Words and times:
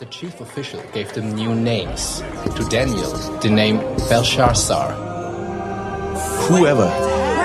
The 0.00 0.06
chief 0.06 0.40
official 0.40 0.82
gave 0.92 1.12
them 1.12 1.36
new 1.36 1.54
names. 1.54 2.20
To 2.56 2.66
Daniel, 2.68 3.12
the 3.38 3.48
name 3.48 3.78
Belshazzar. 4.08 4.90
Whoever 6.48 6.90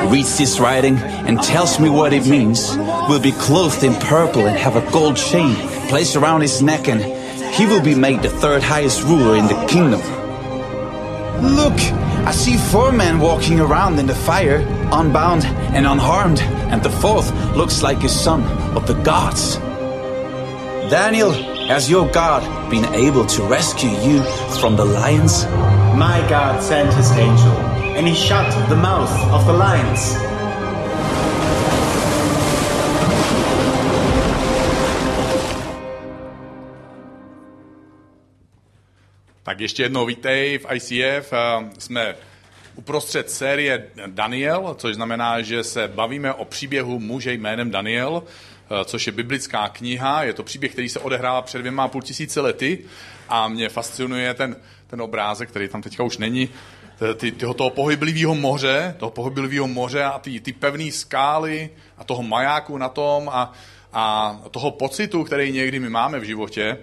reads 0.09 0.35
this 0.35 0.59
writing 0.59 0.97
and 0.97 1.39
tells 1.43 1.79
me 1.79 1.91
what 1.91 2.11
it 2.11 2.25
means 2.25 2.75
will 3.07 3.19
be 3.21 3.33
clothed 3.33 3.83
in 3.83 3.93
purple 3.93 4.47
and 4.47 4.57
have 4.57 4.75
a 4.75 4.91
gold 4.91 5.15
chain 5.15 5.53
placed 5.89 6.15
around 6.15 6.41
his 6.41 6.59
neck, 6.63 6.87
and 6.87 7.03
he 7.53 7.67
will 7.67 7.83
be 7.83 7.93
made 7.93 8.23
the 8.23 8.31
third 8.31 8.63
highest 8.63 9.03
ruler 9.03 9.35
in 9.35 9.45
the 9.45 9.65
kingdom. 9.67 10.01
Look, 11.55 11.79
I 12.25 12.31
see 12.31 12.57
four 12.57 12.91
men 12.91 13.19
walking 13.19 13.59
around 13.59 13.99
in 13.99 14.07
the 14.07 14.15
fire, 14.15 14.65
unbound 14.91 15.45
and 15.45 15.85
unharmed, 15.85 16.39
and 16.71 16.81
the 16.81 16.89
fourth 16.89 17.31
looks 17.55 17.83
like 17.83 18.03
a 18.03 18.09
son 18.09 18.41
of 18.75 18.87
the 18.87 18.95
gods. 19.03 19.57
Daniel, 20.89 21.58
has 21.69 21.87
your 21.87 22.09
God 22.09 22.41
been 22.71 22.85
able 22.95 23.25
to 23.27 23.43
rescue 23.43 23.91
you 24.01 24.23
from 24.59 24.75
the 24.75 24.83
lions? 24.85 25.45
My 25.95 26.25
God 26.27 26.63
sent 26.63 26.91
his 26.95 27.11
angel, 27.11 27.55
and 27.97 28.07
he 28.07 28.15
shut 28.15 28.49
the 28.69 28.75
mouth 28.75 29.11
of 29.31 29.45
the 29.45 29.53
lions. 29.53 30.01
Tak 39.43 39.59
ještě 39.59 39.83
jednou 39.83 40.05
vítej 40.05 40.57
v 40.57 40.65
ICF. 40.73 41.33
Eh, 41.33 41.69
Jsme 41.77 42.15
uprostřed 42.75 43.31
série 43.31 43.87
Daniel, 44.07 44.75
což 44.77 44.95
znamená, 44.95 45.41
že 45.41 45.63
se 45.63 45.87
bavíme 45.87 46.33
o 46.33 46.45
příběhu 46.45 46.99
muže 46.99 47.33
jménem 47.33 47.71
Daniel, 47.71 48.23
což 48.85 49.07
je 49.07 49.13
biblická 49.13 49.69
kniha. 49.69 50.23
Je 50.23 50.33
to 50.33 50.43
příběh, 50.43 50.71
který 50.71 50.89
se 50.89 50.99
odehrává 50.99 51.41
před 51.41 51.57
dvěma 51.57 51.83
a 51.83 51.87
půl 51.87 52.01
tisíce 52.01 52.41
lety 52.41 52.79
a 53.29 53.47
mě 53.47 53.69
fascinuje 53.69 54.33
ten, 54.33 54.55
ten 54.87 55.01
obrázek, 55.01 55.49
který 55.49 55.67
tam 55.67 55.81
teďka 55.81 56.03
už 56.03 56.17
není, 56.17 56.49
ty, 57.15 57.31
tyho, 57.31 57.53
toho 57.53 57.69
pohyblivého 57.69 58.35
moře, 58.35 58.95
toho 58.97 59.11
pohyblivého 59.11 59.67
moře 59.67 60.03
a 60.03 60.19
ty, 60.19 60.39
ty 60.39 60.53
pevné 60.53 60.91
skály 60.91 61.69
a 61.97 62.03
toho 62.03 62.23
majáku 62.23 62.77
na 62.77 62.89
tom 62.89 63.29
a, 63.29 63.53
a 63.93 64.35
toho 64.51 64.71
pocitu, 64.71 65.23
který 65.23 65.51
někdy 65.51 65.79
my 65.79 65.89
máme 65.89 66.19
v 66.19 66.23
životě, 66.23 66.77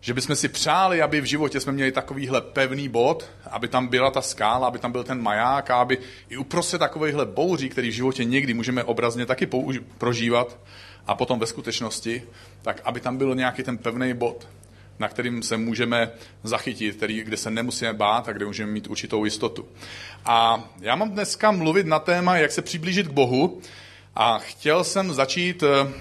že 0.00 0.14
bychom 0.14 0.36
si 0.36 0.48
přáli, 0.48 1.02
aby 1.02 1.20
v 1.20 1.24
životě 1.24 1.60
jsme 1.60 1.72
měli 1.72 1.92
takovýhle 1.92 2.40
pevný 2.40 2.88
bod, 2.88 3.30
aby 3.50 3.68
tam 3.68 3.86
byla 3.86 4.10
ta 4.10 4.22
skála, 4.22 4.66
aby 4.66 4.78
tam 4.78 4.92
byl 4.92 5.04
ten 5.04 5.22
maják 5.22 5.70
a 5.70 5.76
aby 5.76 5.98
i 6.28 6.36
uprostřed 6.36 6.78
takovýchhle 6.78 7.26
bouří, 7.26 7.68
který 7.68 7.88
v 7.88 7.92
životě 7.92 8.24
někdy 8.24 8.54
můžeme 8.54 8.84
obrazně 8.84 9.26
taky 9.26 9.48
prožívat 9.98 10.58
a 11.06 11.14
potom 11.14 11.38
ve 11.38 11.46
skutečnosti, 11.46 12.22
tak 12.62 12.80
aby 12.84 13.00
tam 13.00 13.16
byl 13.16 13.34
nějaký 13.34 13.62
ten 13.62 13.78
pevný 13.78 14.14
bod, 14.14 14.48
na 14.98 15.08
kterým 15.08 15.42
se 15.42 15.56
můžeme 15.56 16.10
zachytit, 16.42 16.96
který, 16.96 17.24
kde 17.24 17.36
se 17.36 17.50
nemusíme 17.50 17.92
bát 17.92 18.28
a 18.28 18.32
kde 18.32 18.46
můžeme 18.46 18.72
mít 18.72 18.86
určitou 18.86 19.24
jistotu. 19.24 19.68
A 20.24 20.64
já 20.80 20.96
mám 20.96 21.10
dneska 21.10 21.50
mluvit 21.50 21.86
na 21.86 21.98
téma, 21.98 22.36
jak 22.36 22.52
se 22.52 22.62
přiblížit 22.62 23.08
k 23.08 23.12
Bohu 23.12 23.60
a 24.14 24.38
chtěl 24.38 24.84
jsem 24.84 25.12
začít 25.12 25.62
eh, 25.62 25.92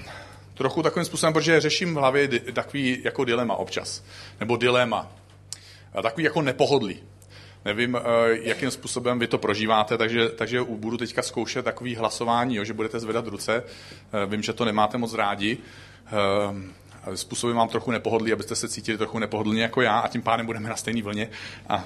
trochu 0.54 0.84
takovým 0.84 1.06
způsobem, 1.06 1.34
protože 1.34 1.62
řeším 1.62 1.96
v 1.96 1.98
hlavě 1.98 2.28
takový 2.54 3.02
jako 3.04 3.26
dilema 3.26 3.56
občas, 3.56 4.04
nebo 4.40 4.58
dilema, 4.58 5.12
takový 6.02 6.24
jako 6.24 6.42
nepohodlí. 6.42 7.00
Nevím, 7.66 7.96
eh, 7.96 8.02
jakým 8.42 8.72
způsobem 8.72 9.20
vy 9.20 9.28
to 9.28 9.38
prožíváte, 9.38 9.98
takže, 9.98 10.30
takže 10.30 10.62
budu 10.64 10.98
teďka 10.98 11.22
zkoušet 11.22 11.66
takový 11.66 11.96
hlasování, 11.96 12.56
jo, 12.56 12.64
že 12.64 12.74
budete 12.74 13.00
zvedat 13.00 13.28
ruce. 13.28 13.64
Eh, 14.14 14.26
Vím, 14.26 14.44
že 14.44 14.54
to 14.54 14.66
nemáte 14.66 14.98
moc 14.98 15.14
rádi. 15.14 15.58
Eh, 16.08 16.82
Způsobem 17.16 17.56
vám 17.56 17.68
trochu 17.68 17.92
nepohodlí, 17.92 18.34
abyste 18.34 18.56
se 18.56 18.70
cítili 18.70 18.98
trochu 18.98 19.20
nepohodlně 19.20 19.62
jako 19.62 19.82
já 19.82 20.00
a 20.00 20.08
tím 20.08 20.22
pádem 20.22 20.46
budeme 20.46 20.70
na 20.70 20.76
stejné 20.76 21.02
vlně. 21.02 21.30
A 21.70 21.84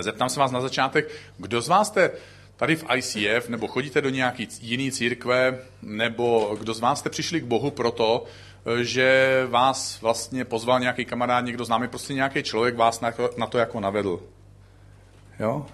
zeptám 0.00 0.28
se 0.28 0.40
vás 0.40 0.50
na 0.50 0.60
začátek, 0.60 1.10
kdo 1.38 1.60
z 1.60 1.68
vás 1.68 1.88
jste 1.88 2.10
tady 2.56 2.76
v 2.76 2.84
ICF, 2.96 3.48
nebo 3.48 3.68
chodíte 3.68 4.00
do 4.00 4.08
nějaký 4.08 4.48
jiný 4.60 4.92
církve, 4.92 5.58
nebo 5.82 6.56
kdo 6.60 6.74
z 6.74 6.80
vás 6.80 6.98
jste 6.98 7.10
přišli 7.10 7.40
k 7.40 7.44
Bohu 7.44 7.70
proto, 7.70 8.24
že 8.82 9.42
vás 9.48 10.00
vlastně 10.00 10.44
pozval 10.44 10.80
nějaký 10.80 11.04
kamarád, 11.04 11.44
někdo 11.44 11.64
známý, 11.64 11.88
prostě 11.88 12.14
nějaký 12.14 12.42
člověk 12.42 12.76
vás 12.76 13.00
na 13.36 13.46
to 13.46 13.58
jako 13.58 13.80
navedl. 13.80 14.20
Jo? 15.40 15.66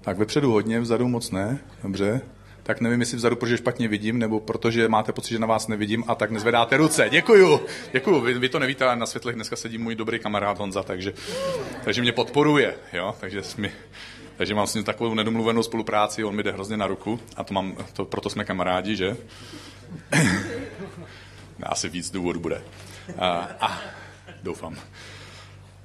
Tak 0.00 0.18
vepředu 0.18 0.52
hodně, 0.52 0.80
vzadu 0.80 1.08
moc 1.08 1.30
ne, 1.30 1.58
dobře. 1.82 2.20
Tak 2.62 2.80
nevím, 2.80 3.00
jestli 3.00 3.16
vzadu, 3.16 3.36
protože 3.36 3.56
špatně 3.56 3.88
vidím, 3.88 4.18
nebo 4.18 4.40
protože 4.40 4.88
máte 4.88 5.12
pocit, 5.12 5.30
že 5.30 5.38
na 5.38 5.46
vás 5.46 5.68
nevidím 5.68 6.04
a 6.08 6.14
tak 6.14 6.30
nezvedáte 6.30 6.76
ruce. 6.76 7.08
Děkuju, 7.10 7.60
děkuju. 7.92 8.20
Vy, 8.20 8.38
vy 8.38 8.48
to 8.48 8.58
nevíte, 8.58 8.84
ale 8.84 8.96
na 8.96 9.06
světlech 9.06 9.34
dneska 9.34 9.56
sedí 9.56 9.78
můj 9.78 9.94
dobrý 9.94 10.18
kamarád 10.18 10.58
Honza, 10.58 10.82
takže, 10.82 11.14
takže 11.84 12.02
mě 12.02 12.12
podporuje, 12.12 12.74
jo? 12.92 13.14
Takže, 13.20 13.42
mi, 13.56 13.72
takže 14.36 14.54
mám 14.54 14.66
s 14.66 14.74
ním 14.74 14.84
takovou 14.84 15.14
nedomluvenou 15.14 15.62
spolupráci, 15.62 16.24
on 16.24 16.36
mi 16.36 16.42
jde 16.42 16.52
hrozně 16.52 16.76
na 16.76 16.86
ruku 16.86 17.20
a 17.36 17.44
to 17.44 17.54
mám, 17.54 17.76
to, 17.92 18.04
proto 18.04 18.30
jsme 18.30 18.44
kamarádi, 18.44 18.96
že? 18.96 19.16
Asi 21.62 21.88
víc 21.88 22.10
důvodů 22.10 22.40
bude. 22.40 22.62
A, 23.18 23.48
a 23.60 23.80
doufám. 24.42 24.76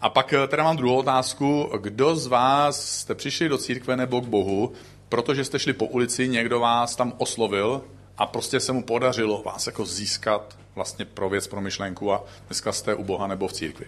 A 0.01 0.09
pak 0.09 0.33
eh, 0.33 0.47
teda 0.47 0.63
mám 0.63 0.77
druhou 0.77 0.97
otázku. 0.97 1.71
Kdo 1.81 2.15
z 2.15 2.27
vás 2.27 2.99
jste 2.99 3.15
přišli 3.15 3.49
do 3.49 3.57
církve 3.57 3.97
nebo 3.97 4.21
k 4.21 4.25
Bohu, 4.25 4.71
protože 5.09 5.45
jste 5.45 5.59
šli 5.59 5.73
po 5.73 5.85
ulici, 5.85 6.27
někdo 6.27 6.59
vás 6.59 6.95
tam 6.95 7.13
oslovil 7.17 7.81
a 8.17 8.25
prostě 8.25 8.59
se 8.59 8.71
mu 8.73 8.83
podařilo 8.83 9.43
vás 9.45 9.67
jako 9.67 9.85
získat 9.85 10.57
vlastně 10.75 11.05
pro 11.05 11.29
věc, 11.29 11.47
pro 11.47 11.61
myšlenku 11.61 12.13
a 12.13 12.23
dneska 12.47 12.71
jste 12.71 12.95
u 12.95 13.03
Boha 13.03 13.27
nebo 13.27 13.47
v 13.47 13.53
církvi. 13.53 13.85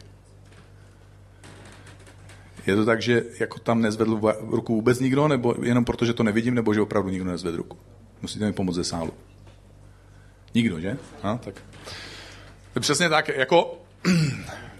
Je 2.68 2.76
to 2.76 2.86
tak, 2.86 3.02
že 3.02 3.24
jako 3.40 3.60
tam 3.60 3.82
nezvedl 3.82 4.22
ruku 4.40 4.76
vůbec 4.76 5.00
nikdo, 5.00 5.28
nebo 5.28 5.56
jenom 5.64 5.86
proto, 5.86 6.06
že 6.06 6.14
to 6.14 6.24
nevidím, 6.24 6.56
nebo 6.56 6.74
že 6.74 6.82
opravdu 6.82 7.10
nikdo 7.10 7.32
nezvedl 7.32 7.58
ruku? 7.58 7.78
Musíte 8.22 8.46
mi 8.46 8.54
pomoct 8.54 8.76
ze 8.76 8.84
sálu. 8.84 9.14
Nikdo, 10.54 10.80
že? 10.80 10.98
No, 11.24 11.38
tak. 11.44 11.56
Přesně 12.80 13.10
tak, 13.10 13.28
jako 13.28 13.78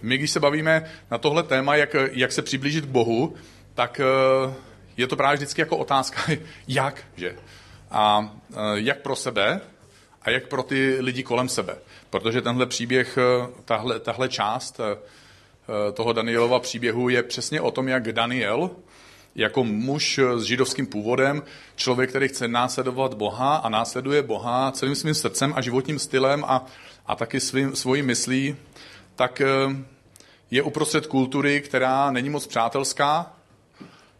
my, 0.02 0.18
když 0.18 0.30
se 0.30 0.40
bavíme 0.40 0.90
na 1.10 1.18
tohle 1.18 1.42
téma, 1.42 1.76
jak, 1.76 1.96
jak 2.12 2.32
se 2.32 2.42
přiblížit 2.42 2.84
k 2.84 2.88
Bohu, 2.88 3.34
tak 3.74 4.00
eh, 4.00 4.54
je 4.96 5.06
to 5.06 5.16
právě 5.16 5.36
vždycky 5.36 5.60
jako 5.60 5.76
otázka, 5.76 6.22
jak, 6.68 7.04
že? 7.16 7.36
A 7.90 8.34
eh, 8.52 8.56
jak 8.74 9.00
pro 9.00 9.16
sebe 9.16 9.60
a 10.22 10.30
jak 10.30 10.48
pro 10.48 10.62
ty 10.62 10.96
lidi 11.00 11.22
kolem 11.22 11.48
sebe. 11.48 11.76
Protože 12.10 12.42
tenhle 12.42 12.66
příběh, 12.66 13.18
eh, 13.18 13.48
tahle, 13.64 14.00
tahle 14.00 14.28
část 14.28 14.80
toho 15.94 16.12
Danielova 16.12 16.60
příběhu 16.60 17.08
je 17.08 17.22
přesně 17.22 17.60
o 17.60 17.70
tom, 17.70 17.88
jak 17.88 18.12
Daniel, 18.12 18.70
jako 19.34 19.64
muž 19.64 20.20
s 20.36 20.42
židovským 20.42 20.86
původem, 20.86 21.42
člověk, 21.76 22.10
který 22.10 22.28
chce 22.28 22.48
následovat 22.48 23.14
Boha 23.14 23.56
a 23.56 23.68
následuje 23.68 24.22
Boha 24.22 24.72
celým 24.72 24.94
svým 24.94 25.14
srdcem 25.14 25.52
a 25.56 25.60
životním 25.60 25.98
stylem 25.98 26.44
a, 26.44 26.66
a 27.06 27.14
taky 27.16 27.40
svým, 27.40 27.76
svojí 27.76 28.02
myslí, 28.02 28.56
tak 29.20 29.40
eh, 29.40 29.46
je 30.50 30.62
uprostřed 30.62 31.06
kultury, 31.06 31.60
která 31.60 32.10
není 32.10 32.30
moc 32.30 32.46
přátelská 32.46 33.32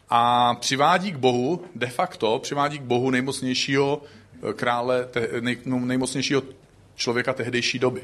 a 0.09 0.55
přivádí 0.55 1.13
k 1.13 1.17
Bohu, 1.17 1.65
de 1.75 1.87
facto 1.87 2.39
přivádí 2.39 2.79
k 2.79 2.83
Bohu 2.83 3.11
nejmocnějšího 3.11 4.03
eh, 4.03 4.53
krále, 4.53 5.09
no, 5.65 5.79
nejmocnějšího 5.79 6.43
člověka 6.95 7.33
tehdejší 7.33 7.79
doby. 7.79 8.03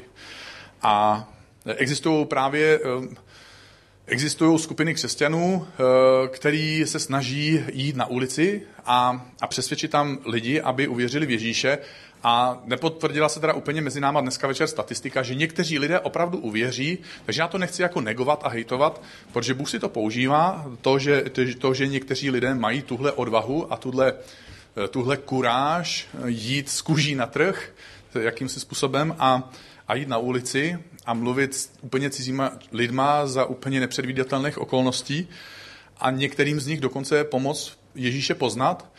A 0.81 1.27
existují 1.65 2.25
právě 2.25 2.79
eh, 2.79 3.15
Existují 4.09 4.59
skupiny 4.59 4.93
křesťanů, 4.93 5.67
eh, 5.67 6.27
který 6.27 6.83
se 6.85 6.99
snaží 6.99 7.63
jít 7.73 7.95
na 7.95 8.05
ulici 8.05 8.61
a, 8.85 9.25
a 9.41 9.47
přesvědčit 9.47 9.91
tam 9.91 10.17
lidi, 10.25 10.61
aby 10.61 10.87
uvěřili 10.87 11.25
v 11.25 11.31
Ježíše. 11.31 11.77
A 12.23 12.61
nepotvrdila 12.65 13.29
se 13.29 13.39
teda 13.39 13.53
úplně 13.53 13.81
mezi 13.81 14.01
náma 14.01 14.21
dneska 14.21 14.47
večer 14.47 14.67
statistika, 14.67 15.23
že 15.23 15.35
někteří 15.35 15.79
lidé 15.79 15.99
opravdu 15.99 16.37
uvěří, 16.37 16.97
takže 17.25 17.41
já 17.41 17.47
to 17.47 17.57
nechci 17.57 17.81
jako 17.81 18.01
negovat 18.01 18.41
a 18.43 18.49
hejtovat, 18.49 19.01
protože 19.33 19.53
Bůh 19.53 19.69
si 19.69 19.79
to 19.79 19.89
používá, 19.89 20.65
to, 20.81 20.99
že, 20.99 21.23
to, 21.59 21.73
že 21.73 21.87
někteří 21.87 22.29
lidé 22.29 22.55
mají 22.55 22.81
tuhle 22.81 23.11
odvahu 23.11 23.73
a 23.73 23.77
tuhle, 23.77 24.13
eh, 24.83 24.87
tuhle 24.87 25.17
kuráž 25.17 26.07
jít 26.25 26.69
z 26.69 26.81
kůží 26.81 27.15
na 27.15 27.25
trh, 27.25 27.69
jakýmsi 28.19 28.59
způsobem 28.59 29.15
a, 29.19 29.49
a 29.87 29.95
jít 29.95 30.07
na 30.07 30.17
ulici 30.17 30.79
a 31.05 31.13
mluvit 31.13 31.55
s 31.55 31.71
úplně 31.81 32.09
cizíma 32.09 32.51
lidma 32.71 33.27
za 33.27 33.45
úplně 33.45 33.79
nepředvídatelných 33.79 34.57
okolností. 34.57 35.27
A 35.99 36.11
některým 36.11 36.59
z 36.59 36.67
nich 36.67 36.81
dokonce 36.81 37.23
pomoct 37.23 37.77
Ježíše 37.95 38.35
poznat, 38.35 38.89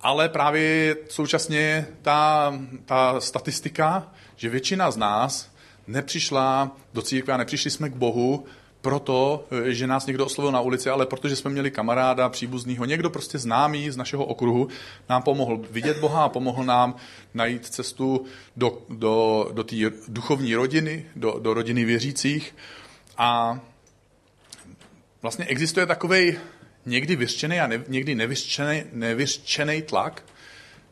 ale 0.00 0.28
právě 0.28 0.96
současně 1.08 1.86
ta, 2.02 2.52
ta 2.84 3.20
statistika, 3.20 4.12
že 4.36 4.48
většina 4.48 4.90
z 4.90 4.96
nás 4.96 5.50
nepřišla 5.86 6.76
do 6.94 7.02
církve 7.02 7.34
a 7.34 7.36
nepřišli 7.36 7.70
jsme 7.70 7.90
k 7.90 7.94
Bohu 7.94 8.44
proto, 8.80 9.44
že 9.64 9.86
nás 9.86 10.06
někdo 10.06 10.26
oslovil 10.26 10.52
na 10.52 10.60
ulici, 10.60 10.90
ale 10.90 11.06
protože 11.06 11.36
jsme 11.36 11.50
měli 11.50 11.70
kamaráda, 11.70 12.28
příbuznýho, 12.28 12.84
někdo 12.84 13.10
prostě 13.10 13.38
známý 13.38 13.90
z 13.90 13.96
našeho 13.96 14.24
okruhu, 14.24 14.68
nám 15.08 15.22
pomohl 15.22 15.60
vidět 15.70 15.98
Boha 15.98 16.24
a 16.24 16.28
pomohl 16.28 16.64
nám 16.64 16.94
najít 17.34 17.66
cestu 17.66 18.24
do, 18.56 18.78
do, 18.88 19.48
do 19.52 19.64
té 19.64 19.76
duchovní 20.08 20.54
rodiny, 20.54 21.06
do, 21.16 21.38
do 21.38 21.54
rodiny 21.54 21.84
věřících. 21.84 22.56
A 23.18 23.60
vlastně 25.22 25.44
existuje 25.44 25.86
takový 25.86 26.38
někdy 26.86 27.16
vyřčený 27.16 27.60
a 27.60 27.66
ne, 27.66 27.84
někdy 27.88 28.14
nevyřčený, 28.14 28.82
nevyřčený 28.92 29.82
tlak, 29.82 30.22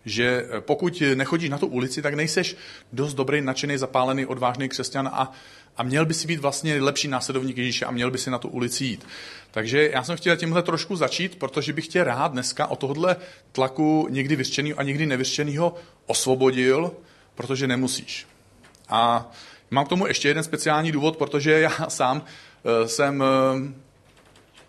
že 0.04 0.46
pokud 0.60 1.02
nechodíš 1.14 1.50
na 1.50 1.58
tu 1.58 1.66
ulici, 1.66 2.02
tak 2.02 2.14
nejseš 2.14 2.56
dost 2.92 3.14
dobrý, 3.14 3.40
nadšený, 3.40 3.78
zapálený, 3.78 4.26
odvážný 4.26 4.68
křesťan 4.68 5.08
a, 5.12 5.32
a 5.76 5.82
měl 5.82 6.06
by 6.06 6.14
si 6.14 6.26
být 6.26 6.40
vlastně 6.40 6.82
lepší 6.82 7.08
následovník 7.08 7.56
Ježíše 7.56 7.84
a 7.84 7.90
měl 7.90 8.10
by 8.10 8.18
si 8.18 8.30
na 8.30 8.38
tu 8.38 8.48
ulici 8.48 8.84
jít. 8.84 9.06
Takže 9.50 9.90
já 9.92 10.02
jsem 10.04 10.16
chtěl 10.16 10.36
tímhle 10.36 10.62
trošku 10.62 10.96
začít, 10.96 11.38
protože 11.38 11.72
bych 11.72 11.88
tě 11.88 12.04
rád 12.04 12.32
dneska 12.32 12.66
o 12.66 12.76
tohle 12.76 13.16
tlaku 13.52 14.06
někdy 14.10 14.36
vyřčeného 14.36 14.78
a 14.78 14.82
někdy 14.82 15.06
nevyřčeného 15.06 15.74
osvobodil, 16.06 16.92
protože 17.34 17.66
nemusíš. 17.66 18.26
A 18.88 19.30
mám 19.70 19.84
k 19.84 19.88
tomu 19.88 20.06
ještě 20.06 20.28
jeden 20.28 20.44
speciální 20.44 20.92
důvod, 20.92 21.16
protože 21.16 21.60
já 21.60 21.70
sám 21.88 22.16
uh, 22.20 22.86
jsem 22.86 23.20
uh, 23.20 23.85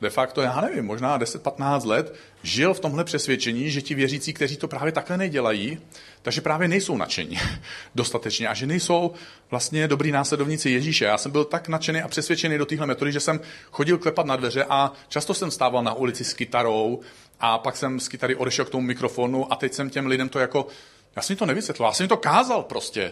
de 0.02 0.10
facto, 0.10 0.42
já 0.42 0.62
nevím, 0.62 0.86
možná 0.86 1.20
10-15 1.20 1.88
let 1.88 2.16
žil 2.44 2.74
v 2.74 2.80
tomhle 2.80 3.04
přesvědčení, 3.04 3.72
že 3.72 3.82
ti 3.82 3.96
věřící, 3.96 4.34
kteří 4.34 4.58
to 4.58 4.68
právě 4.68 4.92
takhle 4.92 5.18
nedělají, 5.18 5.80
takže 6.22 6.42
právě 6.42 6.68
nejsou 6.68 6.98
nadšení 6.98 7.40
dostatečně 7.96 8.48
a 8.48 8.54
že 8.54 8.66
nejsou 8.66 9.14
vlastně 9.50 9.88
dobrý 9.88 10.12
následovníci 10.12 10.70
Ježíše. 10.70 11.06
Já 11.06 11.18
jsem 11.18 11.32
byl 11.32 11.46
tak 11.46 11.68
nadšený 11.68 12.02
a 12.02 12.08
přesvědčený 12.08 12.58
do 12.58 12.66
téhle 12.66 12.88
metody, 12.88 13.12
že 13.12 13.20
jsem 13.20 13.40
chodil 13.72 13.98
klepat 13.98 14.26
na 14.26 14.36
dveře 14.36 14.66
a 14.70 14.94
často 15.10 15.34
jsem 15.34 15.52
stával 15.52 15.84
na 15.84 15.94
ulici 15.94 16.24
s 16.24 16.34
kytarou 16.34 17.00
a 17.40 17.58
pak 17.58 17.78
jsem 17.78 18.00
z 18.00 18.08
kytary 18.08 18.36
odešel 18.36 18.66
k 18.66 18.70
tomu 18.70 18.88
mikrofonu 18.88 19.54
a 19.54 19.56
teď 19.56 19.74
jsem 19.74 19.90
těm 19.90 20.08
lidem 20.08 20.30
to 20.30 20.40
jako, 20.40 20.68
já 21.16 21.22
jsem 21.22 21.36
to 21.36 21.46
nevysvětlil, 21.46 21.88
já 21.88 21.94
jsem 21.94 22.08
to 22.08 22.18
kázal 22.18 22.64
prostě. 22.64 23.12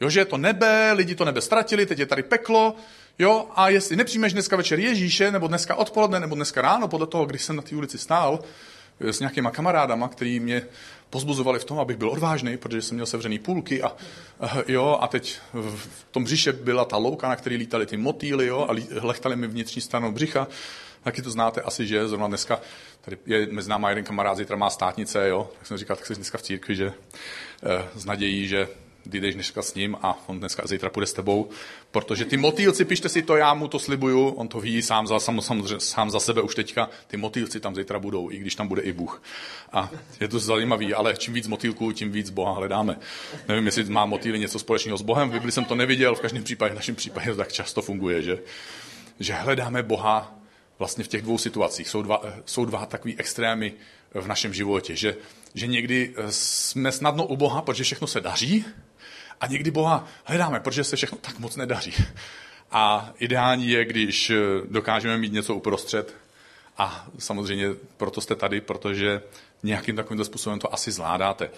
Jo, 0.00 0.10
že 0.10 0.20
je 0.20 0.24
to 0.24 0.36
nebe, 0.36 0.92
lidi 0.92 1.14
to 1.14 1.24
nebe 1.24 1.40
ztratili, 1.40 1.86
teď 1.86 1.98
je 1.98 2.06
tady 2.06 2.22
peklo, 2.22 2.74
jo, 3.20 3.46
a 3.54 3.68
jestli 3.68 3.96
nepřijmeš 3.96 4.32
dneska 4.32 4.56
večer 4.56 4.80
Ježíše, 4.80 5.30
nebo 5.30 5.46
dneska 5.46 5.74
odpoledne, 5.74 6.20
nebo 6.20 6.34
dneska 6.34 6.62
ráno, 6.62 6.88
podle 6.88 7.06
toho, 7.06 7.26
když 7.26 7.42
jsem 7.42 7.56
na 7.56 7.62
té 7.62 7.76
ulici 7.76 7.98
stál, 7.98 8.40
eh, 9.00 9.12
s 9.12 9.20
nějakýma 9.20 9.50
kamarádama, 9.50 10.08
který 10.08 10.40
mě 10.40 10.62
pozbuzovali 11.10 11.58
v 11.58 11.64
tom, 11.64 11.78
abych 11.78 11.96
byl 11.96 12.10
odvážný, 12.10 12.56
protože 12.56 12.82
jsem 12.82 12.94
měl 12.94 13.06
sevřený 13.06 13.38
půlky 13.38 13.82
a, 13.82 13.92
a 14.40 14.58
jo, 14.68 14.98
a 15.00 15.08
teď 15.08 15.38
v 15.52 16.04
tom 16.10 16.24
břiše 16.24 16.52
byla 16.52 16.84
ta 16.84 16.96
louka, 16.96 17.28
na 17.28 17.36
který 17.36 17.56
lítali 17.56 17.86
ty 17.86 17.96
motýly, 17.96 18.46
jo, 18.46 18.66
a 18.68 18.74
lechtali 19.02 19.36
mi 19.36 19.46
vnitřní 19.46 19.82
stranou 19.82 20.12
břicha. 20.12 20.48
Taky 21.02 21.22
to 21.22 21.30
znáte 21.30 21.60
asi, 21.60 21.86
že 21.86 22.08
zrovna 22.08 22.28
dneska, 22.28 22.60
tady 23.00 23.18
je 23.26 23.46
mezi 23.50 23.70
náma 23.70 23.88
jeden 23.88 24.04
kamarád, 24.04 24.36
zítra 24.36 24.56
má 24.56 24.70
státnice, 24.70 25.28
jo, 25.28 25.50
tak 25.58 25.66
jsem 25.66 25.76
říkal, 25.76 25.96
tak 25.96 26.06
jsi 26.06 26.14
dneska 26.14 26.38
v 26.38 26.42
církvi, 26.42 26.76
že 26.76 26.92
eh, 27.62 27.88
s 27.94 28.04
nadějí, 28.04 28.48
že 28.48 28.68
ty 29.10 29.20
jdeš 29.20 29.34
dneska 29.34 29.62
s 29.62 29.74
ním 29.74 29.96
a 30.02 30.18
on 30.26 30.38
dneska 30.38 30.62
zítra 30.66 30.90
půjde 30.90 31.06
s 31.06 31.12
tebou, 31.12 31.48
protože 31.90 32.24
ty 32.24 32.36
motýlci, 32.36 32.84
pište 32.84 33.08
si 33.08 33.22
to, 33.22 33.36
já 33.36 33.54
mu 33.54 33.68
to 33.68 33.78
slibuju, 33.78 34.28
on 34.28 34.48
to 34.48 34.60
ví 34.60 34.82
sám 34.82 35.06
za, 35.06 35.20
sám, 35.20 35.40
sám, 35.78 36.10
za 36.10 36.20
sebe 36.20 36.42
už 36.42 36.54
teďka, 36.54 36.90
ty 37.06 37.16
motýlci 37.16 37.60
tam 37.60 37.74
zítra 37.74 37.98
budou, 37.98 38.30
i 38.30 38.38
když 38.38 38.54
tam 38.54 38.68
bude 38.68 38.82
i 38.82 38.92
Bůh. 38.92 39.22
A 39.72 39.90
je 40.20 40.28
to 40.28 40.38
zajímavý, 40.38 40.94
ale 40.94 41.16
čím 41.16 41.34
víc 41.34 41.46
motýlků, 41.46 41.92
tím 41.92 42.12
víc 42.12 42.30
Boha 42.30 42.52
hledáme. 42.52 42.98
Nevím, 43.48 43.66
jestli 43.66 43.84
má 43.84 44.06
motýly 44.06 44.38
něco 44.38 44.58
společného 44.58 44.98
s 44.98 45.02
Bohem, 45.02 45.30
v 45.30 45.50
jsem 45.50 45.64
to 45.64 45.74
neviděl, 45.74 46.14
v 46.14 46.20
každém 46.20 46.44
případě, 46.44 46.72
v 46.72 46.76
našem 46.76 46.94
případě 46.94 47.34
tak 47.34 47.52
často 47.52 47.82
funguje, 47.82 48.22
že, 48.22 48.38
že 49.20 49.32
hledáme 49.32 49.82
Boha 49.82 50.36
vlastně 50.78 51.04
v 51.04 51.08
těch 51.08 51.22
dvou 51.22 51.38
situacích. 51.38 51.88
Jsou 51.88 52.02
dva, 52.02 52.22
jsou 52.44 52.64
dva 52.64 52.86
takové 52.86 53.14
extrémy 53.16 53.72
v 54.14 54.26
našem 54.26 54.54
životě, 54.54 54.96
že, 54.96 55.16
že 55.54 55.66
někdy 55.66 56.14
jsme 56.30 56.92
snadno 56.92 57.26
u 57.26 57.36
Boha, 57.36 57.62
protože 57.62 57.84
všechno 57.84 58.06
se 58.06 58.20
daří, 58.20 58.64
a 59.40 59.46
někdy 59.46 59.70
Boha 59.70 60.08
hledáme, 60.24 60.60
protože 60.60 60.84
se 60.84 60.96
všechno 60.96 61.18
tak 61.18 61.38
moc 61.38 61.56
nedaří. 61.56 61.94
A 62.70 63.12
ideální 63.18 63.68
je, 63.68 63.84
když 63.84 64.32
dokážeme 64.70 65.18
mít 65.18 65.32
něco 65.32 65.54
uprostřed. 65.54 66.14
A 66.78 67.06
samozřejmě 67.18 67.68
proto 67.96 68.20
jste 68.20 68.34
tady, 68.34 68.60
protože 68.60 69.22
nějakým 69.62 69.96
takovým 69.96 70.24
způsobem 70.24 70.58
to 70.58 70.74
asi 70.74 70.92
zvládáte. 70.92 71.50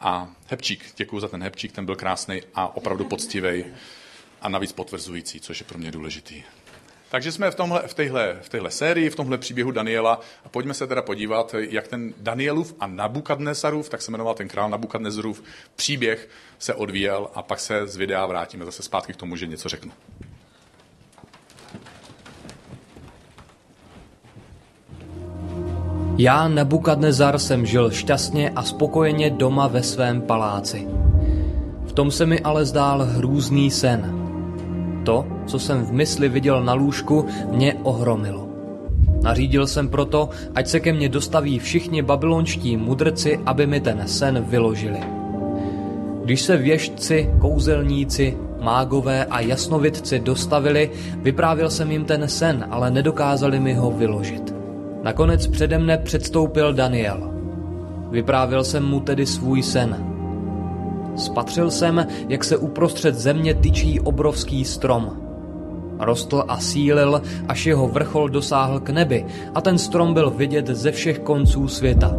A 0.00 0.28
Hepčík, 0.46 0.84
děkuji 0.96 1.20
za 1.20 1.28
ten 1.28 1.42
Hepčík, 1.42 1.72
ten 1.72 1.86
byl 1.86 1.96
krásný 1.96 2.42
a 2.54 2.76
opravdu 2.76 3.04
poctivý 3.04 3.64
a 4.42 4.48
navíc 4.48 4.72
potvrzující, 4.72 5.40
což 5.40 5.60
je 5.60 5.66
pro 5.66 5.78
mě 5.78 5.90
důležitý. 5.90 6.42
Takže 7.10 7.32
jsme 7.32 7.50
v, 7.50 7.54
tomhle, 7.54 7.82
v, 7.86 7.94
téhle, 7.94 8.38
v 8.42 8.48
téhle 8.48 8.70
sérii, 8.70 9.10
v 9.10 9.16
tomhle 9.16 9.38
příběhu 9.38 9.70
Daniela 9.70 10.20
a 10.44 10.48
pojďme 10.48 10.74
se 10.74 10.86
teda 10.86 11.02
podívat, 11.02 11.54
jak 11.58 11.88
ten 11.88 12.14
Danielův 12.18 12.74
a 12.80 12.86
Nabukadnesarův, 12.86 13.88
tak 13.88 14.02
se 14.02 14.10
jmenoval 14.10 14.34
ten 14.34 14.48
král 14.48 14.70
Nabukadnezarův, 14.70 15.42
příběh 15.76 16.28
se 16.58 16.74
odvíjel 16.74 17.30
a 17.34 17.42
pak 17.42 17.60
se 17.60 17.86
z 17.86 17.96
videa 17.96 18.26
vrátíme 18.26 18.64
zase 18.64 18.82
zpátky 18.82 19.12
k 19.12 19.16
tomu, 19.16 19.36
že 19.36 19.46
něco 19.46 19.68
řeknu. 19.68 19.92
Já, 26.18 26.48
Nabukadnezar, 26.48 27.38
jsem 27.38 27.66
žil 27.66 27.90
šťastně 27.90 28.50
a 28.50 28.62
spokojeně 28.62 29.30
doma 29.30 29.66
ve 29.66 29.82
svém 29.82 30.22
paláci. 30.22 30.86
V 31.86 31.92
tom 31.92 32.10
se 32.10 32.26
mi 32.26 32.40
ale 32.40 32.64
zdál 32.64 33.04
hrůzný 33.04 33.70
sen– 33.70 34.26
to, 35.10 35.26
co 35.46 35.58
jsem 35.58 35.84
v 35.84 35.92
mysli 35.92 36.28
viděl 36.28 36.64
na 36.64 36.74
lůžku, 36.74 37.26
mě 37.50 37.74
ohromilo. 37.82 38.46
Nařídil 39.22 39.66
jsem 39.66 39.88
proto, 39.88 40.28
ať 40.54 40.66
se 40.66 40.80
ke 40.80 40.92
mně 40.92 41.08
dostaví 41.08 41.58
všichni 41.58 42.02
babylonští 42.02 42.76
mudrci, 42.76 43.40
aby 43.46 43.66
mi 43.66 43.80
ten 43.80 44.02
sen 44.06 44.44
vyložili. 44.48 45.00
Když 46.24 46.40
se 46.40 46.56
věžci, 46.56 47.30
kouzelníci, 47.40 48.36
mágové 48.62 49.24
a 49.24 49.40
jasnovidci 49.40 50.18
dostavili, 50.18 50.90
vyprávěl 51.16 51.70
jsem 51.70 51.90
jim 51.90 52.04
ten 52.04 52.28
sen, 52.28 52.66
ale 52.70 52.90
nedokázali 52.90 53.60
mi 53.60 53.74
ho 53.74 53.90
vyložit. 53.90 54.54
Nakonec 55.02 55.46
přede 55.46 55.78
mne 55.78 55.98
předstoupil 55.98 56.72
Daniel. 56.72 57.34
Vyprávěl 58.10 58.64
jsem 58.64 58.86
mu 58.86 59.00
tedy 59.00 59.26
svůj 59.26 59.62
sen– 59.62 60.06
Spatřil 61.16 61.70
jsem, 61.70 62.06
jak 62.28 62.44
se 62.44 62.56
uprostřed 62.56 63.14
země 63.14 63.54
tyčí 63.54 64.00
obrovský 64.00 64.64
strom. 64.64 65.16
Rostl 65.98 66.44
a 66.48 66.58
sílil, 66.60 67.22
až 67.48 67.66
jeho 67.66 67.88
vrchol 67.88 68.28
dosáhl 68.28 68.80
k 68.80 68.90
nebi 68.90 69.26
a 69.54 69.60
ten 69.60 69.78
strom 69.78 70.14
byl 70.14 70.30
vidět 70.30 70.66
ze 70.66 70.92
všech 70.92 71.18
konců 71.18 71.68
světa. 71.68 72.16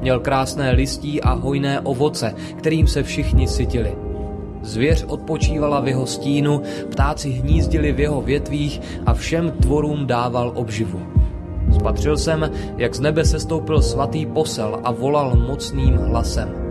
Měl 0.00 0.20
krásné 0.20 0.70
listí 0.70 1.22
a 1.22 1.32
hojné 1.32 1.80
ovoce, 1.80 2.34
kterým 2.58 2.86
se 2.86 3.02
všichni 3.02 3.48
sytili. 3.48 3.96
Zvěř 4.62 5.04
odpočívala 5.04 5.80
v 5.80 5.88
jeho 5.88 6.06
stínu, 6.06 6.62
ptáci 6.90 7.30
hnízdili 7.30 7.92
v 7.92 8.00
jeho 8.00 8.22
větvích 8.22 8.80
a 9.06 9.14
všem 9.14 9.50
tvorům 9.50 10.06
dával 10.06 10.52
obživu. 10.54 11.00
Spatřil 11.74 12.16
jsem, 12.16 12.50
jak 12.76 12.94
z 12.94 13.00
nebe 13.00 13.24
se 13.24 13.40
stoupil 13.40 13.82
svatý 13.82 14.26
posel 14.26 14.80
a 14.84 14.90
volal 14.90 15.36
mocným 15.36 15.96
hlasem. 15.96 16.69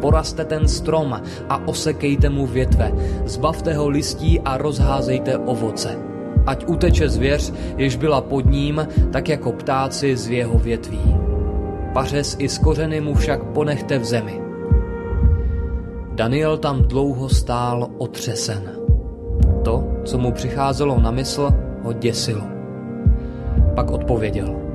Porazte 0.00 0.44
ten 0.44 0.68
strom 0.68 1.20
a 1.48 1.68
osekejte 1.68 2.28
mu 2.28 2.46
větve, 2.46 2.92
zbavte 3.24 3.74
ho 3.74 3.88
listí 3.88 4.40
a 4.40 4.56
rozházejte 4.56 5.38
ovoce. 5.38 5.98
Ať 6.46 6.64
uteče 6.66 7.08
zvěř, 7.08 7.52
jež 7.76 7.96
byla 7.96 8.20
pod 8.20 8.50
ním, 8.50 8.88
tak 9.12 9.28
jako 9.28 9.52
ptáci 9.52 10.16
z 10.16 10.30
jeho 10.30 10.58
větví. 10.58 11.16
Pařez 11.92 12.36
i 12.38 12.48
z 12.48 12.58
kořeny 12.58 13.00
mu 13.00 13.14
však 13.14 13.44
ponechte 13.44 13.98
v 13.98 14.04
zemi. 14.04 14.40
Daniel 16.12 16.58
tam 16.58 16.82
dlouho 16.82 17.28
stál 17.28 17.88
otřesen. 17.98 18.72
To, 19.64 19.84
co 20.04 20.18
mu 20.18 20.32
přicházelo 20.32 21.00
na 21.00 21.10
mysl, 21.10 21.50
ho 21.82 21.92
děsilo. 21.92 22.42
Pak 23.74 23.90
odpověděl– 23.90 24.56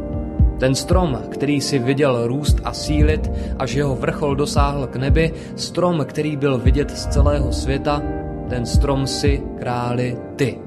ten 0.59 0.75
strom, 0.75 1.19
který 1.29 1.61
si 1.61 1.79
viděl 1.79 2.27
růst 2.27 2.61
a 2.63 2.73
sílit, 2.73 3.31
až 3.59 3.73
jeho 3.73 3.95
vrchol 3.95 4.35
dosáhl 4.35 4.87
k 4.87 4.95
nebi, 4.95 5.33
strom, 5.55 6.05
který 6.05 6.37
byl 6.37 6.57
vidět 6.57 6.91
z 6.91 7.07
celého 7.07 7.53
světa, 7.53 8.01
ten 8.49 8.65
strom 8.65 9.07
si, 9.07 9.41
králi, 9.59 10.17
ty. 10.35 10.59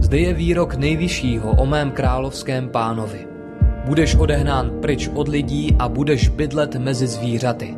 Zde 0.00 0.18
je 0.18 0.34
výrok 0.34 0.74
nejvyššího 0.74 1.50
o 1.50 1.66
mém 1.66 1.90
královském 1.90 2.68
pánovi. 2.68 3.26
Budeš 3.84 4.14
odehnán 4.14 4.70
pryč 4.80 5.10
od 5.14 5.28
lidí 5.28 5.76
a 5.78 5.88
budeš 5.88 6.28
bydlet 6.28 6.76
mezi 6.76 7.06
zvířaty. 7.06 7.74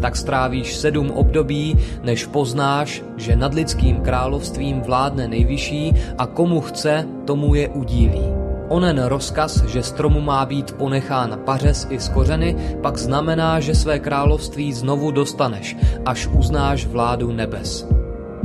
Tak 0.00 0.16
strávíš 0.16 0.76
sedm 0.76 1.10
období, 1.10 1.76
než 2.02 2.26
poznáš, 2.26 3.02
že 3.16 3.36
nad 3.36 3.54
lidským 3.54 4.00
královstvím 4.00 4.80
vládne 4.80 5.28
nejvyšší 5.28 5.94
a 6.18 6.26
komu 6.26 6.60
chce, 6.60 7.06
tomu 7.24 7.54
je 7.54 7.68
udílí. 7.68 8.37
Onen 8.68 9.04
rozkaz, 9.04 9.64
že 9.64 9.82
stromu 9.82 10.20
má 10.20 10.46
být 10.46 10.72
ponechán 10.72 11.40
pařez 11.44 11.86
i 11.90 12.00
z 12.00 12.08
kořeny, 12.08 12.76
pak 12.82 12.98
znamená, 12.98 13.60
že 13.60 13.74
své 13.74 13.98
království 13.98 14.72
znovu 14.72 15.10
dostaneš, 15.10 15.76
až 16.06 16.26
uznáš 16.26 16.86
vládu 16.86 17.32
nebes. 17.32 17.88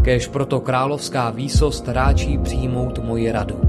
Kéž 0.02 0.28
proto 0.28 0.60
královská 0.60 1.30
výsost 1.30 1.88
ráčí 1.88 2.38
přijmout 2.38 3.00
moji 3.00 3.32
radu. 3.32 3.60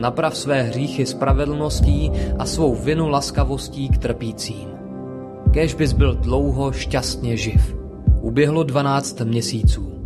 Naprav 0.00 0.36
své 0.36 0.62
hříchy 0.62 1.06
spravedlností 1.06 2.12
a 2.38 2.46
svou 2.46 2.74
vinu 2.74 3.08
laskavostí 3.08 3.88
k 3.88 3.98
trpícím. 3.98 4.68
Kéž 5.50 5.74
bys 5.74 5.92
byl 5.92 6.14
dlouho 6.14 6.72
šťastně 6.72 7.36
živ. 7.36 7.76
Uběhlo 8.20 8.62
12 8.62 9.20
měsíců. 9.20 9.99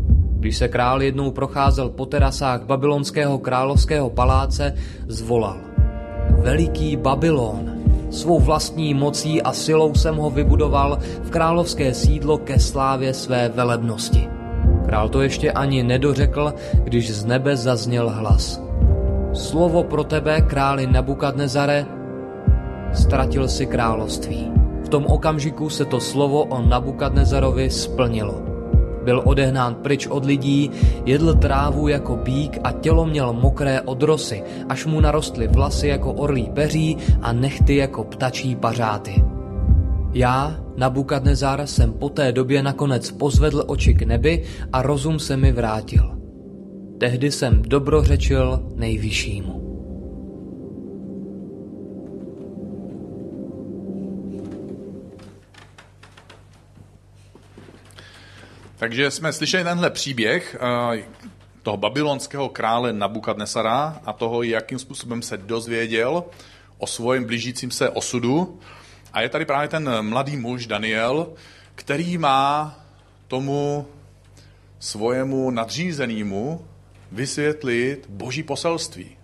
Když 0.45 0.57
se 0.57 0.69
král 0.69 1.03
jednou 1.03 1.31
procházel 1.31 1.89
po 1.89 2.07
terasách 2.07 2.63
babylonského 2.65 3.39
královského 3.39 4.11
paláce, 4.11 4.75
zvolal. 5.09 5.57
Veliký 6.39 6.97
Babylon, 6.97 7.73
svou 8.11 8.41
vlastní 8.41 8.95
mocí 8.95 9.43
a 9.43 9.53
silou 9.53 9.95
jsem 9.95 10.17
ho 10.17 10.31
vybudoval 10.31 10.99
v 11.23 11.31
královské 11.31 11.95
sídlo 11.95 12.39
ke 12.39 12.59
slávě 12.59 13.15
své 13.15 13.49
velebnosti. 13.49 14.29
Král 14.87 15.09
to 15.09 15.23
ještě 15.23 15.53
ani 15.53 15.83
nedořekl, 15.83 16.55
když 16.85 17.15
z 17.15 17.25
nebe 17.25 17.57
zazněl 17.57 18.11
hlas. 18.11 18.61
Slovo 19.33 19.83
pro 19.83 20.05
tebe, 20.05 20.41
králi 20.41 20.87
Nabukadnezare, 20.87 21.87
ztratil 22.93 23.49
si 23.49 23.67
království. 23.67 24.53
V 24.85 24.89
tom 24.89 25.07
okamžiku 25.07 25.71
se 25.71 25.85
to 25.85 26.01
slovo 26.01 26.45
o 26.45 26.63
Nabukadnezarovi 26.63 27.71
splnilo. 27.71 28.54
Byl 29.05 29.23
odehnán 29.25 29.75
pryč 29.75 30.07
od 30.07 30.25
lidí, 30.25 30.71
jedl 31.07 31.35
trávu 31.35 31.89
jako 31.89 32.17
bík 32.17 32.59
a 32.65 32.73
tělo 32.73 33.07
měl 33.07 33.33
mokré 33.33 33.81
od 33.81 34.03
rosy, 34.03 34.43
až 34.69 34.87
mu 34.87 35.01
narostly 35.01 35.49
vlasy 35.49 35.89
jako 35.89 36.13
orlí 36.13 36.51
peří 36.55 36.97
a 37.23 37.33
nechty 37.33 37.77
jako 37.77 38.05
ptačí 38.05 38.57
pařáty. 38.57 39.25
Já, 40.13 40.57
Nabukadnezar, 40.77 41.67
jsem 41.67 41.93
po 41.93 42.09
té 42.09 42.33
době 42.33 42.63
nakonec 42.63 43.11
pozvedl 43.11 43.65
oči 43.67 43.95
k 43.95 44.03
nebi 44.03 44.43
a 44.73 44.83
rozum 44.83 45.19
se 45.19 45.37
mi 45.37 45.53
vrátil. 45.53 46.11
Tehdy 46.99 47.31
jsem 47.31 47.63
dobrořečil 47.63 48.63
nejvyššímu. 48.75 49.64
Takže 58.77 59.11
jsme 59.11 59.33
slyšeli 59.33 59.65
tenhle 59.65 59.91
příběh 59.91 60.57
eh, 60.61 61.05
toho 61.63 61.77
babylonského 61.77 62.49
krále 62.49 62.93
Nabukadnesara 62.93 64.01
a 64.05 64.13
toho, 64.13 64.43
jakým 64.43 64.79
způsobem 64.79 65.23
se 65.23 65.37
dozvěděl 65.37 66.25
o 66.79 66.87
svém 66.87 67.25
blížícím 67.25 67.71
se 67.71 67.91
osudu. 67.91 68.61
A 69.13 69.21
je 69.21 69.29
tady 69.29 69.45
právě 69.45 69.69
ten 69.69 70.03
mladý 70.03 70.37
muž 70.37 70.67
Daniel, 70.67 71.33
který 71.75 72.19
má 72.19 72.77
tomu 73.29 73.87
svojemu 74.79 75.51
nadřízenému 75.51 76.67
vysvětlit 77.13 78.07
boží 78.09 78.43
poselství. 78.43 79.17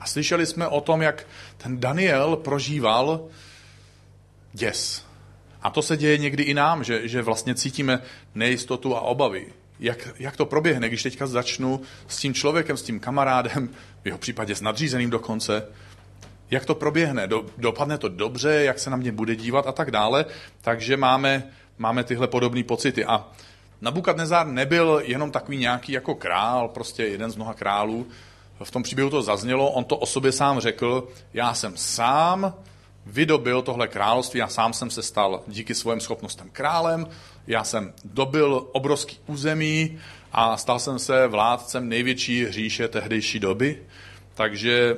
A 0.00 0.06
slyšeli 0.06 0.46
jsme 0.46 0.68
o 0.68 0.80
tom, 0.80 1.02
jak 1.02 1.26
ten 1.56 1.80
Daniel 1.80 2.36
prožíval 2.36 3.28
děs. 4.52 5.09
A 5.62 5.70
to 5.70 5.82
se 5.82 5.96
děje 5.96 6.18
někdy 6.18 6.42
i 6.42 6.54
nám, 6.54 6.84
že, 6.84 7.08
že 7.08 7.22
vlastně 7.22 7.54
cítíme 7.54 8.02
nejistotu 8.34 8.96
a 8.96 9.00
obavy. 9.00 9.46
Jak, 9.80 10.08
jak 10.18 10.36
to 10.36 10.46
proběhne, 10.46 10.88
když 10.88 11.02
teďka 11.02 11.26
začnu 11.26 11.80
s 12.08 12.16
tím 12.16 12.34
člověkem, 12.34 12.76
s 12.76 12.82
tím 12.82 13.00
kamarádem, 13.00 13.68
v 14.02 14.06
jeho 14.06 14.18
případě 14.18 14.54
s 14.54 14.60
nadřízeným 14.60 15.10
dokonce, 15.10 15.66
jak 16.50 16.64
to 16.64 16.74
proběhne, 16.74 17.26
Do, 17.26 17.46
dopadne 17.58 17.98
to 17.98 18.08
dobře, 18.08 18.50
jak 18.50 18.78
se 18.78 18.90
na 18.90 18.96
mě 18.96 19.12
bude 19.12 19.36
dívat 19.36 19.66
a 19.66 19.72
tak 19.72 19.90
dále. 19.90 20.24
Takže 20.60 20.96
máme, 20.96 21.46
máme 21.78 22.04
tyhle 22.04 22.28
podobné 22.28 22.64
pocity. 22.64 23.04
A 23.04 23.28
Nabukadnezár 23.80 24.46
nebyl 24.46 25.02
jenom 25.04 25.30
takový 25.30 25.58
nějaký 25.58 25.92
jako 25.92 26.14
král, 26.14 26.68
prostě 26.68 27.04
jeden 27.04 27.30
z 27.30 27.36
mnoha 27.36 27.54
králů. 27.54 28.06
V 28.64 28.70
tom 28.70 28.82
příběhu 28.82 29.10
to 29.10 29.22
zaznělo, 29.22 29.70
on 29.70 29.84
to 29.84 29.96
o 29.96 30.06
sobě 30.06 30.32
sám 30.32 30.60
řekl, 30.60 31.08
já 31.34 31.54
jsem 31.54 31.76
sám 31.76 32.54
vydobil 33.10 33.62
tohle 33.62 33.88
království, 33.88 34.40
já 34.40 34.48
sám 34.48 34.72
jsem 34.72 34.90
se 34.90 35.02
stal 35.02 35.42
díky 35.46 35.74
svým 35.74 36.00
schopnostem 36.00 36.50
králem, 36.52 37.06
já 37.46 37.64
jsem 37.64 37.92
dobil 38.04 38.66
obrovský 38.72 39.18
území 39.26 39.98
a 40.32 40.56
stal 40.56 40.78
jsem 40.78 40.98
se 40.98 41.26
vládcem 41.26 41.88
největší 41.88 42.52
říše 42.52 42.88
tehdejší 42.88 43.38
doby. 43.38 43.82
Takže 44.34 44.96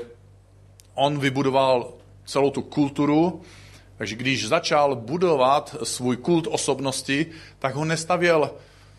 on 0.94 1.18
vybudoval 1.18 1.92
celou 2.24 2.50
tu 2.50 2.62
kulturu, 2.62 3.42
takže 3.96 4.16
když 4.16 4.48
začal 4.48 4.96
budovat 4.96 5.76
svůj 5.82 6.16
kult 6.16 6.46
osobnosti, 6.50 7.26
tak 7.58 7.74
ho 7.74 7.84
nestavěl 7.84 8.50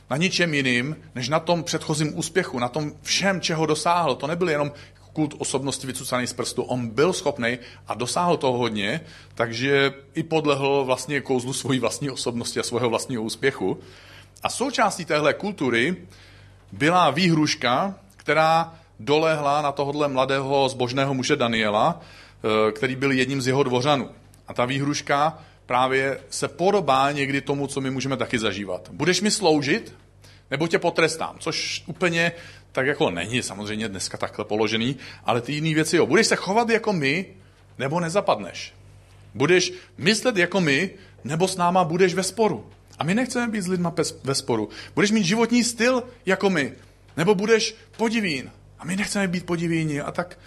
na 0.09 0.17
ničem 0.17 0.53
jiným, 0.53 0.95
než 1.15 1.29
na 1.29 1.39
tom 1.39 1.63
předchozím 1.63 2.17
úspěchu, 2.17 2.59
na 2.59 2.69
tom 2.69 2.91
všem, 3.01 3.41
čeho 3.41 3.65
dosáhl. 3.65 4.15
To 4.15 4.27
nebyl 4.27 4.49
jenom 4.49 4.71
kult 5.13 5.33
osobnosti 5.37 5.87
vycucaný 5.87 6.27
z 6.27 6.33
prstu. 6.33 6.63
On 6.63 6.87
byl 6.87 7.13
schopný 7.13 7.57
a 7.87 7.93
dosáhl 7.93 8.37
toho 8.37 8.57
hodně, 8.57 9.01
takže 9.35 9.93
i 10.13 10.23
podlehl 10.23 10.83
vlastně 10.85 11.21
kouzlu 11.21 11.53
svojí 11.53 11.79
vlastní 11.79 12.09
osobnosti 12.09 12.59
a 12.59 12.63
svého 12.63 12.89
vlastního 12.89 13.23
úspěchu. 13.23 13.79
A 14.43 14.49
součástí 14.49 15.05
téhle 15.05 15.33
kultury 15.33 15.95
byla 16.71 17.09
výhruška, 17.09 17.95
která 18.15 18.73
dolehla 18.99 19.61
na 19.61 19.71
tohohle 19.71 20.07
mladého 20.07 20.69
zbožného 20.69 21.13
muže 21.13 21.35
Daniela, 21.35 22.01
eh, 22.01 22.71
který 22.71 22.95
byl 22.95 23.11
jedním 23.11 23.41
z 23.41 23.47
jeho 23.47 23.63
dvořanů. 23.63 24.09
A 24.47 24.53
ta 24.53 24.65
výhruška 24.65 25.39
právě 25.65 26.19
se 26.29 26.47
podobá 26.47 27.11
někdy 27.11 27.41
tomu, 27.41 27.67
co 27.67 27.81
my 27.81 27.91
můžeme 27.91 28.17
taky 28.17 28.39
zažívat. 28.39 28.89
Budeš 28.91 29.21
mi 29.21 29.31
sloužit, 29.31 29.95
nebo 30.51 30.67
tě 30.67 30.79
potrestám, 30.79 31.35
což 31.39 31.83
úplně 31.85 32.31
tak 32.73 32.85
jako 32.87 33.09
není 33.09 33.43
samozřejmě 33.43 33.89
dneska 33.89 34.17
takhle 34.17 34.45
položený, 34.45 34.97
ale 35.25 35.41
ty 35.41 35.53
jiné 35.53 35.73
věci, 35.73 35.97
jo. 35.97 36.05
Budeš 36.05 36.27
se 36.27 36.35
chovat 36.35 36.69
jako 36.69 36.93
my, 36.93 37.25
nebo 37.77 37.99
nezapadneš. 37.99 38.73
Budeš 39.33 39.73
myslet 39.97 40.37
jako 40.37 40.61
my, 40.61 40.89
nebo 41.23 41.47
s 41.47 41.57
náma 41.57 41.83
budeš 41.83 42.13
ve 42.13 42.23
sporu. 42.23 42.65
A 42.99 43.03
my 43.03 43.15
nechceme 43.15 43.47
být 43.47 43.61
s 43.61 43.67
lidma 43.67 43.93
ve 44.23 44.35
sporu. 44.35 44.69
Budeš 44.95 45.11
mít 45.11 45.23
životní 45.23 45.63
styl 45.63 46.03
jako 46.25 46.49
my, 46.49 46.73
nebo 47.17 47.35
budeš 47.35 47.75
podivín. 47.97 48.51
A 48.79 48.85
my 48.85 48.95
nechceme 48.95 49.27
být 49.27 49.45
podivíni. 49.45 50.01
A 50.01 50.11
tak 50.11 50.37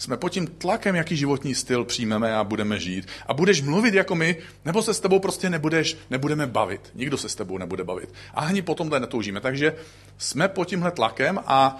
jsme 0.00 0.16
pod 0.16 0.28
tím 0.28 0.46
tlakem, 0.46 0.96
jaký 0.96 1.16
životní 1.16 1.54
styl 1.54 1.84
přijmeme 1.84 2.36
a 2.36 2.44
budeme 2.44 2.80
žít. 2.80 3.08
A 3.26 3.34
budeš 3.34 3.62
mluvit 3.62 3.94
jako 3.94 4.14
my, 4.14 4.36
nebo 4.64 4.82
se 4.82 4.94
s 4.94 5.00
tebou 5.00 5.18
prostě 5.18 5.50
nebudeš, 5.50 5.96
nebudeme 6.10 6.46
bavit. 6.46 6.90
Nikdo 6.94 7.18
se 7.18 7.28
s 7.28 7.34
tebou 7.34 7.58
nebude 7.58 7.84
bavit. 7.84 8.14
A 8.34 8.40
ani 8.40 8.62
po 8.62 8.74
tomhle 8.74 9.00
netoužíme. 9.00 9.40
Takže 9.40 9.74
jsme 10.18 10.48
pod 10.48 10.64
tímhle 10.64 10.90
tlakem 10.90 11.40
a 11.46 11.76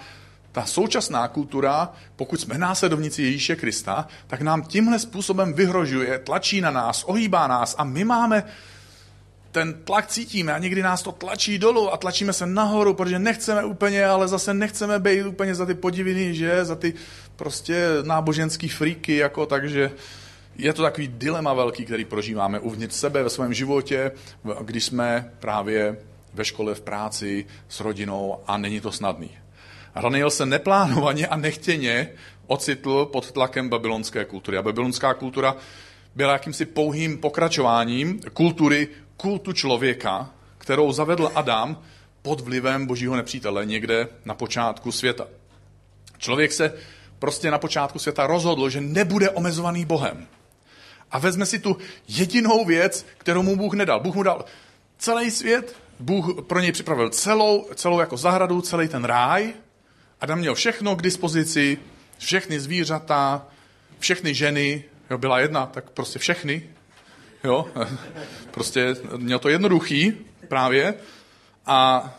ta 0.51 0.65
současná 0.65 1.27
kultura, 1.27 1.93
pokud 2.15 2.41
jsme 2.41 2.57
následovníci 2.57 3.23
Ježíše 3.23 3.55
Krista, 3.55 4.07
tak 4.27 4.41
nám 4.41 4.61
tímhle 4.61 4.99
způsobem 4.99 5.53
vyhrožuje, 5.53 6.19
tlačí 6.19 6.61
na 6.61 6.71
nás, 6.71 7.03
ohýbá 7.03 7.47
nás 7.47 7.75
a 7.77 7.83
my 7.83 8.03
máme 8.03 8.43
ten 9.51 9.73
tlak 9.73 10.07
cítíme 10.07 10.53
a 10.53 10.57
někdy 10.57 10.83
nás 10.83 11.03
to 11.03 11.11
tlačí 11.11 11.57
dolů 11.57 11.93
a 11.93 11.97
tlačíme 11.97 12.33
se 12.33 12.45
nahoru, 12.45 12.93
protože 12.93 13.19
nechceme 13.19 13.63
úplně, 13.63 14.05
ale 14.05 14.27
zase 14.27 14.53
nechceme 14.53 14.99
být 14.99 15.23
úplně 15.23 15.55
za 15.55 15.65
ty 15.65 15.73
podiviny, 15.73 16.35
že, 16.35 16.65
za 16.65 16.75
ty 16.75 16.93
prostě 17.35 17.87
náboženský 18.03 18.69
fríky, 18.69 19.15
jako 19.17 19.45
takže 19.45 19.91
je 20.55 20.73
to 20.73 20.81
takový 20.81 21.07
dilema 21.07 21.53
velký, 21.53 21.85
který 21.85 22.05
prožíváme 22.05 22.59
uvnitř 22.59 22.95
sebe 22.95 23.23
ve 23.23 23.29
svém 23.29 23.53
životě, 23.53 24.11
když 24.61 24.85
jsme 24.85 25.31
právě 25.39 25.97
ve 26.33 26.45
škole, 26.45 26.75
v 26.75 26.81
práci, 26.81 27.45
s 27.69 27.79
rodinou 27.79 28.37
a 28.47 28.57
není 28.57 28.81
to 28.81 28.91
snadný. 28.91 29.29
Daniel 30.01 30.29
se 30.29 30.45
neplánovaně 30.45 31.27
a 31.27 31.37
nechtěně 31.37 32.09
ocitl 32.47 33.05
pod 33.05 33.31
tlakem 33.31 33.69
babylonské 33.69 34.25
kultury. 34.25 34.57
A 34.57 34.61
babylonská 34.61 35.13
kultura 35.13 35.55
byla 36.15 36.33
jakýmsi 36.33 36.65
pouhým 36.65 37.17
pokračováním 37.17 38.19
kultury 38.33 38.87
kultu 39.21 39.53
člověka, 39.53 40.29
kterou 40.57 40.91
zavedl 40.91 41.31
Adam 41.35 41.77
pod 42.21 42.39
vlivem 42.41 42.87
božího 42.87 43.15
nepřítele 43.15 43.65
někde 43.65 44.07
na 44.25 44.33
počátku 44.33 44.91
světa. 44.91 45.27
Člověk 46.17 46.51
se 46.51 46.73
prostě 47.19 47.51
na 47.51 47.57
počátku 47.57 47.99
světa 47.99 48.27
rozhodl, 48.27 48.69
že 48.69 48.81
nebude 48.81 49.29
omezovaný 49.29 49.85
Bohem. 49.85 50.27
A 51.11 51.19
vezme 51.19 51.45
si 51.45 51.59
tu 51.59 51.77
jedinou 52.07 52.65
věc, 52.65 53.05
kterou 53.17 53.43
mu 53.43 53.55
Bůh 53.55 53.73
nedal. 53.73 53.99
Bůh 53.99 54.15
mu 54.15 54.23
dal 54.23 54.45
celý 54.97 55.31
svět, 55.31 55.75
Bůh 55.99 56.41
pro 56.47 56.59
něj 56.59 56.71
připravil 56.71 57.09
celou, 57.09 57.67
celou 57.75 57.99
jako 57.99 58.17
zahradu, 58.17 58.61
celý 58.61 58.87
ten 58.87 59.05
ráj. 59.05 59.53
Adam 60.21 60.39
měl 60.39 60.55
všechno 60.55 60.95
k 60.95 61.01
dispozici, 61.01 61.77
všechny 62.17 62.59
zvířata, 62.59 63.47
všechny 63.99 64.33
ženy, 64.33 64.83
jo, 65.09 65.17
byla 65.17 65.39
jedna, 65.39 65.65
tak 65.65 65.89
prostě 65.89 66.19
všechny, 66.19 66.69
Jo? 67.43 67.65
Prostě 68.51 68.95
měl 69.17 69.39
to 69.39 69.49
jednoduchý 69.49 70.13
právě. 70.47 70.93
A 71.65 72.09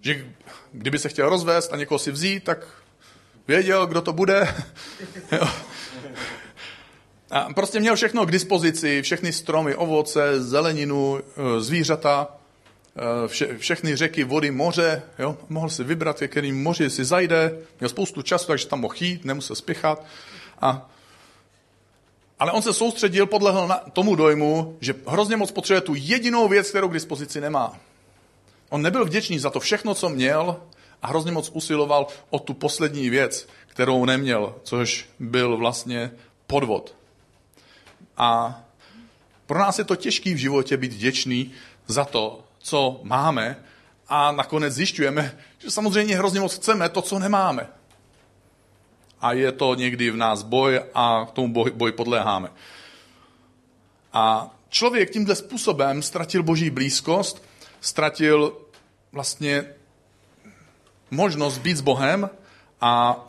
že 0.00 0.26
kdyby 0.72 0.98
se 0.98 1.08
chtěl 1.08 1.28
rozvést 1.28 1.72
a 1.72 1.76
někoho 1.76 1.98
si 1.98 2.10
vzít, 2.10 2.44
tak 2.44 2.66
věděl, 3.48 3.86
kdo 3.86 4.00
to 4.00 4.12
bude. 4.12 4.54
Jo? 5.32 5.48
A 7.30 7.52
prostě 7.54 7.80
měl 7.80 7.96
všechno 7.96 8.26
k 8.26 8.30
dispozici, 8.30 9.02
všechny 9.02 9.32
stromy, 9.32 9.74
ovoce, 9.74 10.42
zeleninu, 10.42 11.18
e, 11.18 11.60
zvířata, 11.60 12.28
e, 13.24 13.28
vše, 13.28 13.58
všechny 13.58 13.96
řeky, 13.96 14.24
vody, 14.24 14.50
moře. 14.50 15.02
Jo? 15.18 15.36
Mohl 15.48 15.68
si 15.68 15.84
vybrat, 15.84 16.18
ke 16.18 16.28
kterým 16.28 16.62
moři 16.62 16.90
si 16.90 17.04
zajde. 17.04 17.58
Měl 17.80 17.88
spoustu 17.88 18.22
času, 18.22 18.46
takže 18.46 18.66
tam 18.66 18.80
mohl 18.80 18.94
jít, 19.00 19.24
nemusel 19.24 19.56
spěchat. 19.56 20.04
A 20.60 20.90
ale 22.38 22.52
on 22.52 22.62
se 22.62 22.72
soustředil, 22.72 23.26
podlehl 23.26 23.66
na 23.66 23.76
tomu 23.92 24.14
dojmu, 24.14 24.76
že 24.80 24.94
hrozně 25.06 25.36
moc 25.36 25.50
potřebuje 25.50 25.80
tu 25.80 25.94
jedinou 25.94 26.48
věc, 26.48 26.70
kterou 26.70 26.88
k 26.88 26.92
dispozici 26.92 27.40
nemá. 27.40 27.76
On 28.68 28.82
nebyl 28.82 29.04
vděčný 29.04 29.38
za 29.38 29.50
to 29.50 29.60
všechno, 29.60 29.94
co 29.94 30.08
měl 30.08 30.56
a 31.02 31.06
hrozně 31.06 31.32
moc 31.32 31.50
usiloval 31.54 32.06
o 32.30 32.38
tu 32.38 32.54
poslední 32.54 33.10
věc, 33.10 33.48
kterou 33.66 34.04
neměl, 34.04 34.54
což 34.62 35.08
byl 35.18 35.56
vlastně 35.56 36.10
podvod. 36.46 36.94
A 38.16 38.60
pro 39.46 39.58
nás 39.58 39.78
je 39.78 39.84
to 39.84 39.96
těžký 39.96 40.34
v 40.34 40.36
životě 40.36 40.76
být 40.76 40.92
vděčný 40.92 41.52
za 41.86 42.04
to, 42.04 42.44
co 42.58 43.00
máme 43.02 43.56
a 44.08 44.32
nakonec 44.32 44.74
zjišťujeme, 44.74 45.38
že 45.58 45.70
samozřejmě 45.70 46.16
hrozně 46.16 46.40
moc 46.40 46.54
chceme 46.54 46.88
to, 46.88 47.02
co 47.02 47.18
nemáme. 47.18 47.68
A 49.20 49.32
je 49.32 49.52
to 49.52 49.74
někdy 49.74 50.10
v 50.10 50.16
nás 50.16 50.42
boj 50.42 50.80
a 50.94 51.26
k 51.28 51.30
tomu 51.30 51.52
boj, 51.52 51.70
boj 51.74 51.92
podléháme. 51.92 52.48
A 54.12 54.54
člověk 54.68 55.10
tímhle 55.10 55.34
způsobem 55.34 56.02
ztratil 56.02 56.42
boží 56.42 56.70
blízkost, 56.70 57.44
ztratil 57.80 58.56
vlastně 59.12 59.64
možnost 61.10 61.58
být 61.58 61.76
s 61.76 61.80
Bohem 61.80 62.30
a 62.80 63.24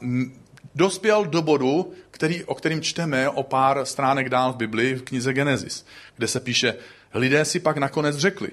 dospěl 0.75 1.25
do 1.25 1.41
bodu, 1.41 1.93
který, 2.11 2.43
o 2.43 2.55
kterým 2.55 2.81
čteme 2.81 3.29
o 3.29 3.43
pár 3.43 3.85
stránek 3.85 4.29
dál 4.29 4.53
v 4.53 4.55
Biblii, 4.55 4.95
v 4.95 5.01
knize 5.01 5.33
Genesis, 5.33 5.85
kde 6.17 6.27
se 6.27 6.39
píše, 6.39 6.75
lidé 7.13 7.45
si 7.45 7.59
pak 7.59 7.77
nakonec 7.77 8.17
řekli, 8.17 8.49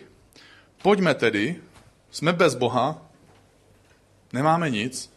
pojďme 0.83 1.15
tedy, 1.15 1.57
jsme 2.11 2.33
bez 2.33 2.55
Boha, 2.55 3.03
nemáme 4.33 4.71
nic, 4.71 5.16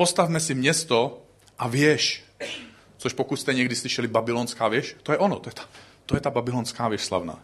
postavme 0.00 0.40
si 0.40 0.54
město 0.54 1.22
a 1.58 1.68
věž. 1.68 2.24
Což 2.96 3.12
pokud 3.12 3.36
jste 3.36 3.54
někdy 3.54 3.76
slyšeli 3.76 4.08
babylonská 4.08 4.68
věž, 4.68 4.96
to 5.02 5.12
je 5.12 5.18
ono, 5.18 5.38
to 5.38 5.48
je 5.48 5.54
ta, 5.54 5.64
to 6.06 6.14
je 6.16 6.20
ta 6.20 6.30
babylonská 6.30 6.88
věž 6.88 7.04
slavná. 7.04 7.38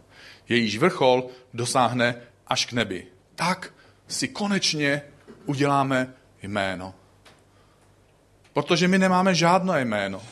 Jejíž 0.48 0.78
vrchol 0.78 1.26
dosáhne 1.54 2.14
až 2.46 2.66
k 2.66 2.72
nebi. 2.72 3.06
Tak 3.34 3.74
si 4.08 4.28
konečně 4.28 5.02
uděláme 5.46 6.14
jméno. 6.42 6.94
Protože 8.52 8.88
my 8.88 8.98
nemáme 8.98 9.34
žádné 9.34 9.80
jméno. 9.80 10.22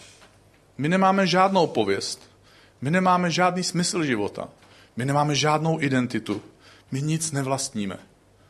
My 0.78 0.88
nemáme 0.88 1.26
žádnou 1.26 1.66
pověst. 1.66 2.30
My 2.80 2.90
nemáme 2.90 3.30
žádný 3.30 3.62
smysl 3.62 4.04
života. 4.04 4.48
My 4.96 5.04
nemáme 5.04 5.34
žádnou 5.34 5.80
identitu. 5.80 6.42
My 6.90 7.02
nic 7.02 7.32
nevlastníme. 7.32 7.98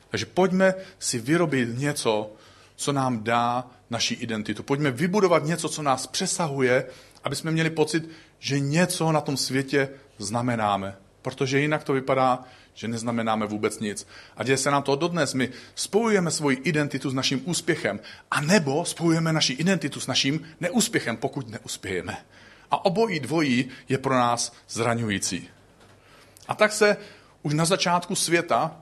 Takže 0.09 0.27
pojďme 0.27 0.75
si 0.99 1.19
vyrobit 1.19 1.79
něco, 1.79 2.33
co 2.77 2.93
nám 2.93 3.23
dá 3.25 3.67
naši 3.91 4.15
identitu. 4.15 4.63
Pojďme 4.63 4.91
vybudovat 4.91 5.45
něco, 5.45 5.69
co 5.69 5.83
nás 5.83 6.07
přesahuje, 6.07 6.87
aby 7.25 7.37
jsme 7.37 7.51
měli 7.51 7.71
pocit, 7.71 8.09
že 8.39 8.61
něco 8.61 9.13
na 9.13 9.21
tom 9.21 9.37
světě 9.37 9.89
znamenáme. 10.19 10.97
Protože 11.23 11.61
jinak 11.61 11.85
to 11.85 11.93
vypadá, 11.93 12.45
že 12.75 12.89
neznamenáme 12.89 13.47
vůbec 13.47 13.81
nic. 13.81 14.07
A 14.37 14.45
děje 14.45 14.57
se 14.57 14.71
nám 14.71 14.83
to 14.83 14.97
dodnes. 14.97 15.35
My 15.35 15.49
spojujeme 15.75 16.31
svoji 16.31 16.57
identitu 16.57 17.11
s 17.11 17.15
naším 17.15 17.43
úspěchem, 17.45 18.01
a 18.31 18.41
nebo 18.41 18.85
spojujeme 18.85 19.33
naši 19.33 19.53
identitu 19.53 20.01
s 20.01 20.07
naším 20.07 20.43
neúspěchem, 20.61 21.17
pokud 21.17 21.49
neuspějeme. 21.49 22.17
A 22.71 22.85
obojí 22.85 23.21
dvojí 23.21 23.69
je 23.89 23.99
pro 23.99 24.15
nás 24.15 24.53
zraňující. 24.69 25.49
A 26.49 26.55
tak 26.55 26.73
se 26.73 26.97
už 27.43 27.55
na 27.55 27.65
začátku 27.65 28.15
světa 28.15 28.77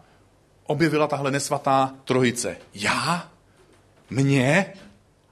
objevila 0.67 1.07
tahle 1.07 1.31
nesvatá 1.31 1.95
trojice. 2.05 2.57
Já, 2.75 3.31
mě 4.13 4.73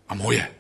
a 0.09 0.15
moje. 0.15 0.51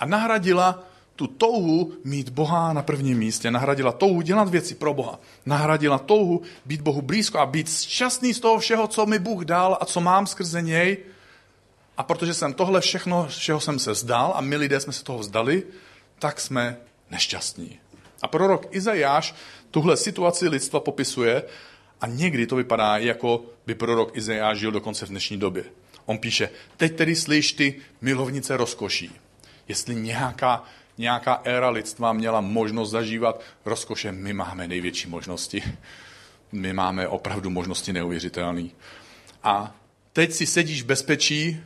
A 0.00 0.06
nahradila 0.06 0.84
tu 1.16 1.26
touhu 1.26 1.92
mít 2.04 2.28
Boha 2.28 2.72
na 2.72 2.82
prvním 2.82 3.18
místě, 3.18 3.50
nahradila 3.50 3.92
touhu 3.92 4.20
dělat 4.20 4.48
věci 4.48 4.74
pro 4.74 4.94
Boha, 4.94 5.20
nahradila 5.46 5.98
touhu 5.98 6.42
být 6.64 6.80
Bohu 6.80 7.02
blízko 7.02 7.38
a 7.38 7.46
být 7.46 7.68
šťastný 7.68 8.34
z 8.34 8.40
toho 8.40 8.58
všeho, 8.58 8.86
co 8.86 9.06
mi 9.06 9.18
Bůh 9.18 9.44
dal 9.44 9.78
a 9.80 9.84
co 9.84 10.00
mám 10.00 10.26
skrze 10.26 10.62
něj. 10.62 10.98
A 11.96 12.02
protože 12.02 12.34
jsem 12.34 12.54
tohle 12.54 12.80
všechno, 12.80 13.26
všeho 13.28 13.60
jsem 13.60 13.78
se 13.78 13.94
zdal 13.94 14.32
a 14.36 14.40
my 14.40 14.56
lidé 14.56 14.80
jsme 14.80 14.92
se 14.92 15.04
toho 15.04 15.18
vzdali, 15.18 15.62
tak 16.18 16.40
jsme 16.40 16.76
nešťastní. 17.10 17.78
A 18.22 18.28
prorok 18.28 18.66
Izajáš 18.70 19.34
tuhle 19.70 19.96
situaci 19.96 20.48
lidstva 20.48 20.80
popisuje 20.80 21.42
a 22.00 22.06
někdy 22.06 22.46
to 22.46 22.56
vypadá, 22.56 22.96
jako 22.96 23.42
by 23.66 23.74
prorok 23.74 24.16
Izajáš 24.16 24.58
žil 24.58 24.70
dokonce 24.70 25.06
v 25.06 25.08
dnešní 25.08 25.36
době. 25.36 25.64
On 26.08 26.18
píše, 26.18 26.50
teď 26.76 26.96
tedy 26.96 27.16
slyš 27.16 27.52
ty 27.52 27.74
milovnice 28.00 28.56
rozkoší. 28.56 29.12
Jestli 29.68 29.94
nějaká 29.94 30.64
nějaká 30.98 31.40
éra 31.44 31.70
lidstva 31.70 32.12
měla 32.12 32.40
možnost 32.40 32.90
zažívat 32.90 33.40
rozkoše, 33.64 34.12
my 34.12 34.32
máme 34.32 34.68
největší 34.68 35.08
možnosti. 35.08 35.62
My 36.52 36.72
máme 36.72 37.08
opravdu 37.08 37.50
možnosti 37.50 37.92
neuvěřitelné. 37.92 38.68
A 39.42 39.76
teď 40.12 40.32
si 40.32 40.46
sedíš 40.46 40.82
v 40.82 40.86
bezpečí, 40.86 41.60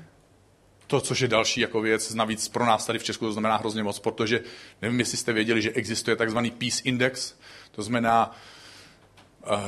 to, 0.87 1.01
což 1.01 1.21
je 1.21 1.29
další 1.29 1.61
jako 1.61 1.81
věc, 1.81 2.15
navíc 2.15 2.49
pro 2.49 2.67
nás 2.67 2.87
tady 2.87 2.99
v 2.99 3.05
Česku 3.05 3.25
to 3.25 3.33
znamená 3.33 3.57
hrozně 3.57 3.83
moc, 3.83 3.99
protože 3.99 4.41
nevím, 4.83 5.01
jestli 5.01 5.19
jste 5.19 5.33
věděli, 5.33 5.63
že 5.63 5.71
existuje 5.71 6.17
takzvaný 6.17 6.51
Peace 6.51 6.83
Index, 6.85 7.35
to 7.71 7.83
znamená 7.83 8.37
uh, 9.51 9.59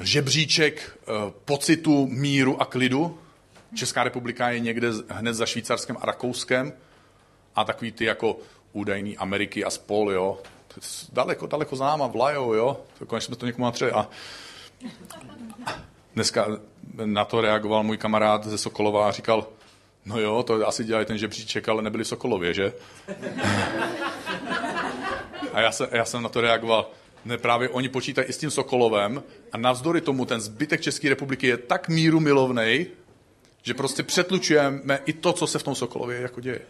žebříček 0.00 0.98
uh, 1.08 1.30
pocitu 1.44 2.06
míru 2.06 2.62
a 2.62 2.64
klidu. 2.64 3.18
Česká 3.74 4.04
republika 4.04 4.50
je 4.50 4.60
někde 4.60 4.88
hned 5.08 5.34
za 5.34 5.46
Švýcarskem 5.46 5.96
a 6.00 6.06
Rakouskem 6.06 6.72
a 7.56 7.64
takový 7.64 7.92
ty 7.92 8.04
jako 8.04 8.38
údajný 8.72 9.16
Ameriky 9.16 9.64
a 9.64 9.70
spol, 9.70 10.12
jo. 10.12 10.38
Daleko, 11.12 11.46
daleko 11.46 11.76
za 11.76 11.84
náma 11.84 12.06
vlajou, 12.06 12.52
jo. 12.52 12.80
To 12.98 13.06
konečně 13.06 13.26
jsme 13.26 13.36
to 13.36 13.46
někomu 13.46 13.64
natřeli. 13.64 13.92
A 13.92 14.08
dneska 16.14 16.46
na 17.04 17.24
to 17.24 17.40
reagoval 17.40 17.82
můj 17.82 17.96
kamarád 17.96 18.46
ze 18.46 18.58
Sokolova 18.58 19.08
a 19.08 19.10
říkal, 19.10 19.46
no 20.04 20.20
jo, 20.20 20.42
to 20.42 20.68
asi 20.68 20.84
dělají 20.84 21.06
ten 21.06 21.18
žebříček, 21.18 21.68
ale 21.68 21.82
nebyli 21.82 22.04
v 22.04 22.08
Sokolově, 22.08 22.54
že? 22.54 22.72
A 25.52 25.60
já, 25.60 25.72
se, 25.72 25.88
já 25.92 26.04
jsem 26.04 26.22
na 26.22 26.28
to 26.28 26.40
reagoval, 26.40 26.90
ne, 27.24 27.38
právě 27.38 27.68
oni 27.68 27.88
počítají 27.88 28.28
i 28.28 28.32
s 28.32 28.38
tím 28.38 28.50
Sokolovem 28.50 29.22
a 29.52 29.58
navzdory 29.58 30.00
tomu 30.00 30.24
ten 30.24 30.40
zbytek 30.40 30.80
České 30.80 31.08
republiky 31.08 31.46
je 31.46 31.56
tak 31.56 31.88
míru 31.88 32.20
milovnej, 32.20 32.86
že 33.64 33.74
prostě 33.74 34.02
přetlučujeme 34.02 34.98
i 35.06 35.12
to, 35.12 35.32
co 35.32 35.46
se 35.46 35.58
v 35.58 35.62
tom 35.62 35.74
Sokolově 35.74 36.20
jako 36.20 36.40
děje. 36.40 36.60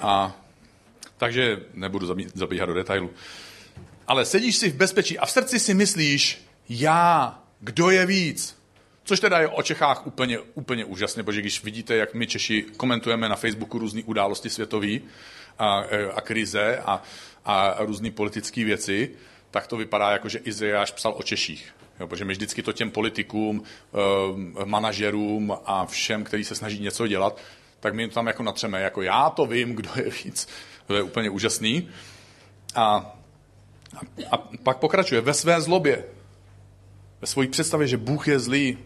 A 0.00 0.36
takže 1.16 1.60
nebudu 1.74 2.06
zabíhat 2.34 2.66
do 2.66 2.74
detailu. 2.74 3.10
Ale 4.06 4.24
sedíš 4.24 4.56
si 4.56 4.70
v 4.70 4.74
bezpečí 4.74 5.18
a 5.18 5.26
v 5.26 5.30
srdci 5.30 5.60
si 5.60 5.74
myslíš, 5.74 6.44
já, 6.68 7.38
kdo 7.60 7.90
je 7.90 8.06
víc? 8.06 8.58
Což 9.04 9.20
teda 9.20 9.40
je 9.40 9.48
o 9.48 9.62
Čechách 9.62 10.06
úplně, 10.06 10.38
úplně 10.38 10.84
úžasné, 10.84 11.22
protože 11.22 11.40
když 11.40 11.64
vidíte, 11.64 11.96
jak 11.96 12.14
my 12.14 12.26
Češi 12.26 12.62
komentujeme 12.76 13.28
na 13.28 13.36
Facebooku 13.36 13.78
různé 13.78 14.02
události 14.02 14.50
světové 14.50 14.98
a, 15.58 15.84
a 16.14 16.20
krize 16.20 16.78
a, 16.84 17.02
a 17.44 17.76
různé 17.84 18.10
politické 18.10 18.64
věci, 18.64 19.10
tak 19.50 19.66
to 19.66 19.76
vypadá 19.76 20.10
jako, 20.10 20.28
že 20.28 20.38
Izajáš 20.38 20.90
psal 20.90 21.14
o 21.16 21.22
Češích. 21.22 21.74
Jo, 22.00 22.06
protože 22.06 22.24
my 22.24 22.32
vždycky 22.32 22.62
to 22.62 22.72
těm 22.72 22.90
politikům, 22.90 23.62
eh, 23.62 24.64
manažerům 24.64 25.56
a 25.64 25.86
všem, 25.86 26.24
kteří 26.24 26.44
se 26.44 26.54
snaží 26.54 26.80
něco 26.80 27.06
dělat, 27.06 27.40
tak 27.80 27.94
my 27.94 28.08
tam 28.08 28.26
jako 28.26 28.42
natřeme, 28.42 28.80
jako 28.80 29.02
já 29.02 29.30
to 29.30 29.46
vím, 29.46 29.74
kdo 29.74 29.90
je 29.96 30.10
víc. 30.24 30.48
To 30.86 30.94
je 30.94 31.02
úplně 31.02 31.30
úžasný. 31.30 31.88
A, 32.74 33.16
a, 33.96 34.00
a 34.30 34.36
pak 34.62 34.78
pokračuje 34.78 35.20
ve 35.20 35.34
své 35.34 35.60
zlobě, 35.60 36.04
ve 37.20 37.26
své 37.26 37.46
představě, 37.46 37.86
že 37.86 37.96
Bůh 37.96 38.28
je 38.28 38.38
zlý 38.38 38.78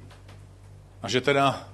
a 1.02 1.08
že 1.08 1.20
teda, 1.20 1.68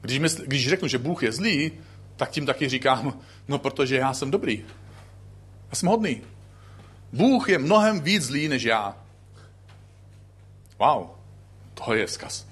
když, 0.00 0.18
mysl, 0.18 0.42
když 0.46 0.68
řeknu, 0.68 0.88
že 0.88 0.98
Bůh 0.98 1.22
je 1.22 1.32
zlý, 1.32 1.72
tak 2.16 2.30
tím 2.30 2.46
taky 2.46 2.68
říkám, 2.68 3.20
no 3.48 3.58
protože 3.58 3.96
já 3.96 4.14
jsem 4.14 4.30
dobrý. 4.30 4.64
Já 5.70 5.74
jsem 5.74 5.88
hodný. 5.88 6.22
Bůh 7.12 7.48
je 7.48 7.58
mnohem 7.58 8.00
víc 8.00 8.22
zlý 8.22 8.48
než 8.48 8.62
já. 8.62 8.96
Wow, 10.78 11.06
to 11.74 11.94
je 11.94 12.06
vzkaz. 12.06 12.46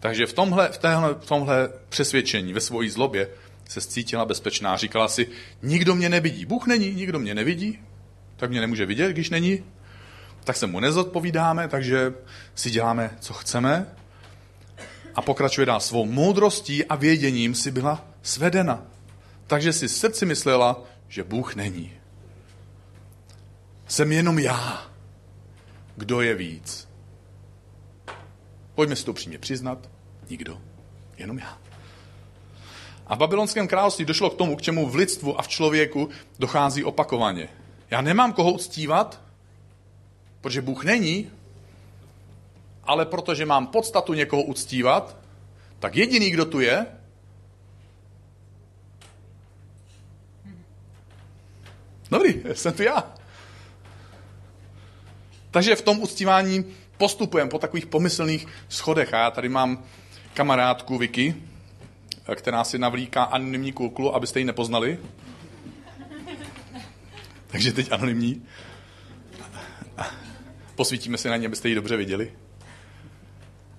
Takže 0.00 0.26
v 0.26 0.32
tomhle, 0.32 0.68
v, 0.68 0.78
téhle, 0.78 1.14
v 1.14 1.26
tomhle 1.26 1.70
přesvědčení, 1.88 2.52
ve 2.52 2.60
svojí 2.60 2.90
zlobě, 2.90 3.28
se 3.68 3.80
cítila 3.80 4.24
bezpečná. 4.24 4.76
Říkala 4.76 5.08
si, 5.08 5.28
nikdo 5.62 5.94
mě 5.94 6.08
nevidí. 6.08 6.44
Bůh 6.44 6.66
není, 6.66 6.94
nikdo 6.94 7.18
mě 7.18 7.34
nevidí, 7.34 7.78
tak 8.36 8.50
mě 8.50 8.60
nemůže 8.60 8.86
vidět, 8.86 9.12
když 9.12 9.30
není. 9.30 9.64
Tak 10.44 10.56
se 10.56 10.66
mu 10.66 10.80
nezodpovídáme, 10.80 11.68
takže 11.68 12.14
si 12.54 12.70
děláme, 12.70 13.10
co 13.20 13.34
chceme. 13.34 13.86
A 15.14 15.22
pokračuje 15.22 15.66
dál. 15.66 15.80
Svou 15.80 16.06
moudrostí 16.06 16.84
a 16.84 16.96
věděním 16.96 17.54
si 17.54 17.70
byla 17.70 18.04
svedena. 18.22 18.82
Takže 19.46 19.72
si 19.72 19.88
srdci 19.88 20.26
myslela, 20.26 20.82
že 21.08 21.24
Bůh 21.24 21.54
není. 21.54 21.92
Jsem 23.86 24.12
jenom 24.12 24.38
já. 24.38 24.86
Kdo 25.96 26.20
je 26.20 26.34
víc? 26.34 26.91
Pojďme 28.82 28.96
si 28.96 29.04
to 29.04 29.10
upřímně 29.10 29.38
přiznat. 29.38 29.90
Nikdo. 30.30 30.60
Jenom 31.18 31.38
já. 31.38 31.58
A 33.06 33.14
v 33.14 33.18
babylonském 33.18 33.68
království 33.68 34.04
došlo 34.04 34.30
k 34.30 34.36
tomu, 34.36 34.56
k 34.56 34.62
čemu 34.62 34.88
v 34.88 34.94
lidstvu 34.94 35.38
a 35.38 35.42
v 35.42 35.48
člověku 35.48 36.08
dochází 36.38 36.84
opakovaně. 36.84 37.48
Já 37.90 38.00
nemám 38.00 38.32
koho 38.32 38.52
uctívat, 38.52 39.20
protože 40.40 40.62
Bůh 40.62 40.84
není, 40.84 41.30
ale 42.84 43.06
protože 43.06 43.46
mám 43.46 43.66
podstatu 43.66 44.14
někoho 44.14 44.42
uctívat, 44.42 45.16
tak 45.78 45.96
jediný, 45.96 46.30
kdo 46.30 46.44
tu 46.44 46.60
je, 46.60 46.86
Dobrý, 52.10 52.42
jsem 52.54 52.72
tu 52.72 52.82
já. 52.82 53.14
Takže 55.50 55.76
v 55.76 55.82
tom 55.82 56.02
uctívání 56.02 56.81
postupujeme 56.96 57.50
po 57.50 57.58
takových 57.58 57.86
pomyslných 57.86 58.46
schodech. 58.68 59.14
A 59.14 59.18
já 59.18 59.30
tady 59.30 59.48
mám 59.48 59.84
kamarádku 60.34 60.98
Vicky, 60.98 61.34
která 62.34 62.64
si 62.64 62.78
navlíká 62.78 63.22
anonymní 63.22 63.72
kulkulu, 63.72 64.14
abyste 64.14 64.38
ji 64.38 64.44
nepoznali. 64.44 64.98
Takže 67.46 67.72
teď 67.72 67.92
anonymní. 67.92 68.42
Posvítíme 70.74 71.18
si 71.18 71.28
na 71.28 71.36
ně, 71.36 71.46
abyste 71.46 71.68
ji 71.68 71.74
dobře 71.74 71.96
viděli. 71.96 72.32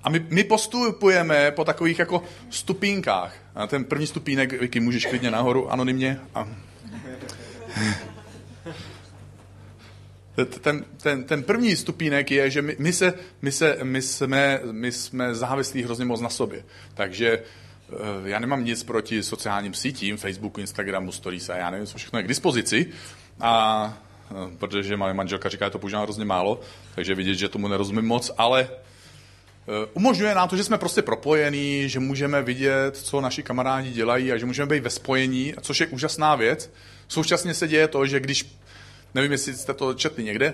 A 0.04 0.10
my, 0.10 0.26
my 0.30 0.44
postupujeme 0.44 1.52
po 1.52 1.66
takových 1.66 2.00
jako 2.00 2.24
stupínkách. 2.50 3.36
A 3.56 3.68
ten 3.68 3.86
první 3.86 4.08
stupínek, 4.08 4.62
Vicky, 4.62 4.80
můžeš 4.80 5.06
klidně 5.06 5.32
nahoru 5.32 5.72
anonymně. 5.72 6.20
A... 6.36 6.48
Ten, 10.62 10.86
ten, 11.02 11.24
ten 11.24 11.44
první 11.44 11.76
stupínek 11.76 12.32
je, 12.32 12.50
že 12.50 12.62
my, 12.62 12.76
my, 12.80 12.94
se, 12.94 13.14
my, 13.42 13.52
se, 13.52 13.78
my, 13.84 14.02
jsme, 14.02 14.60
my 14.72 14.92
jsme 14.92 15.36
závislí 15.36 15.84
hrozně 15.84 16.06
moc 16.06 16.22
na 16.22 16.30
sobě. 16.30 16.64
Takže 16.94 17.30
eh, 17.30 17.96
já 18.24 18.40
nemám 18.40 18.66
nic 18.66 18.84
proti 18.84 19.24
sociálním 19.24 19.74
sítím, 19.74 20.18
Facebooku, 20.18 20.62
Instagramu, 20.62 21.12
Stories 21.12 21.50
a 21.50 21.56
já 21.56 21.70
nevím, 21.70 21.88
co 21.88 21.98
všechno 21.98 22.20
je 22.20 22.24
k 22.24 22.28
dispozici. 22.28 22.86
A 23.40 23.94
eh, 24.32 24.58
protože 24.58 24.98
moje 24.98 25.14
manželka 25.14 25.50
říká, 25.50 25.66
že 25.66 25.72
to 25.72 25.80
používám 25.80 26.04
hrozně 26.04 26.26
málo, 26.26 26.60
takže 26.96 27.16
vidět, 27.16 27.36
že 27.36 27.50
tomu 27.50 27.68
nerozumím 27.68 28.06
moc, 28.06 28.32
ale 28.38 28.68
eh, 28.70 29.90
umožňuje 29.94 30.36
nám 30.36 30.50
to, 30.50 30.58
že 30.58 30.64
jsme 30.64 30.78
prostě 30.78 31.02
propojení, 31.02 31.90
že 31.90 32.00
můžeme 32.00 32.42
vidět, 32.42 32.98
co 32.98 33.22
naši 33.22 33.44
kamarádi 33.44 33.92
dělají 33.92 34.32
a 34.32 34.38
že 34.38 34.46
můžeme 34.46 34.76
být 34.76 34.84
ve 34.84 34.90
spojení, 34.90 35.54
což 35.62 35.80
je 35.80 35.88
úžasná 35.88 36.36
věc. 36.36 36.74
Současně 37.08 37.54
se 37.54 37.68
děje 37.68 37.88
to, 37.88 38.06
že 38.06 38.20
když 38.20 38.46
nevím, 39.14 39.32
jestli 39.32 39.54
jste 39.54 39.74
to 39.74 39.94
četli 39.94 40.24
někde, 40.24 40.54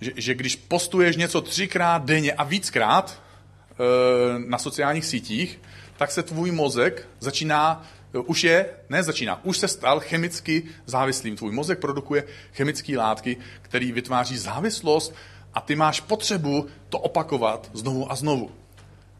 že, 0.00 0.12
že 0.16 0.34
když 0.34 0.56
postuješ 0.56 1.16
něco 1.16 1.40
třikrát 1.40 2.04
denně 2.04 2.32
a 2.32 2.44
víckrát 2.44 3.22
e, 3.70 4.38
na 4.38 4.58
sociálních 4.58 5.06
sítích, 5.06 5.60
tak 5.96 6.10
se 6.10 6.22
tvůj 6.22 6.50
mozek 6.50 7.08
začíná, 7.20 7.86
e, 8.14 8.18
už 8.18 8.44
je, 8.44 8.66
ne 8.88 9.02
začíná, 9.02 9.44
už 9.44 9.58
se 9.58 9.68
stal 9.68 10.00
chemicky 10.00 10.62
závislým. 10.86 11.36
Tvůj 11.36 11.52
mozek 11.52 11.78
produkuje 11.78 12.24
chemické 12.52 12.98
látky, 12.98 13.36
které 13.62 13.92
vytváří 13.92 14.38
závislost 14.38 15.14
a 15.54 15.60
ty 15.60 15.76
máš 15.76 16.00
potřebu 16.00 16.66
to 16.88 16.98
opakovat 16.98 17.70
znovu 17.72 18.12
a 18.12 18.14
znovu. 18.14 18.50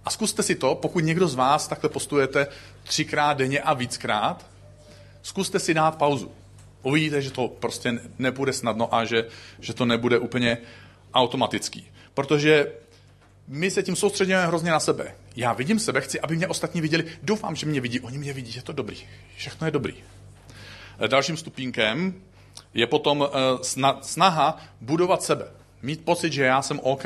A 0.05 0.11
zkuste 0.11 0.43
si 0.43 0.55
to, 0.55 0.75
pokud 0.75 1.05
někdo 1.05 1.29
z 1.29 1.35
vás 1.35 1.69
takhle 1.69 1.91
postujete 1.91 2.47
třikrát 2.83 3.39
denně 3.39 3.61
a 3.61 3.75
víckrát, 3.75 4.47
zkuste 5.23 5.59
si 5.59 5.75
dát 5.75 5.97
pauzu 5.97 6.31
uvidíte, 6.83 7.23
že 7.23 7.31
to 7.31 7.49
prostě 7.49 8.01
nebude 8.19 8.53
snadno 8.53 8.95
a 8.95 9.05
že, 9.05 9.27
že 9.61 9.75
to 9.75 9.85
nebude 9.85 10.19
úplně 10.19 10.59
automatický. 11.15 11.91
Protože 12.15 12.73
my 13.49 13.71
se 13.71 13.83
tím 13.83 13.97
soustředíme 13.97 14.47
hrozně 14.47 14.71
na 14.71 14.81
sebe. 14.81 15.15
Já 15.37 15.53
vidím 15.53 15.79
sebe, 15.79 16.01
chci, 16.01 16.21
aby 16.21 16.37
mě 16.37 16.47
ostatní 16.47 16.81
viděli. 16.81 17.05
Doufám, 17.23 17.57
že 17.57 17.67
mě 17.67 17.81
vidí. 17.81 18.01
Oni 18.01 18.19
mě 18.19 18.33
vidí, 18.33 18.53
že 18.53 18.63
to 18.63 18.73
dobrý. 18.73 18.97
Všechno 19.37 19.67
je 19.67 19.71
dobrý. 19.71 19.95
Dalším 21.07 21.37
stupínkem 21.37 22.15
je 22.75 22.87
potom 22.87 23.29
eh, 23.29 23.39
snaha 24.03 24.61
budovat 24.81 25.23
sebe. 25.23 25.51
Mít 25.83 26.05
pocit, 26.05 26.33
že 26.33 26.45
já 26.45 26.63
jsem 26.63 26.81
OK 26.83 27.05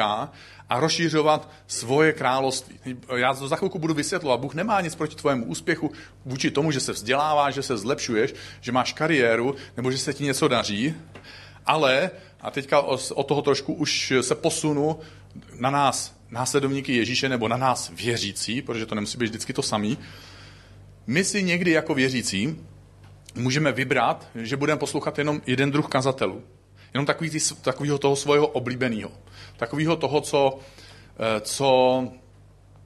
a 0.68 0.80
rozšířovat 0.80 1.50
svoje 1.66 2.12
království. 2.12 2.78
Já 3.16 3.34
to 3.34 3.48
za 3.48 3.56
chvilku 3.56 3.78
budu 3.78 3.94
vysvětlovat. 3.94 4.40
Bůh 4.40 4.54
nemá 4.54 4.80
nic 4.80 4.94
proti 4.94 5.16
tvojemu 5.16 5.44
úspěchu, 5.44 5.90
vůči 6.24 6.50
tomu, 6.50 6.70
že 6.70 6.80
se 6.80 6.92
vzděláváš, 6.92 7.54
že 7.54 7.62
se 7.62 7.76
zlepšuješ, 7.76 8.34
že 8.60 8.72
máš 8.72 8.92
kariéru, 8.92 9.54
nebo 9.76 9.90
že 9.90 9.98
se 9.98 10.14
ti 10.14 10.24
něco 10.24 10.48
daří, 10.48 10.94
ale, 11.66 12.10
a 12.40 12.50
teďka 12.50 12.80
od 13.14 13.26
toho 13.26 13.42
trošku 13.42 13.74
už 13.74 14.12
se 14.20 14.34
posunu 14.34 15.00
na 15.58 15.70
nás, 15.70 16.16
následovníky 16.30 16.96
Ježíše, 16.96 17.28
nebo 17.28 17.48
na 17.48 17.56
nás 17.56 17.90
věřící, 17.94 18.62
protože 18.62 18.86
to 18.86 18.94
nemusí 18.94 19.18
být 19.18 19.28
vždycky 19.28 19.52
to 19.52 19.62
samý, 19.62 19.98
my 21.06 21.24
si 21.24 21.42
někdy 21.42 21.70
jako 21.70 21.94
věřící 21.94 22.60
můžeme 23.34 23.72
vybrat, 23.72 24.28
že 24.34 24.56
budeme 24.56 24.78
poslouchat 24.78 25.18
jenom 25.18 25.42
jeden 25.46 25.70
druh 25.70 25.88
kazatelů. 25.88 26.42
Jenom 26.94 27.06
takový 27.06 27.30
ty, 27.30 27.38
takovýho 27.62 27.98
toho 27.98 28.16
svého 28.16 28.46
oblíbeného. 28.46 29.12
Takového 29.56 29.96
toho, 29.96 30.20
co, 30.20 30.58
eh, 31.18 31.40
co 31.40 32.08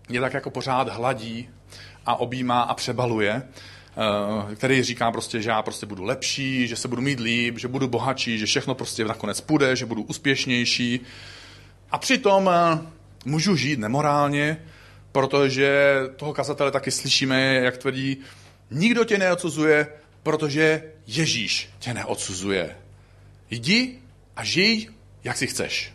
je 0.08 0.20
tak 0.20 0.34
jako 0.34 0.50
pořád 0.50 0.88
hladí 0.88 1.48
a 2.06 2.16
objímá 2.16 2.62
a 2.62 2.74
přebaluje, 2.74 3.42
eh, 3.42 4.54
který 4.54 4.82
říká 4.82 5.12
prostě, 5.12 5.42
že 5.42 5.50
já 5.50 5.62
prostě 5.62 5.86
budu 5.86 6.04
lepší, 6.04 6.68
že 6.68 6.76
se 6.76 6.88
budu 6.88 7.02
mít 7.02 7.20
líp, 7.20 7.58
že 7.58 7.68
budu 7.68 7.88
bohatší, 7.88 8.38
že 8.38 8.46
všechno 8.46 8.74
prostě 8.74 9.04
nakonec 9.04 9.40
půjde, 9.40 9.76
že 9.76 9.86
budu 9.86 10.02
úspěšnější. 10.02 11.00
A 11.90 11.98
přitom 11.98 12.50
eh, 12.52 12.78
můžu 13.24 13.56
žít 13.56 13.78
nemorálně, 13.78 14.62
protože 15.12 15.96
toho 16.16 16.34
kazatele 16.34 16.70
taky 16.70 16.90
slyšíme, 16.90 17.54
jak 17.54 17.76
tvrdí, 17.76 18.16
nikdo 18.70 19.04
tě 19.04 19.18
neodsuzuje, 19.18 19.88
protože 20.22 20.82
Ježíš 21.06 21.70
tě 21.78 21.94
neodsuzuje. 21.94 22.76
Jdi 23.50 24.02
a 24.36 24.44
žij, 24.44 24.88
jak 25.24 25.36
si 25.36 25.46
chceš. 25.46 25.94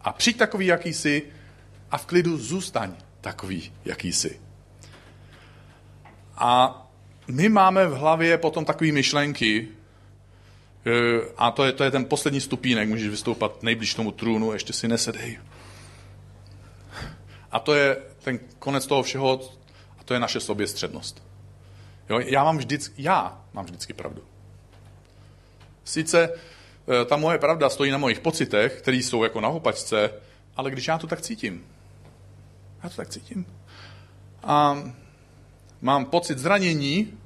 A 0.00 0.12
přijď 0.12 0.36
takový, 0.36 0.66
jaký 0.66 0.94
jsi, 0.94 1.22
a 1.90 1.98
v 1.98 2.06
klidu 2.06 2.38
zůstaň 2.38 2.94
takový, 3.20 3.72
jaký 3.84 4.12
jsi. 4.12 4.40
A 6.36 6.82
my 7.28 7.48
máme 7.48 7.86
v 7.86 7.94
hlavě 7.94 8.38
potom 8.38 8.64
takové 8.64 8.92
myšlenky, 8.92 9.68
e, 10.86 11.20
a 11.36 11.50
to 11.50 11.64
je, 11.64 11.72
to 11.72 11.84
je 11.84 11.90
ten 11.90 12.04
poslední 12.04 12.40
stupínek, 12.40 12.88
můžeš 12.88 13.08
vystoupat 13.08 13.62
nejblíž 13.62 13.94
tomu 13.94 14.12
trůnu, 14.12 14.52
ještě 14.52 14.72
si 14.72 14.88
nesedej. 14.88 15.38
A 17.50 17.60
to 17.60 17.74
je 17.74 17.96
ten 18.22 18.38
konec 18.58 18.86
toho 18.86 19.02
všeho, 19.02 19.40
a 19.98 20.04
to 20.04 20.14
je 20.14 20.20
naše 20.20 20.40
soběstřednost. 20.40 21.22
Jo, 22.10 22.18
já 22.18 22.44
mám 22.44 22.58
vždycky, 22.58 23.02
já 23.02 23.44
mám 23.52 23.64
vždycky 23.64 23.92
pravdu. 23.92 24.22
Sice 25.84 26.32
ta 27.06 27.16
moje 27.16 27.38
pravda 27.38 27.70
stojí 27.70 27.90
na 27.90 27.98
mojich 27.98 28.20
pocitech, 28.20 28.78
které 28.78 28.96
jsou 28.96 29.22
jako 29.22 29.40
na 29.40 29.48
hopačce, 29.48 30.10
ale 30.56 30.70
když 30.70 30.88
já 30.88 30.98
to 30.98 31.06
tak 31.06 31.20
cítím, 31.20 31.66
já 32.82 32.88
to 32.88 32.96
tak 32.96 33.08
cítím, 33.08 33.46
a 34.42 34.82
mám 35.80 36.04
pocit 36.04 36.38
zranění 36.38 37.18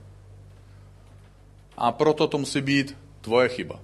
a 1.77 1.93
proto 1.93 2.27
to 2.27 2.39
musí 2.39 2.61
být 2.61 2.97
tvoje 3.21 3.49
chyba. 3.49 3.81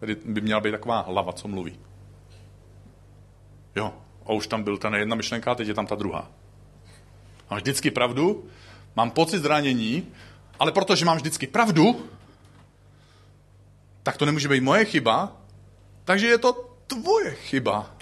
Tady 0.00 0.16
by 0.24 0.40
měla 0.40 0.60
být 0.60 0.70
taková 0.70 1.00
hlava, 1.00 1.32
co 1.32 1.48
mluví. 1.48 1.78
Jo, 3.76 3.94
a 4.26 4.32
už 4.32 4.46
tam 4.46 4.62
byl 4.62 4.78
ta 4.78 4.96
jedna 4.96 5.16
myšlenka, 5.16 5.54
teď 5.54 5.68
je 5.68 5.74
tam 5.74 5.86
ta 5.86 5.94
druhá. 5.94 6.30
Mám 7.50 7.60
vždycky 7.60 7.90
pravdu, 7.90 8.44
mám 8.96 9.10
pocit 9.10 9.38
zranění, 9.38 10.06
ale 10.58 10.72
protože 10.72 11.04
mám 11.04 11.16
vždycky 11.16 11.46
pravdu, 11.46 12.08
tak 14.08 14.16
to 14.16 14.26
nemůže 14.26 14.48
být 14.48 14.60
moje 14.60 14.84
chyba, 14.84 15.36
takže 16.04 16.26
je 16.26 16.38
to 16.38 16.52
tvoje 16.86 17.34
chyba. 17.34 17.96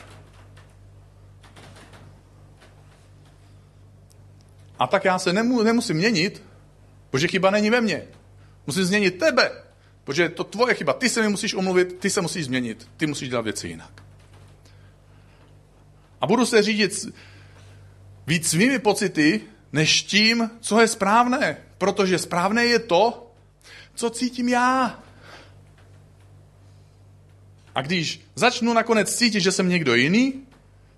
A 4.78 4.86
tak 4.86 5.04
já 5.04 5.18
se 5.18 5.32
nemu, 5.32 5.62
nemusím 5.62 5.96
měnit, 5.96 6.42
protože 7.10 7.28
chyba 7.28 7.50
není 7.50 7.70
ve 7.70 7.80
mně. 7.80 8.02
Musím 8.66 8.84
změnit 8.84 9.18
tebe, 9.18 9.50
protože 10.04 10.22
je 10.22 10.28
to 10.28 10.44
tvoje 10.44 10.74
chyba. 10.74 10.92
Ty 10.92 11.08
se 11.08 11.22
mi 11.22 11.28
musíš 11.28 11.54
omluvit, 11.54 11.98
ty 11.98 12.10
se 12.10 12.20
musíš 12.20 12.44
změnit, 12.44 12.88
ty 12.96 13.06
musíš 13.06 13.28
dělat 13.28 13.42
věci 13.42 13.68
jinak. 13.68 14.02
A 16.20 16.26
budu 16.26 16.46
se 16.46 16.62
řídit 16.62 17.06
víc 18.26 18.50
svými 18.50 18.78
pocity, 18.78 19.40
než 19.72 20.02
tím, 20.02 20.50
co 20.60 20.80
je 20.80 20.88
správné. 20.88 21.56
Protože 21.78 22.18
správné 22.18 22.64
je 22.64 22.78
to, 22.78 23.32
co 23.94 24.10
cítím 24.10 24.48
já. 24.48 25.05
A 27.76 27.82
když 27.82 28.20
začnu 28.34 28.72
nakonec 28.72 29.14
cítit, 29.14 29.40
že 29.40 29.52
jsem 29.52 29.68
někdo 29.68 29.94
jiný, 29.94 30.42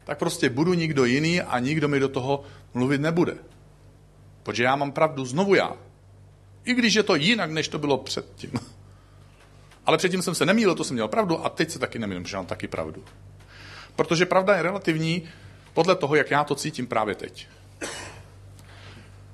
tak 0.05 0.19
prostě 0.19 0.51
budu 0.51 0.75
někdo 0.75 1.05
jiný 1.05 1.41
a 1.41 1.59
nikdo 1.59 1.89
mi 1.89 2.01
do 2.01 2.09
toho 2.09 2.45
mluvit 2.75 3.01
nebude. 3.01 3.37
Protože 4.43 4.65
já 4.65 4.77
mám 4.77 4.93
pravdu 4.93 5.25
znovu 5.25 5.55
já. 5.55 5.77
I 6.65 6.75
když 6.75 6.95
je 6.95 7.03
to 7.03 7.15
jinak, 7.15 7.51
než 7.51 7.69
to 7.69 7.79
bylo 7.79 7.99
předtím. 7.99 8.51
Ale 9.87 9.99
předtím 9.99 10.23
jsem 10.23 10.35
se 10.35 10.47
nemýlil, 10.47 10.75
to 10.75 10.85
jsem 10.85 10.95
měl 10.95 11.09
pravdu 11.09 11.45
a 11.45 11.49
teď 11.49 11.71
se 11.71 11.79
taky 11.79 11.99
nemýlím, 11.99 12.27
že 12.27 12.37
mám 12.37 12.47
taky 12.47 12.69
pravdu. 12.69 13.05
Protože 13.97 14.27
pravda 14.27 14.57
je 14.57 14.63
relativní 14.63 15.29
podle 15.75 15.97
toho, 15.97 16.15
jak 16.15 16.31
já 16.31 16.45
to 16.45 16.55
cítím 16.55 16.87
právě 16.87 17.15
teď. 17.15 17.49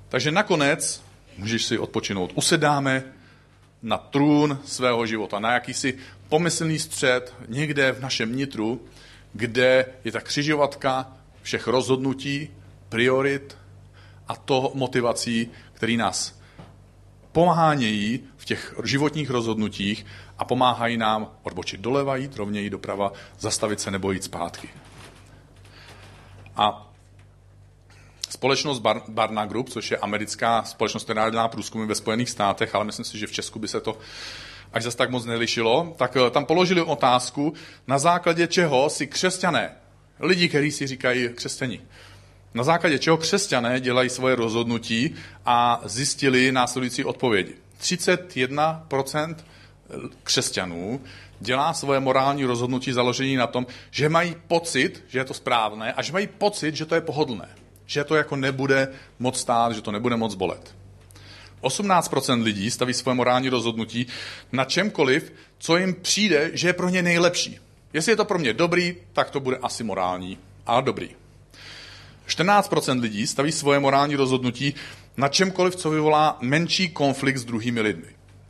Takže 0.09 0.31
nakonec 0.31 1.03
můžeš 1.37 1.65
si 1.65 1.77
odpočinout. 1.77 2.31
Usedáme 2.35 3.03
na 3.85 3.97
trůn 3.97 4.59
svého 4.65 5.05
života, 5.05 5.39
na 5.39 5.53
jakýsi 5.53 5.97
pomyslný 6.29 6.79
střed 6.79 7.33
někde 7.47 7.91
v 7.91 8.01
našem 8.01 8.35
nitru, 8.35 8.81
kde 9.33 9.85
je 10.03 10.11
ta 10.11 10.21
křižovatka 10.21 11.13
všech 11.41 11.67
rozhodnutí, 11.67 12.49
priorit 12.89 13.57
a 14.27 14.35
to 14.35 14.71
motivací, 14.73 15.51
který 15.73 15.97
nás 15.97 16.39
pomáhají 17.31 18.19
v 18.37 18.45
těch 18.45 18.75
životních 18.83 19.29
rozhodnutích 19.29 20.05
a 20.37 20.45
pomáhají 20.45 20.97
nám 20.97 21.31
odbočit 21.43 21.81
doleva, 21.81 22.15
jít 22.15 22.35
rovněji 22.35 22.69
doprava, 22.69 23.13
zastavit 23.39 23.79
se 23.79 23.91
nebo 23.91 24.11
jít 24.11 24.23
zpátky. 24.23 24.69
A 26.55 26.91
společnost 28.35 28.81
Bar- 28.81 29.01
Barna 29.07 29.45
Group, 29.45 29.69
což 29.69 29.91
je 29.91 29.97
americká 29.97 30.63
společnost, 30.63 31.03
která 31.03 31.29
dělá 31.29 31.47
průzkumy 31.47 31.85
ve 31.85 31.95
Spojených 31.95 32.29
státech, 32.29 32.75
ale 32.75 32.85
myslím 32.85 33.05
si, 33.05 33.17
že 33.17 33.27
v 33.27 33.31
Česku 33.31 33.59
by 33.59 33.67
se 33.67 33.81
to 33.81 33.97
až 34.73 34.83
zase 34.83 34.97
tak 34.97 35.09
moc 35.09 35.25
nelišilo, 35.25 35.95
tak 35.97 36.17
eh, 36.17 36.29
tam 36.29 36.45
položili 36.45 36.81
otázku, 36.81 37.53
na 37.87 37.97
základě 37.97 38.47
čeho 38.47 38.89
si 38.89 39.07
křesťané, 39.07 39.71
lidi, 40.19 40.49
kteří 40.49 40.71
si 40.71 40.87
říkají 40.87 41.29
křesťani, 41.29 41.81
na 42.53 42.63
základě 42.63 42.99
čeho 42.99 43.17
křesťané 43.17 43.79
dělají 43.79 44.09
svoje 44.09 44.35
rozhodnutí 44.35 45.15
a 45.45 45.81
zjistili 45.85 46.51
následující 46.51 47.03
odpovědi. 47.03 47.55
31% 47.81 49.35
křesťanů 50.23 51.01
dělá 51.39 51.73
svoje 51.73 51.99
morální 51.99 52.45
rozhodnutí 52.45 52.93
založení 52.93 53.35
na 53.35 53.47
tom, 53.47 53.67
že 53.91 54.09
mají 54.09 54.35
pocit, 54.47 55.03
že 55.07 55.19
je 55.19 55.25
to 55.25 55.33
správné 55.33 55.93
a 55.93 56.01
že 56.01 56.13
mají 56.13 56.27
pocit, 56.27 56.75
že 56.75 56.85
to 56.85 56.95
je 56.95 57.01
pohodlné. 57.01 57.64
Že 57.85 58.03
to 58.03 58.15
jako 58.15 58.35
nebude 58.35 58.87
moc 59.19 59.39
stát, 59.39 59.71
že 59.71 59.81
to 59.81 59.91
nebude 59.91 60.15
moc 60.15 60.35
bolet. 60.35 60.75
18% 61.61 62.43
lidí 62.43 62.71
staví 62.71 62.93
svoje 62.93 63.15
morální 63.15 63.49
rozhodnutí 63.49 64.07
na 64.51 64.65
čemkoliv, 64.65 65.33
co 65.57 65.77
jim 65.77 65.93
přijde, 65.93 66.51
že 66.53 66.67
je 66.67 66.73
pro 66.73 66.89
ně 66.89 67.01
nejlepší. 67.01 67.59
Jestli 67.93 68.11
je 68.11 68.15
to 68.15 68.25
pro 68.25 68.39
mě 68.39 68.53
dobrý, 68.53 68.95
tak 69.13 69.29
to 69.29 69.39
bude 69.39 69.57
asi 69.57 69.83
morální, 69.83 70.37
ale 70.65 70.81
dobrý. 70.81 71.09
14% 72.27 72.99
lidí 72.99 73.27
staví 73.27 73.51
svoje 73.51 73.79
morální 73.79 74.15
rozhodnutí 74.15 74.73
na 75.17 75.27
čemkoliv, 75.27 75.75
co 75.75 75.89
vyvolá 75.89 76.37
menší 76.41 76.89
konflikt 76.89 77.37
s 77.37 77.45
druhými 77.45 77.81
lidmi. 77.81 78.07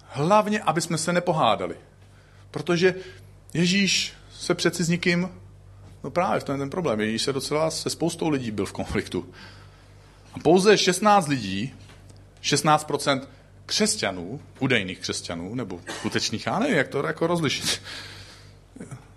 Hlavně, 0.07 0.61
aby 0.61 0.81
jsme 0.81 0.97
se 0.97 1.13
nepohádali. 1.13 1.75
Protože 2.51 2.95
Ježíš 3.53 4.13
se 4.39 4.55
přeci 4.55 4.83
s 4.83 4.89
nikým, 4.89 5.29
no 6.05 6.11
právě 6.11 6.39
v 6.39 6.43
tom 6.43 6.55
je 6.55 6.59
ten 6.59 6.69
problém, 6.69 7.01
Ježíš 7.01 7.21
se 7.21 7.33
docela 7.33 7.71
se 7.71 7.89
spoustou 7.89 8.29
lidí 8.29 8.51
byl 8.51 8.65
v 8.65 8.71
konfliktu. 8.71 9.33
A 10.33 10.39
pouze 10.39 10.77
16 10.77 11.27
lidí, 11.27 11.73
16% 12.43 13.21
křesťanů, 13.65 14.41
údajných 14.59 14.99
křesťanů, 14.99 15.55
nebo 15.55 15.79
skutečných, 15.99 16.45
já 16.45 16.59
nevím, 16.59 16.77
jak 16.77 16.87
to 16.87 17.07
jako 17.07 17.27
rozlišit, 17.27 17.81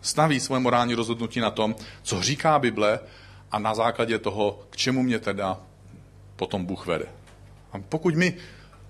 staví 0.00 0.40
svoje 0.40 0.60
morální 0.60 0.94
rozhodnutí 0.94 1.40
na 1.40 1.50
tom, 1.50 1.76
co 2.02 2.22
říká 2.22 2.58
Bible 2.58 3.00
a 3.50 3.58
na 3.58 3.74
základě 3.74 4.18
toho, 4.18 4.62
k 4.70 4.76
čemu 4.76 5.02
mě 5.02 5.18
teda 5.18 5.60
potom 6.36 6.64
Bůh 6.64 6.86
vede. 6.86 7.06
A 7.72 7.78
pokud 7.88 8.14
my 8.14 8.36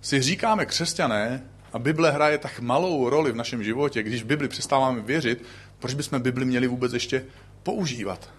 si 0.01 0.23
říkáme 0.23 0.67
křesťané 0.67 1.43
a 1.73 1.79
Bible 1.79 2.11
hraje 2.11 2.39
tak 2.39 2.61
malou 2.61 3.09
roli 3.11 3.33
v 3.33 3.37
našem 3.37 3.65
životě, 3.65 4.03
když 4.03 4.23
Bibli 4.23 4.49
přestáváme 4.49 5.01
věřit, 5.01 5.45
proč 5.79 5.95
bychom 5.95 6.21
Bibli 6.21 6.45
měli 6.45 6.67
vůbec 6.67 6.93
ještě 6.93 7.25
používat? 7.69 8.31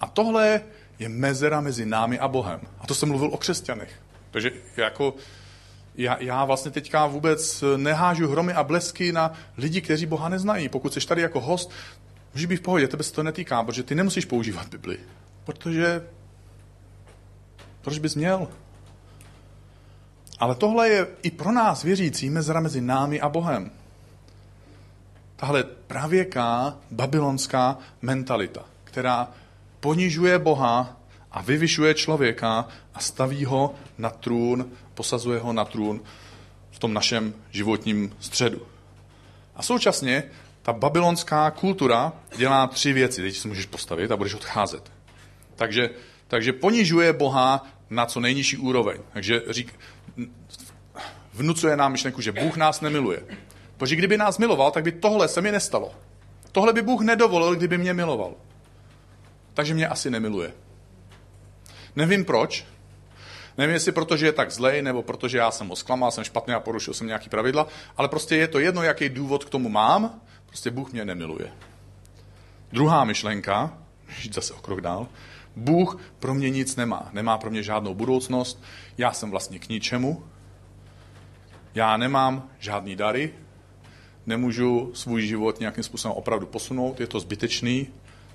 A 0.00 0.06
tohle 0.06 0.60
je 0.98 1.08
mezera 1.08 1.60
mezi 1.60 1.86
námi 1.86 2.18
a 2.18 2.28
Bohem. 2.28 2.60
A 2.80 2.86
to 2.86 2.94
jsem 2.94 3.08
mluvil 3.08 3.28
o 3.28 3.36
křesťanech. 3.36 3.92
Takže 4.30 4.50
jako 4.76 5.14
já, 5.94 6.16
já 6.20 6.44
vlastně 6.44 6.70
teďka 6.70 7.06
vůbec 7.06 7.64
nehážu 7.76 8.28
hromy 8.28 8.52
a 8.52 8.64
blesky 8.64 9.12
na 9.12 9.32
lidi, 9.56 9.80
kteří 9.80 10.06
Boha 10.06 10.28
neznají. 10.28 10.68
Pokud 10.68 10.94
jsi 10.94 11.06
tady 11.06 11.22
jako 11.22 11.40
host, 11.40 11.70
můžeš 12.34 12.46
být 12.46 12.56
v 12.56 12.60
pohodě, 12.60 12.88
tebe 12.88 13.04
se 13.04 13.12
to 13.12 13.22
netýká, 13.22 13.62
protože 13.62 13.82
ty 13.82 13.94
nemusíš 13.94 14.24
používat 14.24 14.68
Bibli. 14.68 14.98
Protože 15.44 16.02
proč 17.82 17.98
bys 17.98 18.14
měl? 18.14 18.48
Ale 20.38 20.54
tohle 20.54 20.88
je 20.88 21.06
i 21.22 21.30
pro 21.30 21.52
nás 21.52 21.82
věřící 21.82 22.30
mezera 22.30 22.60
mezi 22.60 22.80
námi 22.80 23.20
a 23.20 23.28
Bohem. 23.28 23.70
Tahle 25.36 25.64
pravěká 25.64 26.76
babylonská 26.90 27.78
mentalita, 28.02 28.64
která 28.84 29.28
ponižuje 29.80 30.38
Boha 30.38 30.96
a 31.30 31.42
vyvyšuje 31.42 31.94
člověka 31.94 32.68
a 32.94 33.00
staví 33.00 33.44
ho 33.44 33.74
na 33.98 34.10
trůn, 34.10 34.70
posazuje 34.94 35.40
ho 35.40 35.52
na 35.52 35.64
trůn 35.64 36.00
v 36.70 36.78
tom 36.78 36.94
našem 36.94 37.34
životním 37.50 38.16
středu. 38.20 38.66
A 39.56 39.62
současně 39.62 40.22
ta 40.62 40.72
babylonská 40.72 41.50
kultura 41.50 42.12
dělá 42.36 42.66
tři 42.66 42.92
věci. 42.92 43.22
Teď 43.22 43.36
si 43.36 43.48
můžeš 43.48 43.66
postavit 43.66 44.10
a 44.10 44.16
budeš 44.16 44.34
odcházet. 44.34 44.92
Takže, 45.56 45.90
takže 46.28 46.52
ponižuje 46.52 47.12
Boha 47.12 47.66
na 47.90 48.06
co 48.06 48.20
nejnižší 48.20 48.56
úroveň. 48.56 49.00
Takže 49.12 49.42
řík, 49.50 49.80
vnucuje 51.34 51.76
nám 51.76 51.92
myšlenku, 51.92 52.20
že 52.20 52.32
Bůh 52.32 52.56
nás 52.56 52.80
nemiluje. 52.80 53.22
Protože 53.76 53.96
kdyby 53.96 54.16
nás 54.16 54.38
miloval, 54.38 54.70
tak 54.70 54.84
by 54.84 54.92
tohle 54.92 55.28
se 55.28 55.40
mi 55.40 55.52
nestalo. 55.52 55.92
Tohle 56.52 56.72
by 56.72 56.82
Bůh 56.82 57.00
nedovolil, 57.00 57.54
kdyby 57.54 57.78
mě 57.78 57.94
miloval. 57.94 58.34
Takže 59.54 59.74
mě 59.74 59.88
asi 59.88 60.10
nemiluje. 60.10 60.52
Nevím 61.96 62.24
proč. 62.24 62.66
Nevím, 63.58 63.74
jestli 63.74 63.92
proto, 63.92 64.16
že 64.16 64.26
je 64.26 64.32
tak 64.32 64.50
zlej, 64.50 64.82
nebo 64.82 65.02
protože 65.02 65.38
já 65.38 65.50
jsem 65.50 65.68
ho 65.68 65.76
zklamal, 65.76 66.10
jsem 66.10 66.24
špatný 66.24 66.54
a 66.54 66.60
porušil 66.60 66.94
jsem 66.94 67.06
nějaký 67.06 67.28
pravidla, 67.28 67.66
ale 67.96 68.08
prostě 68.08 68.36
je 68.36 68.48
to 68.48 68.58
jedno, 68.58 68.82
jaký 68.82 69.08
důvod 69.08 69.44
k 69.44 69.50
tomu 69.50 69.68
mám, 69.68 70.20
prostě 70.46 70.70
Bůh 70.70 70.92
mě 70.92 71.04
nemiluje. 71.04 71.52
Druhá 72.72 73.04
myšlenka, 73.04 73.78
žít 74.18 74.34
zase 74.34 74.54
o 74.54 74.58
krok 74.58 74.80
dál, 74.80 75.08
Bůh 75.56 76.00
pro 76.18 76.34
mě 76.34 76.50
nic 76.50 76.76
nemá. 76.76 77.08
Nemá 77.12 77.38
pro 77.38 77.50
mě 77.50 77.62
žádnou 77.62 77.94
budoucnost, 77.94 78.62
já 78.98 79.12
jsem 79.12 79.30
vlastně 79.30 79.58
k 79.58 79.68
ničemu, 79.68 80.24
já 81.74 81.96
nemám 81.96 82.50
žádný 82.58 82.96
dary, 82.96 83.34
nemůžu 84.26 84.90
svůj 84.94 85.22
život 85.22 85.60
nějakým 85.60 85.84
způsobem 85.84 86.16
opravdu 86.16 86.46
posunout, 86.46 87.00
je 87.00 87.06
to 87.06 87.20
zbytečný, 87.20 87.86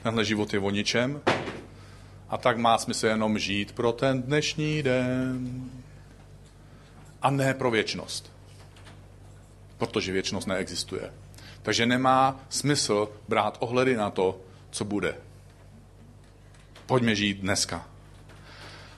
tenhle 0.03 0.25
život 0.25 0.53
je 0.53 0.59
o 0.59 0.69
ničem, 0.69 1.21
a 2.29 2.37
tak 2.37 2.57
má 2.57 2.77
smysl 2.77 3.07
jenom 3.07 3.39
žít 3.39 3.71
pro 3.71 3.91
ten 3.91 4.21
dnešní 4.21 4.83
den 4.83 5.69
a 7.21 7.29
ne 7.29 7.53
pro 7.53 7.71
věčnost. 7.71 8.31
Protože 9.77 10.11
věčnost 10.11 10.47
neexistuje. 10.47 11.13
Takže 11.61 11.85
nemá 11.85 12.39
smysl 12.49 13.09
brát 13.27 13.57
ohledy 13.59 13.95
na 13.95 14.09
to, 14.09 14.41
co 14.71 14.85
bude. 14.85 15.15
Pojďme 16.85 17.15
žít 17.15 17.37
dneska. 17.37 17.87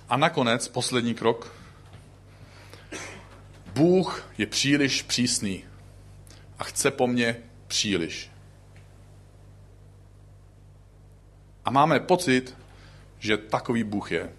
A 0.09 0.17
nakonec 0.17 0.67
poslední 0.67 1.13
krok. 1.13 1.53
Bůh 3.73 4.29
je 4.37 4.45
příliš 4.45 5.01
přísný 5.01 5.63
a 6.63 6.65
chce 6.65 6.91
po 6.91 7.07
mně 7.07 7.35
příliš. 7.67 8.31
A 11.65 11.71
máme 11.71 11.99
pocit, 11.99 12.57
že 13.19 13.37
takový 13.37 13.83
Bůh 13.83 14.11
je. 14.11 14.29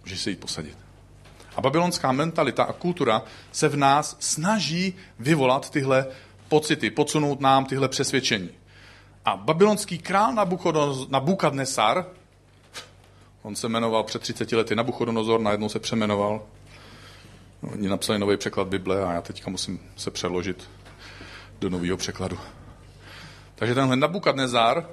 Můžeš 0.00 0.20
se 0.20 0.30
jít 0.30 0.40
posadit. 0.40 0.78
A 1.56 1.60
babylonská 1.60 2.12
mentalita 2.12 2.64
a 2.64 2.72
kultura 2.72 3.22
se 3.52 3.68
v 3.68 3.76
nás 3.76 4.16
snaží 4.20 4.94
vyvolat 5.18 5.70
tyhle 5.70 6.06
pocity, 6.48 6.90
podsunout 6.90 7.40
nám 7.40 7.64
tyhle 7.64 7.88
přesvědčení. 7.88 8.50
A 9.24 9.36
babylonský 9.36 9.98
král 9.98 10.34
Nabukadnesar, 11.08 12.06
on 13.42 13.56
se 13.56 13.68
jmenoval 13.68 14.04
před 14.04 14.22
30 14.22 14.52
lety 14.52 14.76
Nabuchodonozor, 14.76 15.40
najednou 15.40 15.68
se 15.68 15.78
přemenoval. 15.78 16.42
Oni 17.62 17.88
napsali 17.88 18.18
nový 18.18 18.36
překlad 18.36 18.68
Bible 18.68 19.04
a 19.04 19.12
já 19.12 19.20
teďka 19.20 19.50
musím 19.50 19.80
se 19.96 20.10
přeložit 20.10 20.70
do 21.60 21.70
nového 21.70 21.96
překladu. 21.96 22.38
Takže 23.54 23.74
tenhle 23.74 23.96
Nabukadnezar 23.96 24.86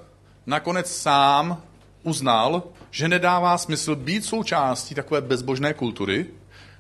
nakonec 0.45 0.95
sám 0.95 1.61
uznal, 2.03 2.63
že 2.91 3.07
nedává 3.07 3.57
smysl 3.57 3.95
být 3.95 4.25
součástí 4.25 4.95
takové 4.95 5.21
bezbožné 5.21 5.73
kultury, 5.73 6.25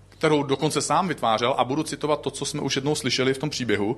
kterou 0.09 0.43
dokonce 0.43 0.81
sám 0.81 1.07
vytvářel, 1.07 1.55
a 1.57 1.63
budu 1.63 1.83
citovat 1.83 2.21
to, 2.21 2.31
co 2.31 2.45
jsme 2.45 2.61
už 2.61 2.75
jednou 2.75 2.95
slyšeli 2.95 3.33
v 3.33 3.37
tom 3.37 3.49
příběhu, 3.49 3.97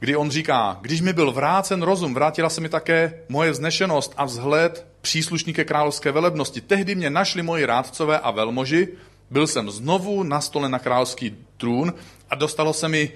kdy 0.00 0.16
on 0.16 0.30
říká, 0.30 0.78
když 0.80 1.00
mi 1.00 1.12
byl 1.12 1.32
vrácen 1.32 1.82
rozum, 1.82 2.14
vrátila 2.14 2.50
se 2.50 2.60
mi 2.60 2.68
také 2.68 3.20
moje 3.28 3.50
vznešenost 3.50 4.14
a 4.16 4.24
vzhled 4.24 4.86
příslušníky 5.00 5.64
královské 5.64 6.12
velebnosti. 6.12 6.60
Tehdy 6.60 6.94
mě 6.94 7.10
našli 7.10 7.42
moji 7.42 7.64
rádcové 7.66 8.18
a 8.18 8.30
velmoži, 8.30 8.88
byl 9.34 9.46
jsem 9.46 9.70
znovu 9.70 10.22
na 10.22 10.40
stole 10.40 10.68
na 10.68 10.78
královský 10.78 11.36
trůn 11.56 11.94
a 12.30 12.34
dostalo 12.34 12.72
se 12.72 12.88
mi 12.88 13.12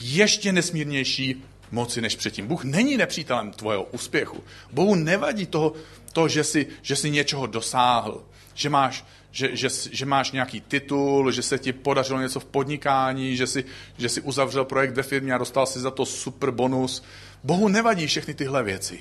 ještě 0.00 0.52
nesmírnější 0.52 1.44
moci 1.70 2.00
než 2.00 2.16
předtím. 2.16 2.46
Bůh 2.46 2.64
není 2.64 2.96
nepřítelem 2.96 3.50
tvojeho 3.50 3.82
úspěchu. 3.82 4.44
Bohu 4.72 4.94
nevadí 4.94 5.46
toho, 5.46 5.72
to, 6.12 6.28
že 6.28 6.44
jsi, 6.44 6.66
že 6.82 6.96
jsi 6.96 7.10
něčeho 7.10 7.46
dosáhl, 7.46 8.24
že 8.54 8.68
máš, 8.68 9.04
že, 9.30 9.56
že, 9.56 9.68
že 9.90 10.06
máš 10.06 10.32
nějaký 10.32 10.60
titul, 10.60 11.32
že 11.32 11.42
se 11.42 11.58
ti 11.58 11.72
podařilo 11.72 12.20
něco 12.20 12.40
v 12.40 12.44
podnikání, 12.44 13.36
že 13.36 13.46
jsi, 13.46 13.64
že 13.98 14.08
jsi 14.08 14.20
uzavřel 14.20 14.64
projekt 14.64 14.94
ve 14.94 15.02
firmě 15.02 15.34
a 15.34 15.38
dostal 15.38 15.66
si 15.66 15.80
za 15.80 15.90
to 15.90 16.06
super 16.06 16.50
bonus. 16.50 17.02
Bohu 17.44 17.68
nevadí 17.68 18.06
všechny 18.06 18.34
tyhle 18.34 18.62
věci. 18.62 19.00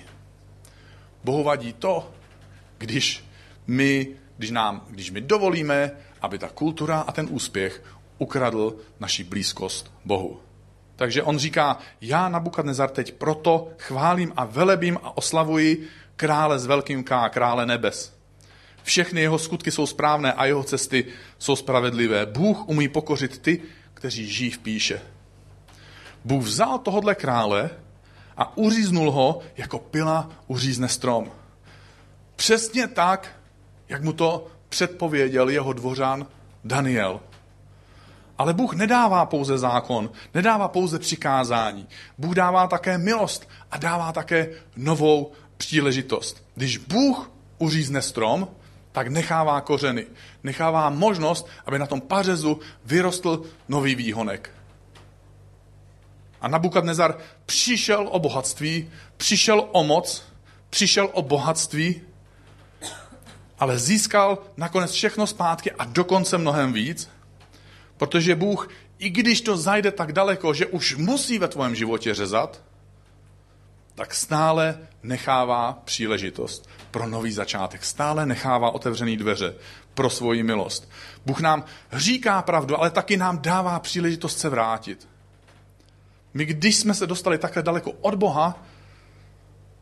Bohu 1.24 1.44
vadí 1.44 1.74
to, 1.74 2.12
když 2.78 3.24
my, 3.68 4.08
když, 4.38 4.52
nám, 4.52 4.86
když 4.90 5.12
my 5.12 5.22
dovolíme, 5.22 5.92
aby 6.22 6.40
ta 6.40 6.50
kultura 6.50 7.00
a 7.00 7.12
ten 7.12 7.28
úspěch 7.30 7.84
ukradl 8.18 8.76
naši 9.00 9.24
blízkost 9.24 9.92
Bohu. 10.06 10.40
Takže 10.96 11.24
on 11.24 11.40
říká, 11.40 11.78
já 12.02 12.30
Nabukadnezar 12.30 12.90
teď 12.90 13.14
proto 13.14 13.70
chválím 13.78 14.34
a 14.38 14.46
velebím 14.46 15.00
a 15.04 15.18
oslavuji 15.18 15.88
krále 16.16 16.60
s 16.60 16.66
velkým 16.66 17.04
K, 17.04 17.30
krále 17.30 17.66
nebes. 17.66 18.14
Všechny 18.84 19.22
jeho 19.22 19.40
skutky 19.40 19.72
jsou 19.72 19.88
správné 19.88 20.34
a 20.34 20.46
jeho 20.46 20.64
cesty 20.64 21.06
jsou 21.38 21.56
spravedlivé. 21.56 22.26
Bůh 22.26 22.70
umí 22.70 22.88
pokořit 22.88 23.38
ty, 23.38 23.62
kteří 23.94 24.30
žijí 24.30 24.52
v 24.52 24.58
píše. 24.58 25.02
Bůh 26.26 26.44
vzal 26.44 26.80
tohodle 26.80 27.16
krále 27.16 27.70
a 28.38 28.58
uříznul 28.58 29.12
ho, 29.12 29.40
jako 29.58 29.80
pila 29.80 30.30
uřízne 30.48 30.88
strom. 30.88 31.32
Přesně 32.36 32.88
tak, 32.88 33.42
jak 33.90 34.04
mu 34.04 34.14
to 34.14 34.48
předpověděl 34.72 35.50
jeho 35.50 35.74
dvořan 35.74 36.26
Daniel. 36.64 37.20
Ale 38.38 38.54
Bůh 38.54 38.74
nedává 38.74 39.26
pouze 39.26 39.58
zákon, 39.58 40.10
nedává 40.34 40.68
pouze 40.68 41.00
přikázání. 41.00 41.88
Bůh 42.18 42.36
dává 42.36 42.68
také 42.68 42.98
milost 42.98 43.50
a 43.72 43.78
dává 43.78 44.12
také 44.12 44.50
novou 44.76 45.32
příležitost. 45.58 46.44
Když 46.56 46.78
Bůh 46.78 47.32
uřízne 47.58 48.02
strom, 48.02 48.48
tak 48.92 49.08
nechává 49.08 49.62
kořeny, 49.62 50.06
nechává 50.44 50.90
možnost, 50.90 51.48
aby 51.66 51.80
na 51.80 51.86
tom 51.86 52.02
pařezu 52.02 52.60
vyrostl 52.86 53.44
nový 53.68 53.96
výhonek. 53.96 54.50
A 56.42 56.48
Nabukadnezar 56.48 57.18
přišel 57.46 58.08
o 58.12 58.20
bohatství, 58.20 58.90
přišel 59.18 59.68
o 59.72 59.84
moc, 59.84 60.24
přišel 60.70 61.10
o 61.14 61.22
bohatství, 61.22 62.02
ale 63.62 63.80
získal 63.80 64.38
nakonec 64.58 64.92
všechno 64.92 65.28
zpátky 65.28 65.72
a 65.72 65.86
dokonce 65.86 66.38
mnohem 66.38 66.74
víc, 66.74 67.10
protože 67.98 68.36
Bůh, 68.36 68.70
i 69.00 69.10
když 69.10 69.42
to 69.42 69.58
zajde 69.58 69.92
tak 69.92 70.14
daleko, 70.14 70.54
že 70.54 70.66
už 70.66 70.96
musí 70.96 71.40
ve 71.40 71.48
tvém 71.48 71.76
životě 71.76 72.14
řezat, 72.14 72.62
tak 73.96 74.14
stále 74.14 74.88
nechává 75.04 75.82
příležitost 75.86 76.70
pro 76.92 77.08
nový 77.08 77.32
začátek. 77.32 77.84
Stále 77.84 78.26
nechává 78.26 78.72
otevřený 78.72 79.18
dveře 79.18 79.56
pro 79.94 80.10
svoji 80.10 80.44
milost. 80.44 80.90
Bůh 81.26 81.40
nám 81.40 81.64
říká 81.94 82.42
pravdu, 82.42 82.78
ale 82.80 82.90
taky 82.90 83.18
nám 83.18 83.42
dává 83.42 83.80
příležitost 83.80 84.40
se 84.40 84.50
vrátit. 84.50 85.08
My, 86.34 86.46
když 86.46 86.76
jsme 86.76 86.94
se 86.94 87.08
dostali 87.08 87.38
takhle 87.38 87.64
daleko 87.64 87.92
od 87.92 88.16
Boha, 88.16 88.64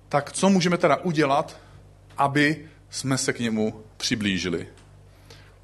tak 0.10 0.32
co 0.32 0.50
můžeme 0.50 0.78
teda 0.78 0.96
udělat, 0.96 1.58
aby 2.18 2.70
jsme 2.90 3.18
se 3.18 3.34
k 3.34 3.40
němu 3.40 3.84
přiblížili? 3.98 4.68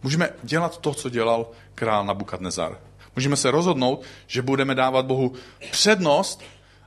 Můžeme 0.04 0.30
dělat 0.44 0.78
to, 0.78 0.94
co 0.94 1.10
dělal 1.10 1.52
král 1.76 2.06
Nabukadnezar. 2.06 2.78
Můžeme 3.16 3.36
se 3.36 3.52
rozhodnout, 3.52 4.04
že 4.28 4.42
budeme 4.42 4.76
dávat 4.76 5.06
Bohu 5.06 5.34
přednost 5.72 6.44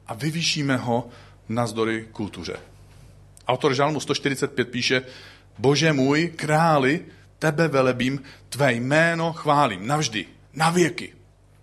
a 0.07 0.14
vyvýšíme 0.14 0.77
ho 0.77 1.09
navzdory 1.48 2.09
kultuře. 2.12 2.57
Autor 3.48 3.74
Žalmu 3.74 4.01
145 4.01 4.68
píše, 4.68 5.03
Bože 5.59 5.92
můj, 5.92 6.33
králi, 6.37 7.05
tebe 7.38 7.68
velebím, 7.68 8.22
tvé 8.48 8.72
jméno 8.72 9.33
chválím, 9.33 9.87
navždy, 9.87 10.27
na 10.55 10.70
věky. 10.70 11.12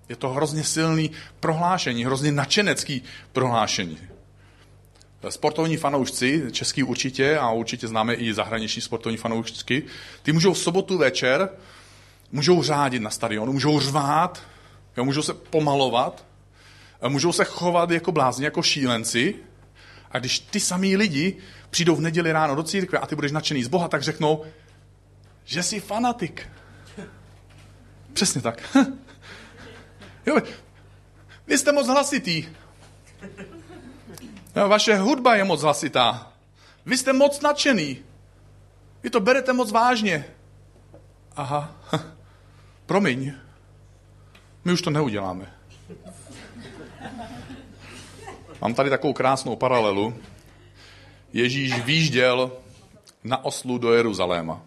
Je 0.10 0.16
to 0.16 0.30
hrozně 0.30 0.64
silný 0.64 1.12
prohlášení, 1.40 2.06
hrozně 2.06 2.32
načenecký 2.32 3.04
prohlášení. 3.32 3.98
Sportovní 5.30 5.78
fanoušci, 5.78 6.44
český 6.52 6.84
určitě, 6.84 7.38
a 7.38 7.52
určitě 7.52 7.88
známe 7.88 8.14
i 8.14 8.34
zahraniční 8.34 8.82
sportovní 8.82 9.18
fanoušky, 9.18 9.84
ty 10.24 10.32
můžou 10.32 10.54
v 10.54 10.60
sobotu 10.60 10.98
večer, 10.98 11.50
můžou 12.32 12.64
řádit 12.64 13.02
na 13.02 13.10
stadionu, 13.10 13.54
můžou 13.54 13.80
řvát, 13.80 14.44
jo, 14.98 15.06
můžou 15.06 15.22
se 15.22 15.34
pomalovat, 15.34 16.26
můžou 17.08 17.32
se 17.32 17.44
chovat 17.44 17.92
jako 17.92 18.12
blázni, 18.12 18.46
jako 18.46 18.62
šílenci, 18.62 19.36
a 20.12 20.20
když 20.20 20.40
ty 20.40 20.60
samý 20.60 20.98
lidi 20.98 21.38
přijdou 21.70 21.96
v 21.96 22.02
neděli 22.02 22.32
ráno 22.32 22.56
do 22.56 22.64
církve 22.64 23.00
a 23.00 23.06
ty 23.06 23.16
budeš 23.16 23.32
nadšený 23.32 23.64
z 23.64 23.68
Boha, 23.68 23.88
tak 23.88 24.04
řeknou, 24.04 24.46
že 25.46 25.64
jsi 25.64 25.80
fanatik. 25.80 26.50
Přesně 28.14 28.42
tak. 28.42 28.78
jo, 30.26 30.38
vy 31.48 31.58
jste 31.58 31.72
moc 31.72 31.88
hlasitý. 31.88 32.46
Jo, 34.56 34.70
vaše 34.70 34.96
hudba 34.96 35.36
je 35.36 35.44
moc 35.44 35.62
hlasitá. 35.62 36.32
Vy 36.86 36.98
jste 36.98 37.14
moc 37.14 37.42
nadšený. 37.42 37.98
Vy 39.04 39.10
to 39.10 39.20
berete 39.20 39.54
moc 39.54 39.72
vážně. 39.72 40.26
Aha, 41.36 41.76
promiň. 42.86 43.34
My 44.66 44.74
už 44.74 44.82
to 44.82 44.90
neuděláme. 44.90 45.54
Mám 48.62 48.74
tady 48.74 48.90
takovou 48.90 49.14
krásnou 49.14 49.56
paralelu. 49.56 50.16
Ježíš 51.34 51.82
výjížděl 51.82 52.52
na 53.24 53.46
oslu 53.46 53.78
do 53.78 53.94
Jeruzaléma 53.94 54.62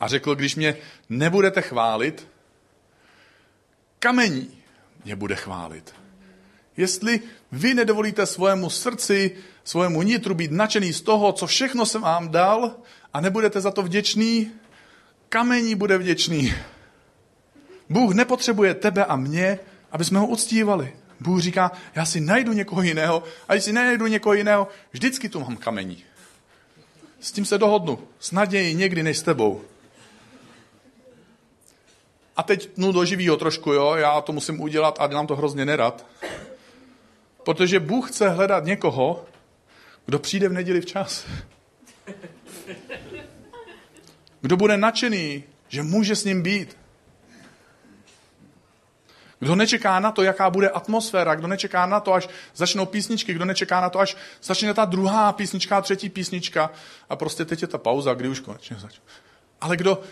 a 0.00 0.08
řekl, 0.08 0.34
když 0.34 0.56
mě 0.56 0.76
nebudete 1.08 1.62
chválit, 1.62 2.28
kamení 3.98 4.62
mě 5.04 5.16
bude 5.16 5.36
chválit. 5.36 5.94
Jestli 6.76 7.20
vy 7.52 7.74
nedovolíte 7.74 8.26
svému 8.26 8.70
srdci, 8.70 9.36
svému 9.64 10.02
nitru 10.02 10.34
být 10.34 10.50
nadšený 10.50 10.92
z 10.92 11.00
toho, 11.00 11.32
co 11.32 11.46
všechno 11.46 11.86
jsem 11.86 12.02
vám 12.02 12.28
dal 12.28 12.76
a 13.12 13.20
nebudete 13.20 13.60
za 13.60 13.70
to 13.70 13.82
vděčný, 13.82 14.50
kamení 15.28 15.74
bude 15.74 15.98
vděčný. 15.98 16.54
Bůh 17.88 18.14
nepotřebuje 18.14 18.74
tebe 18.74 19.04
a 19.04 19.16
mě, 19.16 19.58
aby 19.92 20.04
jsme 20.04 20.18
ho 20.18 20.26
uctívali. 20.26 20.96
Bůh 21.20 21.40
říká, 21.40 21.72
já 21.94 22.04
si 22.04 22.20
najdu 22.20 22.52
někoho 22.52 22.82
jiného 22.82 23.22
a 23.48 23.54
když 23.54 23.64
si 23.64 23.72
najdu 23.72 24.06
někoho 24.06 24.34
jiného, 24.34 24.68
vždycky 24.92 25.28
tu 25.28 25.40
mám 25.40 25.56
kamení. 25.56 26.04
S 27.20 27.32
tím 27.32 27.44
se 27.44 27.58
dohodnu. 27.58 27.98
S 28.18 28.32
nadějí 28.32 28.74
někdy 28.74 29.02
než 29.02 29.18
s 29.18 29.22
tebou. 29.22 29.62
A 32.36 32.42
teď 32.42 32.66
tnu 32.66 32.92
do 32.92 33.04
živýho 33.04 33.36
trošku, 33.36 33.72
jo, 33.72 33.94
já 33.94 34.20
to 34.20 34.32
musím 34.32 34.60
udělat 34.60 34.96
a 35.00 35.06
dělám 35.06 35.26
to 35.26 35.36
hrozně 35.36 35.64
nerad. 35.64 36.06
Protože 37.44 37.80
Bůh 37.80 38.10
chce 38.10 38.28
hledat 38.28 38.64
někoho, 38.64 39.24
kdo 40.06 40.18
přijde 40.18 40.48
v 40.48 40.52
neděli 40.52 40.80
včas. 40.80 41.26
Kdo 44.40 44.56
bude 44.56 44.76
nadšený, 44.76 45.44
že 45.68 45.82
může 45.82 46.16
s 46.16 46.24
ním 46.24 46.42
být. 46.42 46.76
Kdo 49.38 49.56
nečeká 49.56 50.00
na 50.00 50.12
to, 50.12 50.22
jaká 50.22 50.50
bude 50.50 50.68
atmosféra, 50.68 51.34
kdo 51.34 51.46
nečeká 51.46 51.86
na 51.86 52.00
to, 52.00 52.12
až 52.12 52.28
začnou 52.54 52.86
písničky, 52.86 53.34
kdo 53.34 53.44
nečeká 53.44 53.80
na 53.80 53.90
to, 53.90 53.98
až 53.98 54.16
začne 54.42 54.74
ta 54.74 54.84
druhá 54.84 55.32
písnička, 55.32 55.80
třetí 55.80 56.08
písnička 56.08 56.70
a 57.08 57.16
prostě 57.16 57.44
teď 57.44 57.62
je 57.62 57.68
ta 57.68 57.78
pauza, 57.78 58.14
kdy 58.14 58.28
už 58.28 58.40
konečně 58.40 58.76
začne. 58.76 59.04
Ale 59.60 59.76
kdo, 59.76 60.02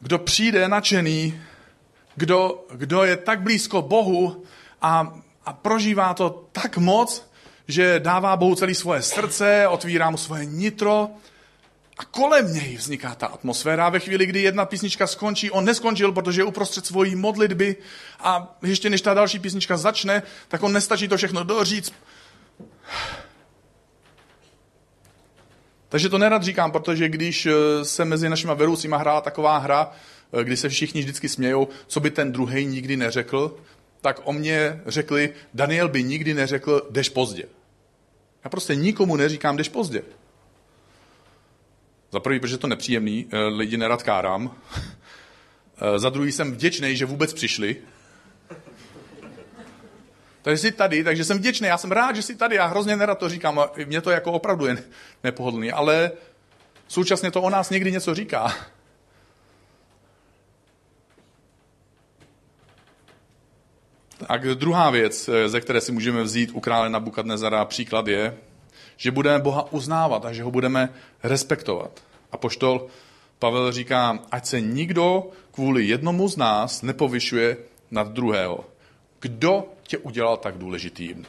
kdo 0.00 0.18
přijde 0.18 0.68
nadšený, 0.68 1.40
kdo, 2.14 2.66
kdo 2.70 3.04
je 3.04 3.16
tak 3.16 3.40
blízko 3.40 3.82
Bohu 3.82 4.44
a, 4.82 5.20
a 5.48 5.52
prožívá 5.52 6.14
to 6.14 6.44
tak 6.52 6.76
moc, 6.76 7.30
že 7.68 8.00
dává 8.00 8.36
Bohu 8.36 8.54
celé 8.54 8.74
svoje 8.74 9.02
srdce, 9.02 9.68
otvírá 9.68 10.10
mu 10.10 10.16
svoje 10.16 10.44
nitro, 10.44 11.10
a 11.98 12.04
kolem 12.04 12.52
něj 12.52 12.76
vzniká 12.76 13.14
ta 13.14 13.26
atmosféra. 13.26 13.88
Ve 13.88 14.00
chvíli, 14.00 14.26
kdy 14.26 14.42
jedna 14.42 14.64
písnička 14.64 15.06
skončí, 15.06 15.50
on 15.50 15.64
neskončil, 15.64 16.12
protože 16.12 16.40
je 16.40 16.44
uprostřed 16.44 16.86
svojí 16.86 17.16
modlitby 17.16 17.76
a 18.20 18.56
ještě 18.62 18.90
než 18.90 19.02
ta 19.02 19.14
další 19.14 19.38
písnička 19.38 19.76
začne, 19.76 20.22
tak 20.48 20.62
on 20.62 20.72
nestačí 20.72 21.08
to 21.08 21.16
všechno 21.16 21.44
doříct. 21.44 21.92
Takže 25.88 26.08
to 26.08 26.18
nerad 26.18 26.42
říkám, 26.42 26.72
protože 26.72 27.08
když 27.08 27.46
eh, 27.46 27.84
se 27.84 28.04
mezi 28.04 28.28
našimi 28.28 28.52
vedoucíma 28.54 28.96
hrá 28.96 29.20
taková 29.20 29.58
hra, 29.58 29.90
eh, 30.32 30.44
kdy 30.44 30.56
se 30.56 30.68
všichni 30.68 31.00
vždycky 31.00 31.28
smějou, 31.28 31.68
co 31.86 32.00
by 32.00 32.10
ten 32.10 32.32
druhý 32.32 32.66
nikdy 32.66 32.96
neřekl, 32.96 33.56
tak 34.00 34.20
o 34.24 34.32
mě 34.32 34.80
řekli, 34.86 35.34
Daniel 35.54 35.88
by 35.88 36.02
nikdy 36.02 36.34
neřekl, 36.34 36.86
jdeš 36.90 37.08
pozdě. 37.08 37.44
Já 38.44 38.50
prostě 38.50 38.74
nikomu 38.74 39.16
neříkám, 39.16 39.56
jdeš 39.56 39.68
pozdě. 39.68 40.02
Za 42.12 42.20
prvý, 42.20 42.40
protože 42.40 42.58
to 42.58 42.66
nepříjemný, 42.66 43.26
eh, 43.32 43.38
lidi 43.38 43.76
nerad 43.76 44.02
kárám. 44.02 44.56
Eh, 45.80 45.98
za 45.98 46.10
druhý 46.10 46.32
jsem 46.32 46.52
vděčný, 46.52 46.96
že 46.96 47.06
vůbec 47.06 47.34
přišli. 47.34 47.76
Takže 50.42 50.58
jsi 50.58 50.72
tady, 50.72 51.04
takže 51.04 51.24
jsem 51.24 51.38
vděčný, 51.38 51.66
já 51.66 51.78
jsem 51.78 51.92
rád, 51.92 52.16
že 52.16 52.22
jsi 52.22 52.36
tady, 52.36 52.56
já 52.56 52.66
hrozně 52.66 52.96
nerad 52.96 53.18
to 53.18 53.28
říkám, 53.28 53.60
mě 53.86 54.00
to 54.00 54.10
jako 54.10 54.32
opravdu 54.32 54.66
je 54.66 54.84
nepohodlný, 55.24 55.72
ale 55.72 56.12
současně 56.88 57.30
to 57.30 57.42
o 57.42 57.50
nás 57.50 57.70
někdy 57.70 57.92
něco 57.92 58.14
říká. 58.14 58.54
Tak 64.28 64.42
druhá 64.54 64.90
věc, 64.90 65.28
eh, 65.28 65.48
ze 65.48 65.60
které 65.60 65.80
si 65.80 65.92
můžeme 65.92 66.22
vzít 66.22 66.50
u 66.54 66.60
krále 66.60 66.90
Nabukadnezara 66.90 67.64
příklad 67.64 68.08
je, 68.08 68.36
Že 68.96 69.10
budeme 69.10 69.38
Boha 69.38 69.72
uznávat 69.72 70.24
a 70.24 70.32
že 70.32 70.42
ho 70.42 70.50
budeme 70.50 70.88
respektovat. 71.22 72.02
A 72.32 72.36
poštol 72.36 72.86
Pavel 73.38 73.72
říká, 73.72 74.18
ať 74.30 74.46
se 74.46 74.60
nikdo 74.60 75.30
kvůli 75.50 75.86
jednomu 75.86 76.28
z 76.28 76.36
nás 76.36 76.82
nepovyšuje 76.82 77.56
nad 77.90 78.08
druhého. 78.08 78.64
Kdo 79.20 79.64
tě 79.82 79.98
udělal 79.98 80.36
tak 80.36 80.58
důležitým? 80.58 81.26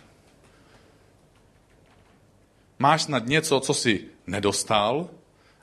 Máš 2.79 3.01
snad 3.01 3.25
něco, 3.25 3.59
co 3.59 3.73
jsi 3.73 4.05
nedostal 4.27 5.09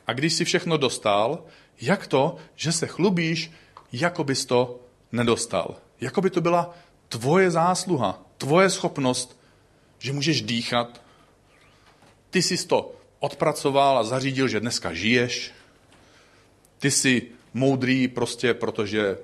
a 0.07 0.13
když 0.13 0.33
jsi 0.33 0.45
všechno 0.45 0.77
dostal, 0.77 1.43
jak 1.81 2.07
to, 2.07 2.37
že 2.55 2.73
se 2.73 2.87
chlubíš, 2.87 3.51
jako 3.93 4.25
bys 4.25 4.47
to 4.47 4.81
nedostal? 5.13 5.77
Jako 6.01 6.21
by 6.21 6.31
to 6.31 6.41
byla 6.41 6.75
tvoje 7.09 7.51
zásluha, 7.51 8.23
tvoje 8.39 8.71
schopnost, 8.71 9.41
že 9.99 10.13
můžeš 10.13 10.43
dýchat. 10.43 11.03
Ty 12.31 12.43
jsi 12.43 12.67
to 12.67 12.95
odpracoval 13.19 13.99
a 13.99 14.05
zařídil, 14.05 14.49
že 14.49 14.61
dneska 14.61 14.95
žiješ. 14.95 15.53
Ty 16.79 16.91
jsi 16.91 17.29
moudrý 17.55 18.09
prostě, 18.09 18.55
protože 18.55 19.19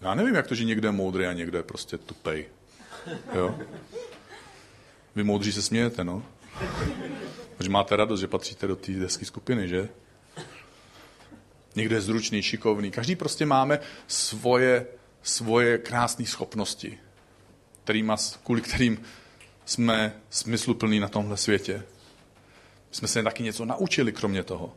já 0.00 0.14
nevím, 0.14 0.34
jak 0.34 0.46
to, 0.46 0.54
že 0.54 0.64
někdo 0.64 0.88
je 0.88 0.92
moudrý 0.92 1.26
a 1.26 1.32
někdo 1.32 1.58
je 1.58 1.62
prostě 1.62 1.98
tupej. 1.98 2.46
Jo? 3.34 3.58
Vy 5.16 5.24
moudří 5.24 5.52
se 5.52 5.62
smějete, 5.62 6.04
no. 6.04 6.22
Protože 7.56 7.70
máte 7.70 7.96
radost, 7.96 8.20
že 8.20 8.28
patříte 8.28 8.66
do 8.66 8.76
té 8.76 8.92
desky 8.92 9.24
skupiny, 9.24 9.68
že? 9.68 9.88
Někdo 11.74 11.94
je 11.94 12.00
zručný, 12.00 12.42
šikovný. 12.42 12.90
Každý 12.90 13.16
prostě 13.16 13.46
máme 13.46 13.78
svoje, 14.06 14.86
svoje 15.22 15.78
krásné 15.78 16.26
schopnosti, 16.26 16.98
kterýma, 17.84 18.16
kvůli 18.44 18.60
kterým 18.60 19.02
jsme 19.64 20.12
smysluplní 20.30 21.00
na 21.00 21.08
tomhle 21.08 21.36
světě. 21.36 21.82
My 22.90 22.96
jsme 22.96 23.08
se 23.08 23.22
taky 23.22 23.42
něco 23.42 23.64
naučili 23.64 24.12
kromě 24.12 24.42
toho. 24.42 24.72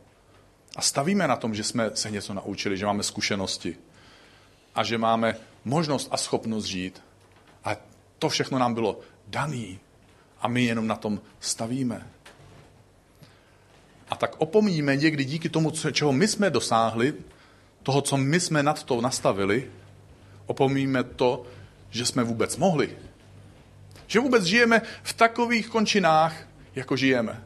A 0.76 0.82
stavíme 0.82 1.28
na 1.28 1.36
tom, 1.36 1.54
že 1.54 1.64
jsme 1.64 1.90
se 1.94 2.10
něco 2.10 2.34
naučili, 2.34 2.78
že 2.78 2.86
máme 2.86 3.02
zkušenosti 3.02 3.76
a 4.74 4.84
že 4.84 4.98
máme 4.98 5.36
možnost 5.64 6.08
a 6.10 6.16
schopnost 6.16 6.64
žít. 6.64 7.02
A 7.64 7.76
to 8.18 8.28
všechno 8.28 8.58
nám 8.58 8.74
bylo 8.74 9.00
daný 9.26 9.80
a 10.40 10.48
my 10.48 10.64
jenom 10.64 10.86
na 10.86 10.96
tom 10.96 11.20
stavíme. 11.40 12.10
A 14.10 14.16
tak 14.16 14.34
opomíjíme 14.38 14.96
někdy 14.96 15.24
díky 15.24 15.48
tomu, 15.48 15.70
čeho 15.92 16.12
my 16.12 16.28
jsme 16.28 16.50
dosáhli, 16.50 17.14
toho, 17.82 18.02
co 18.02 18.16
my 18.16 18.40
jsme 18.40 18.62
nad 18.62 18.82
to 18.82 19.00
nastavili, 19.00 19.70
opomíjíme 20.46 21.04
to, 21.04 21.46
že 21.90 22.06
jsme 22.06 22.24
vůbec 22.24 22.56
mohli. 22.56 22.96
Že 24.06 24.20
vůbec 24.20 24.44
žijeme 24.44 24.82
v 25.02 25.12
takových 25.12 25.68
končinách, 25.68 26.48
jako 26.74 26.96
žijeme. 26.96 27.42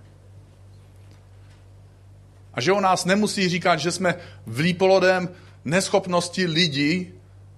A 2.54 2.60
že 2.60 2.72
o 2.72 2.80
nás 2.80 3.04
nemusí 3.04 3.48
říkat, 3.48 3.76
že 3.76 3.92
jsme 3.92 4.14
v 4.46 4.58
lípolodém 4.58 5.28
neschopnosti 5.64 6.46
lidí 6.46 7.12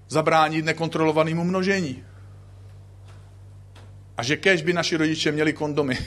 zabránit 0.08 0.64
nekontrolovanému 0.64 1.44
množení. 1.44 2.04
A 4.16 4.22
že 4.22 4.36
kež 4.36 4.62
by 4.62 4.72
naši 4.72 4.96
rodiče 4.96 5.32
měli 5.32 5.52
kondomy. 5.52 5.98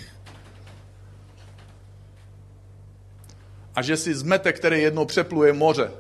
A 3.78 3.82
že 3.82 3.98
si 3.98 4.16
zmete, 4.16 4.54
který 4.54 4.82
jednou 4.82 5.06
přepluje 5.06 5.54
moře 5.54 5.92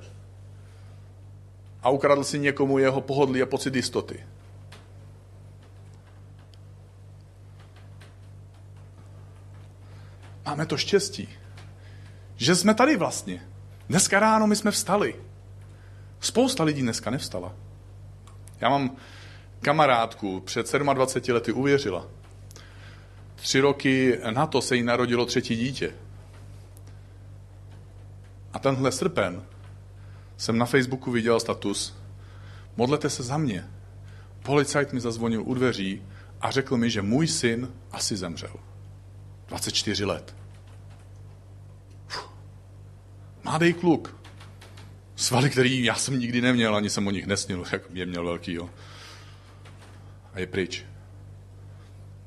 a 1.83 1.89
ukradl 1.89 2.23
si 2.23 2.39
někomu 2.39 2.77
jeho 2.77 3.01
pohodlí 3.01 3.41
a 3.41 3.45
pocit 3.45 3.75
jistoty. 3.75 4.23
Máme 10.45 10.65
to 10.65 10.77
štěstí, 10.77 11.29
že 12.35 12.55
jsme 12.55 12.73
tady 12.73 12.97
vlastně. 12.97 13.47
Dneska 13.89 14.19
ráno 14.19 14.47
my 14.47 14.55
jsme 14.55 14.71
vstali. 14.71 15.15
Spousta 16.19 16.63
lidí 16.63 16.81
dneska 16.81 17.09
nevstala. 17.09 17.53
Já 18.61 18.69
mám 18.69 18.95
kamarádku, 19.61 20.39
před 20.39 20.71
27 20.73 21.33
lety 21.33 21.51
uvěřila. 21.51 22.07
Tři 23.35 23.59
roky 23.59 24.19
na 24.31 24.47
to 24.47 24.61
se 24.61 24.75
jí 24.75 24.83
narodilo 24.83 25.25
třetí 25.25 25.55
dítě. 25.55 25.93
A 28.53 28.59
tenhle 28.59 28.91
srpen 28.91 29.43
jsem 30.37 30.57
na 30.57 30.65
Facebooku 30.65 31.11
viděl 31.11 31.39
status 31.39 31.97
Modlete 32.77 33.09
se 33.09 33.23
za 33.23 33.37
mě. 33.37 33.69
Policajt 34.43 34.93
mi 34.93 34.99
zazvonil 34.99 35.43
u 35.45 35.53
dveří 35.53 36.01
a 36.41 36.51
řekl 36.51 36.77
mi, 36.77 36.89
že 36.89 37.01
můj 37.01 37.27
syn 37.27 37.69
asi 37.91 38.17
zemřel. 38.17 38.53
24 39.47 40.05
let. 40.05 40.35
Mladý 43.43 43.73
kluk. 43.73 44.17
Svaly, 45.15 45.49
který 45.49 45.83
já 45.83 45.95
jsem 45.95 46.19
nikdy 46.19 46.41
neměl, 46.41 46.75
ani 46.75 46.89
jsem 46.89 47.07
o 47.07 47.11
nich 47.11 47.27
nesnil, 47.27 47.63
jak 47.71 47.89
mě 47.89 48.05
měl 48.05 48.25
velký. 48.25 48.53
Jo. 48.53 48.69
A 50.33 50.39
je 50.39 50.47
pryč. 50.47 50.85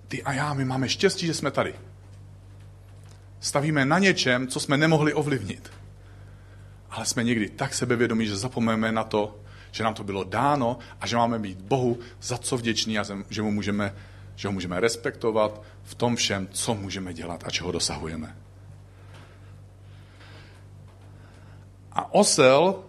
Ty 0.08 0.22
a 0.22 0.32
já, 0.32 0.54
my 0.54 0.64
máme 0.64 0.88
štěstí, 0.88 1.26
že 1.26 1.34
jsme 1.34 1.50
tady. 1.50 1.74
Stavíme 3.40 3.84
na 3.84 3.98
něčem, 3.98 4.48
co 4.48 4.60
jsme 4.60 4.76
nemohli 4.76 5.14
ovlivnit. 5.14 5.72
Ale 6.90 7.06
jsme 7.06 7.24
někdy 7.24 7.48
tak 7.48 7.74
sebevědomí, 7.74 8.26
že 8.26 8.36
zapomeneme 8.36 8.92
na 8.92 9.04
to, 9.04 9.40
že 9.72 9.84
nám 9.84 9.94
to 9.94 10.04
bylo 10.04 10.24
dáno 10.24 10.78
a 11.00 11.06
že 11.06 11.16
máme 11.16 11.38
být 11.38 11.60
Bohu 11.60 11.98
za 12.22 12.38
co 12.38 12.56
vděční 12.56 12.98
a 12.98 13.04
že, 13.30 13.42
mu 13.42 13.50
můžeme, 13.50 13.94
že 14.36 14.48
ho 14.48 14.52
můžeme 14.52 14.80
respektovat 14.80 15.62
v 15.82 15.94
tom 15.94 16.16
všem, 16.16 16.48
co 16.52 16.74
můžeme 16.74 17.14
dělat 17.14 17.42
a 17.46 17.50
čeho 17.50 17.72
dosahujeme. 17.72 18.36
A 21.92 22.14
osel, 22.14 22.84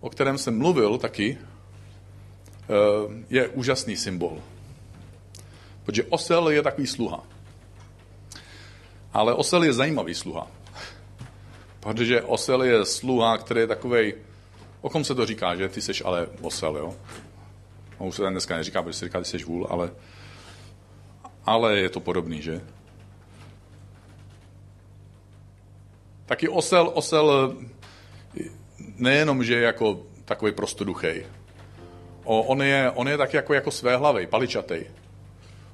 o 0.00 0.10
kterém 0.10 0.38
jsem 0.38 0.58
mluvil 0.58 0.98
taky, 0.98 1.38
eh, 1.38 3.24
je 3.30 3.48
úžasný 3.48 3.96
symbol. 3.96 4.38
Protože 5.84 6.04
osel 6.04 6.48
je 6.48 6.62
takový 6.62 6.86
sluha. 6.86 7.24
Ale 9.12 9.34
osel 9.34 9.64
je 9.64 9.72
zajímavý 9.72 10.14
sluha. 10.14 10.46
Protože 11.82 12.22
osel 12.22 12.62
je 12.62 12.84
sluha, 12.84 13.38
který 13.38 13.60
je 13.60 13.66
takový, 13.66 14.14
o 14.80 14.90
kom 14.90 15.04
se 15.04 15.14
to 15.14 15.26
říká, 15.26 15.56
že 15.56 15.68
ty 15.68 15.80
seš 15.80 16.02
ale 16.04 16.26
osel, 16.40 16.76
jo? 16.76 16.94
On 17.98 18.08
už 18.08 18.16
se 18.16 18.30
dneska 18.30 18.56
neříká, 18.56 18.82
protože 18.82 18.98
se 18.98 19.04
říká, 19.04 19.18
ty 19.18 19.24
seš 19.24 19.44
vůl, 19.44 19.66
ale, 19.70 19.90
ale 21.44 21.78
je 21.78 21.88
to 21.88 22.00
podobný, 22.00 22.42
že? 22.42 22.60
Taky 26.26 26.48
osel, 26.48 26.90
osel 26.94 27.56
nejenom, 28.96 29.44
že 29.44 29.54
je 29.54 29.62
jako 29.62 30.02
takový 30.24 30.52
prostoduchej. 30.52 31.26
On 32.24 32.62
je, 32.62 32.90
on 32.90 33.08
je 33.08 33.18
taky 33.18 33.36
jako, 33.36 33.54
jako 33.54 33.70
své 33.70 33.96
hlavy, 33.96 34.26
paličatej. 34.26 34.90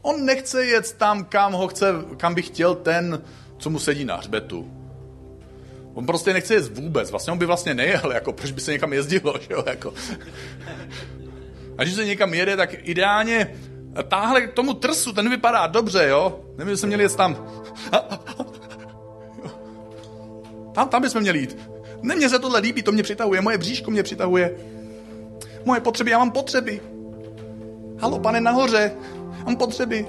On 0.02 0.24
nechce 0.24 0.64
jet 0.66 0.92
tam, 0.92 1.24
kam, 1.24 1.52
ho 1.52 1.68
chce, 1.68 1.94
kam 2.16 2.34
by 2.34 2.42
chtěl 2.42 2.74
ten, 2.74 3.22
co 3.58 3.70
mu 3.70 3.78
sedí 3.78 4.04
na 4.04 4.16
hřbetu. 4.16 4.77
On 5.98 6.06
prostě 6.06 6.32
nechce 6.32 6.54
jet 6.54 6.78
vůbec. 6.78 7.10
Vlastně 7.10 7.32
on 7.32 7.38
by 7.38 7.46
vlastně 7.46 7.74
nejel, 7.74 8.12
jako 8.12 8.32
proč 8.32 8.50
by 8.50 8.60
se 8.60 8.72
někam 8.72 8.92
jezdilo, 8.92 9.34
že 9.40 9.48
jo, 9.50 9.64
jako. 9.66 9.94
A 11.78 11.82
když 11.82 11.94
se 11.94 12.04
někam 12.04 12.34
jede, 12.34 12.56
tak 12.56 12.88
ideálně 12.88 13.54
táhle 14.08 14.40
k 14.40 14.52
tomu 14.52 14.74
trsu, 14.74 15.12
ten 15.12 15.30
vypadá 15.30 15.66
dobře, 15.66 16.06
jo. 16.08 16.40
Nevím, 16.58 16.72
že 16.72 16.76
jsme 16.76 16.86
měli 16.86 17.02
jet 17.02 17.16
tam. 17.16 17.46
Tam, 20.74 20.88
tam 20.88 21.02
bychom 21.02 21.20
měli 21.20 21.38
jít. 21.38 21.58
Ne, 22.02 22.16
mně 22.16 22.28
se 22.28 22.38
tohle 22.38 22.60
líbí, 22.60 22.82
to 22.82 22.92
mě 22.92 23.02
přitahuje, 23.02 23.40
moje 23.40 23.58
bříško 23.58 23.90
mě 23.90 24.02
přitahuje. 24.02 24.56
Moje 25.64 25.80
potřeby, 25.80 26.10
já 26.10 26.18
mám 26.18 26.30
potřeby. 26.30 26.80
Halo, 27.98 28.18
pane, 28.18 28.40
nahoře, 28.40 28.92
mám 29.44 29.56
potřeby. 29.56 30.06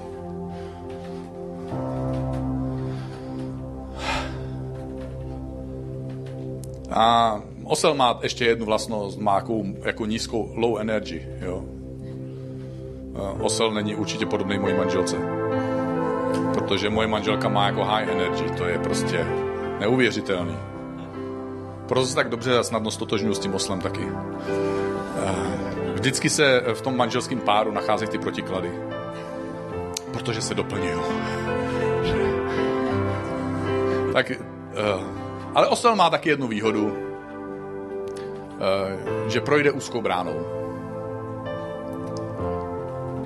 A 6.90 7.40
osel 7.64 7.94
má 7.94 8.18
ještě 8.22 8.44
jednu 8.44 8.66
vlastnost, 8.66 9.18
má 9.18 9.34
jakou, 9.34 9.64
jako 9.82 10.06
nízkou 10.06 10.52
low 10.56 10.80
energy. 10.80 11.26
Jo. 11.40 11.64
Osel 13.40 13.70
není 13.70 13.94
určitě 13.94 14.26
podobný 14.26 14.58
mojí 14.58 14.74
manželce. 14.74 15.16
Protože 16.54 16.90
moje 16.90 17.08
manželka 17.08 17.48
má 17.48 17.66
jako 17.66 17.84
high 17.84 18.08
energy, 18.08 18.44
to 18.58 18.64
je 18.64 18.78
prostě 18.78 19.26
neuvěřitelný. 19.80 20.56
Proto 21.88 22.06
se 22.06 22.14
tak 22.14 22.28
dobře 22.28 22.58
a 22.58 22.62
snadno 22.62 22.90
stotožňuji 22.90 23.34
s 23.34 23.38
tím 23.38 23.54
oslem 23.54 23.80
taky. 23.80 24.08
Vždycky 25.94 26.30
se 26.30 26.62
v 26.74 26.82
tom 26.82 26.96
manželském 26.96 27.38
páru 27.38 27.72
nacházejí 27.72 28.10
ty 28.10 28.18
protiklady. 28.18 28.70
Protože 30.12 30.42
se 30.42 30.54
doplňují. 30.54 30.94
Tak, 34.12 34.32
ale 35.54 35.66
osel 35.68 35.96
má 35.96 36.10
taky 36.10 36.28
jednu 36.28 36.48
výhodu, 36.48 36.96
že 39.28 39.40
projde 39.40 39.72
úzkou 39.72 40.00
bránou. 40.00 40.60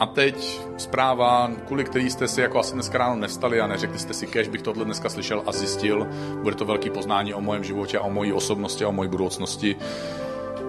A 0.00 0.06
teď 0.06 0.60
zpráva, 0.76 1.50
kvůli 1.66 1.84
který 1.84 2.10
jste 2.10 2.28
si 2.28 2.40
jako 2.40 2.58
asi 2.58 2.74
dneska 2.74 2.98
ráno 2.98 3.16
nevstali 3.16 3.60
a 3.60 3.66
neřekli 3.66 3.98
jste 3.98 4.14
si, 4.14 4.26
kež 4.26 4.48
bych 4.48 4.62
tohle 4.62 4.84
dneska 4.84 5.08
slyšel 5.08 5.42
a 5.46 5.52
zjistil. 5.52 6.06
Bude 6.42 6.56
to 6.56 6.64
velký 6.64 6.90
poznání 6.90 7.34
o 7.34 7.40
mojem 7.40 7.64
životě 7.64 7.98
o 7.98 8.10
mojí 8.10 8.32
osobnosti 8.32 8.84
a 8.84 8.88
o 8.88 8.92
mojí 8.92 9.08
budoucnosti. 9.08 9.76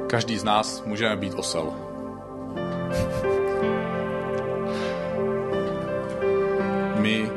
Každý 0.07 0.37
z 0.37 0.43
nás 0.43 0.83
můžeme 0.85 1.15
být 1.15 1.33
osel. 1.33 1.73
My 6.95 7.31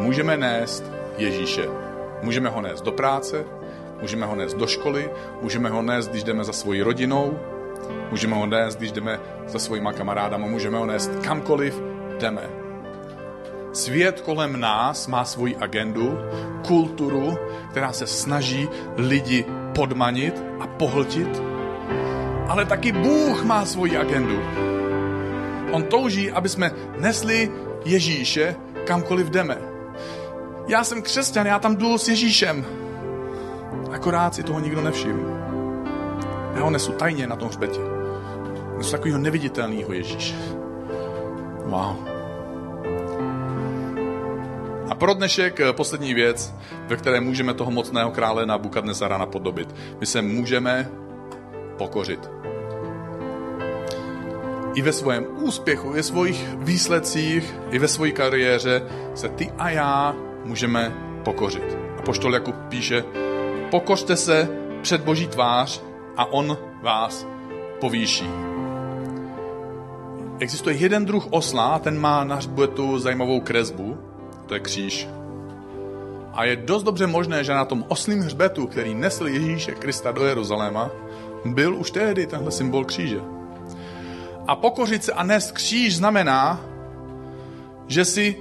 můžeme 0.00 0.36
nést 0.36 0.84
Ježíše. 1.18 1.91
Můžeme 2.22 2.48
ho 2.48 2.60
nést 2.60 2.82
do 2.82 2.92
práce, 2.92 3.44
můžeme 4.00 4.26
ho 4.26 4.34
nést 4.34 4.54
do 4.54 4.66
školy, 4.66 5.10
můžeme 5.42 5.68
ho 5.68 5.82
nést, 5.82 6.08
když 6.08 6.24
jdeme 6.24 6.44
za 6.44 6.52
svojí 6.52 6.82
rodinou, 6.82 7.38
můžeme 8.10 8.36
ho 8.36 8.46
nést, 8.46 8.76
když 8.76 8.92
jdeme 8.92 9.20
za 9.46 9.58
svýma 9.58 9.92
kamarádama, 9.92 10.46
můžeme 10.46 10.78
ho 10.78 10.86
nést 10.86 11.10
kamkoliv 11.24 11.82
jdeme. 12.18 12.42
Svět 13.72 14.20
kolem 14.20 14.60
nás 14.60 15.06
má 15.06 15.24
svoji 15.24 15.56
agendu, 15.56 16.18
kulturu, 16.66 17.38
která 17.70 17.92
se 17.92 18.06
snaží 18.06 18.68
lidi 18.96 19.44
podmanit 19.74 20.42
a 20.60 20.66
pohltit, 20.66 21.42
ale 22.48 22.64
taky 22.64 22.92
Bůh 22.92 23.44
má 23.44 23.64
svoji 23.64 23.96
agendu. 23.96 24.42
On 25.72 25.82
touží, 25.82 26.30
aby 26.30 26.48
jsme 26.48 26.70
nesli 26.98 27.50
Ježíše 27.84 28.56
kamkoliv 28.84 29.30
jdeme. 29.30 29.71
Já 30.66 30.84
jsem 30.84 31.02
křesťan, 31.02 31.46
já 31.46 31.58
tam 31.58 31.76
jdu 31.76 31.98
s 31.98 32.08
Ježíšem. 32.08 32.66
Akorát 33.92 34.34
si 34.34 34.42
toho 34.42 34.60
nikdo 34.60 34.80
nevšiml. 34.80 35.42
Já 36.54 36.62
ho 36.62 36.70
nesu 36.70 36.92
tajně 36.92 37.26
na 37.26 37.36
tom 37.36 37.48
hřbetě. 37.48 37.80
Nesu 38.78 38.90
takového 38.90 39.18
neviditelného 39.18 39.92
Ježíše. 39.92 40.34
Wow. 41.64 41.96
A 44.88 44.94
pro 44.94 45.14
dnešek 45.14 45.60
eh, 45.60 45.72
poslední 45.72 46.14
věc, 46.14 46.54
ve 46.86 46.96
které 46.96 47.20
můžeme 47.20 47.54
toho 47.54 47.70
mocného 47.70 48.10
krále 48.10 48.46
na 48.46 48.58
Bukadnesara 48.58 49.18
napodobit. 49.18 49.74
My 50.00 50.06
se 50.06 50.22
můžeme 50.22 50.90
pokořit. 51.78 52.30
I 54.74 54.82
ve 54.82 54.92
svém 54.92 55.26
úspěchu, 55.36 55.90
ve 55.90 56.02
svých 56.02 56.48
výsledcích, 56.56 57.54
i 57.70 57.78
ve 57.78 57.88
své 57.88 58.10
kariéře 58.10 58.82
se 59.14 59.28
ty 59.28 59.52
a 59.58 59.70
já 59.70 60.16
můžeme 60.44 60.94
pokořit. 61.24 61.78
A 61.98 62.02
poštol 62.02 62.34
Jakub 62.34 62.54
píše, 62.68 63.04
pokořte 63.70 64.16
se 64.16 64.48
před 64.82 65.00
Boží 65.00 65.26
tvář 65.26 65.82
a 66.16 66.32
on 66.32 66.58
vás 66.82 67.26
povýší. 67.80 68.30
Existuje 70.38 70.76
jeden 70.76 71.04
druh 71.04 71.26
osla 71.30 71.78
ten 71.78 72.00
má 72.00 72.24
na 72.24 72.38
tu 72.74 72.98
zajímavou 72.98 73.40
kresbu, 73.40 73.98
to 74.46 74.54
je 74.54 74.60
kříž. 74.60 75.08
A 76.32 76.44
je 76.44 76.56
dost 76.56 76.82
dobře 76.82 77.06
možné, 77.06 77.44
že 77.44 77.54
na 77.54 77.64
tom 77.64 77.84
oslým 77.88 78.20
hřbetu, 78.20 78.66
který 78.66 78.94
nesl 78.94 79.26
Ježíše 79.26 79.72
Krista 79.72 80.12
do 80.12 80.24
Jeruzaléma, 80.24 80.90
byl 81.44 81.76
už 81.76 81.90
tehdy 81.90 82.26
tenhle 82.26 82.50
symbol 82.50 82.84
kříže. 82.84 83.20
A 84.46 84.56
pokořit 84.56 85.04
se 85.04 85.12
a 85.12 85.22
nést 85.22 85.52
kříž 85.52 85.96
znamená, 85.96 86.60
že 87.86 88.04
si 88.04 88.36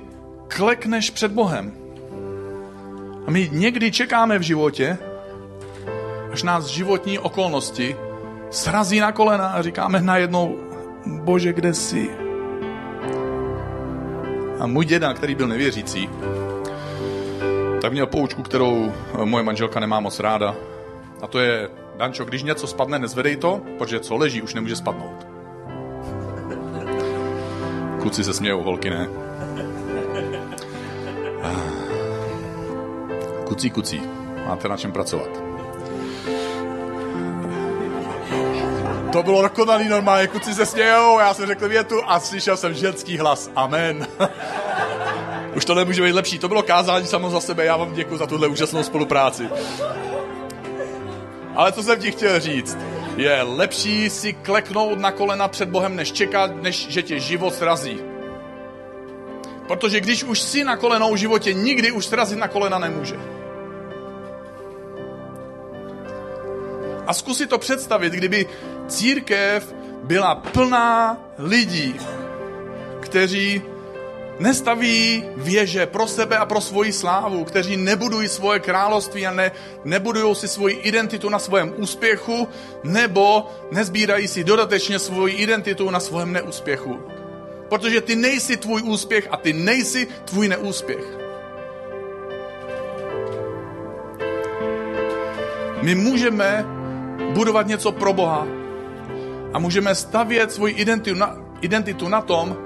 klekneš 0.47 1.10
před 1.10 1.32
Bohem. 1.32 1.80
A 3.28 3.32
my 3.32 3.49
někdy 3.51 3.91
čekáme 3.91 4.39
v 4.39 4.41
životě, 4.41 4.97
až 6.32 6.43
nás 6.43 6.65
životní 6.65 7.19
okolnosti 7.19 7.95
srazí 8.49 8.99
na 8.99 9.11
kolena 9.11 9.47
a 9.47 9.61
říkáme 9.61 10.01
najednou, 10.01 10.59
Bože, 11.05 11.53
kde 11.53 11.74
jsi? 11.74 12.09
A 14.59 14.67
můj 14.67 14.86
děda, 14.86 15.13
který 15.13 15.36
byl 15.36 15.47
nevěřící, 15.47 16.09
tak 17.82 17.91
měl 17.91 18.07
poučku, 18.07 18.43
kterou 18.43 18.93
moje 19.24 19.43
manželka 19.43 19.80
nemá 19.80 19.99
moc 19.99 20.19
ráda. 20.19 20.55
A 21.22 21.28
to 21.28 21.39
je, 21.39 21.69
Dančo, 21.97 22.26
když 22.26 22.43
něco 22.43 22.67
spadne, 22.67 22.99
nezvedej 22.99 23.36
to, 23.36 23.61
protože 23.78 23.99
co 23.99 24.15
leží, 24.17 24.41
už 24.41 24.53
nemůže 24.53 24.76
spadnout. 24.76 25.28
Kluci 28.01 28.24
se 28.24 28.34
smějou, 28.34 28.63
holky 28.63 28.89
ne. 28.89 29.07
Kucí, 33.52 33.70
kucí. 33.70 34.02
Máte 34.47 34.68
na 34.68 34.78
čem 34.78 34.91
pracovat. 34.91 35.30
To 39.12 39.24
bylo 39.24 39.41
dokonalý 39.41 39.89
normálně, 39.89 40.28
kluci 40.28 40.54
se 40.54 40.66
smějou, 40.66 41.20
já 41.20 41.34
jsem 41.34 41.47
řekl 41.47 41.70
větu 41.70 41.95
a 42.08 42.20
slyšel 42.20 42.58
jsem 42.58 42.74
ženský 42.74 43.18
hlas. 43.18 43.52
Amen. 43.56 44.08
Už 45.56 45.66
to 45.66 45.76
nemůže 45.76 46.02
být 46.02 46.12
lepší. 46.12 46.39
To 46.39 46.47
bylo 46.47 46.64
kázání 46.64 47.08
samo 47.08 47.30
za 47.30 47.39
sebe, 47.39 47.66
já 47.66 47.78
vám 47.78 47.93
děkuji 47.93 48.18
za 48.18 48.28
tuhle 48.28 48.47
úžasnou 48.47 48.84
spolupráci. 48.84 49.49
Ale 51.56 51.72
co 51.72 51.84
jsem 51.84 51.99
ti 51.99 52.12
chtěl 52.12 52.39
říct? 52.39 52.78
Je 53.16 53.41
lepší 53.41 54.10
si 54.10 54.34
kleknout 54.34 54.99
na 54.99 55.12
kolena 55.12 55.47
před 55.47 55.70
Bohem, 55.70 55.95
než 55.95 56.12
čekat, 56.12 56.62
než 56.62 56.88
že 56.89 57.04
tě 57.04 57.20
život 57.20 57.54
srazí. 57.56 57.99
Protože 59.68 59.99
když 59.99 60.24
už 60.24 60.39
si 60.39 60.64
na 60.64 60.78
kolenou 60.78 61.14
v 61.14 61.18
životě, 61.18 61.54
nikdy 61.54 61.91
už 61.91 62.06
srazit 62.06 62.39
na 62.39 62.47
kolena 62.47 62.80
nemůže. 62.80 63.40
A 67.08 67.14
zkusit 67.14 67.49
to 67.49 67.58
představit, 67.58 68.14
kdyby 68.14 68.45
církev 68.88 69.74
byla 70.04 70.36
plná 70.36 71.18
lidí, 71.38 71.95
kteří 72.99 73.62
nestaví 74.39 75.24
věže 75.38 75.86
pro 75.86 76.08
sebe 76.08 76.38
a 76.38 76.45
pro 76.45 76.62
svoji 76.62 76.93
slávu, 76.93 77.43
kteří 77.43 77.78
nebudují 77.78 78.28
svoje 78.28 78.60
království 78.60 79.28
a 79.28 79.34
ne, 79.34 79.52
nebudují 79.84 80.36
si 80.36 80.47
svoji 80.47 80.76
identitu 80.76 81.30
na 81.30 81.39
svém 81.39 81.74
úspěchu, 81.78 82.47
nebo 82.84 83.52
nezbírají 83.72 84.28
si 84.28 84.43
dodatečně 84.43 84.99
svoji 84.99 85.34
identitu 85.36 85.89
na 85.89 85.99
svém 85.99 86.34
neúspěchu. 86.34 86.99
Protože 87.70 88.02
ty 88.02 88.16
nejsi 88.16 88.58
tvůj 88.58 88.82
úspěch 88.82 89.28
a 89.32 89.38
ty 89.38 89.54
nejsi 89.54 90.08
tvůj 90.26 90.47
neúspěch. 90.47 91.06
My 95.82 95.95
můžeme 95.95 96.80
budovat 97.34 97.67
něco 97.67 97.91
pro 97.91 98.13
Boha 98.13 98.47
a 99.53 99.59
můžeme 99.59 99.95
stavět 99.95 100.51
svoji 100.51 100.74
identitu 100.74 101.19
na, 101.19 101.38
identitu 101.61 102.07
na 102.07 102.22
tom, 102.22 102.57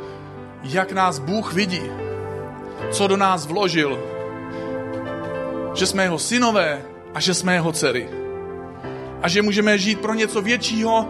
jak 0.63 0.91
nás 0.91 1.19
Bůh 1.19 1.53
vidí, 1.53 1.81
co 2.91 3.07
do 3.07 3.17
nás 3.17 3.45
vložil, 3.45 3.99
že 5.75 5.85
jsme 5.85 6.03
jeho 6.03 6.19
synové 6.19 6.81
a 7.13 7.19
že 7.19 7.33
jsme 7.33 7.53
jeho 7.53 7.71
dcery. 7.71 8.09
A 9.21 9.27
že 9.27 9.41
můžeme 9.41 9.77
žít 9.77 9.99
pro 9.99 10.13
něco 10.13 10.41
většího, 10.41 11.09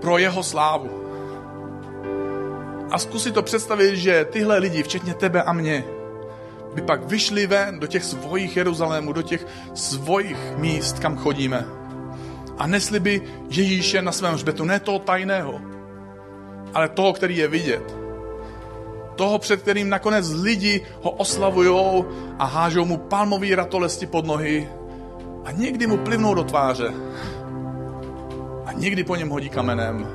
pro 0.00 0.18
jeho 0.18 0.42
slávu. 0.42 0.90
A 2.90 2.98
zkusit 2.98 3.34
to 3.34 3.42
představit, 3.42 3.96
že 3.96 4.24
tyhle 4.24 4.58
lidi, 4.58 4.82
včetně 4.82 5.14
tebe 5.14 5.42
a 5.42 5.52
mě, 5.52 5.84
by 6.74 6.82
pak 6.82 7.04
vyšli 7.04 7.46
ven 7.46 7.80
do 7.80 7.86
těch 7.86 8.04
svojich 8.04 8.56
Jeruzalémů, 8.56 9.12
do 9.12 9.22
těch 9.22 9.46
svojich 9.74 10.38
míst, 10.56 10.98
kam 10.98 11.16
chodíme. 11.16 11.85
A 12.58 12.66
nesli 12.66 13.00
by 13.00 13.22
Ježíše 13.50 14.02
na 14.02 14.12
svém 14.12 14.34
hřbetu, 14.34 14.64
ne 14.64 14.80
toho 14.80 14.98
tajného, 14.98 15.60
ale 16.74 16.88
toho, 16.88 17.12
který 17.12 17.36
je 17.36 17.48
vidět 17.48 18.06
toho, 19.16 19.38
před 19.38 19.62
kterým 19.62 19.88
nakonec 19.88 20.32
lidi 20.32 20.86
ho 21.02 21.10
oslavují 21.10 22.04
a 22.38 22.44
hážou 22.44 22.84
mu 22.84 22.96
palmový 22.96 23.54
ratolesti 23.54 24.06
pod 24.06 24.26
nohy 24.26 24.68
a 25.44 25.52
někdy 25.52 25.86
mu 25.86 25.96
plivnou 25.96 26.34
do 26.34 26.44
tváře 26.44 26.94
a 28.66 28.72
někdy 28.72 29.04
po 29.04 29.16
něm 29.16 29.28
hodí 29.28 29.48
kamenem. 29.48 30.08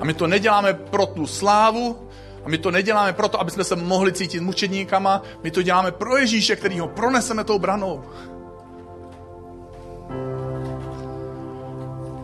A 0.00 0.04
my 0.04 0.14
to 0.14 0.26
neděláme 0.26 0.74
pro 0.74 1.06
tu 1.06 1.26
slávu, 1.26 1.96
a 2.44 2.48
my 2.48 2.58
to 2.58 2.70
neděláme 2.70 3.12
proto, 3.12 3.40
aby 3.40 3.50
jsme 3.50 3.64
se 3.64 3.76
mohli 3.76 4.12
cítit 4.12 4.40
mučedníkama, 4.40 5.22
my 5.42 5.50
to 5.50 5.62
děláme 5.62 5.92
pro 5.92 6.16
Ježíše, 6.16 6.56
který 6.56 6.80
ho 6.80 6.88
proneseme 6.88 7.44
tou 7.44 7.58
branou. 7.58 8.04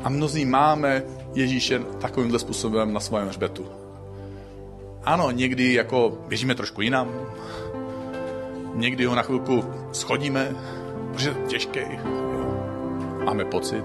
A 0.06 0.08
mnozí 0.08 0.44
máme 0.44 1.02
Ježíše 1.34 1.78
takovýmhle 1.78 2.38
způsobem 2.38 2.92
na 2.92 3.00
svém 3.00 3.28
hřbetu. 3.28 3.66
Ano, 5.04 5.30
někdy 5.30 5.74
jako 5.74 6.18
běžíme 6.28 6.54
trošku 6.54 6.82
jinam, 6.82 7.10
někdy 8.74 9.04
ho 9.04 9.14
na 9.14 9.22
chvilku 9.22 9.64
schodíme, 9.92 10.56
protože 11.12 11.28
je 11.28 11.36
těžký. 11.46 11.80
Máme 13.24 13.44
pocit. 13.44 13.84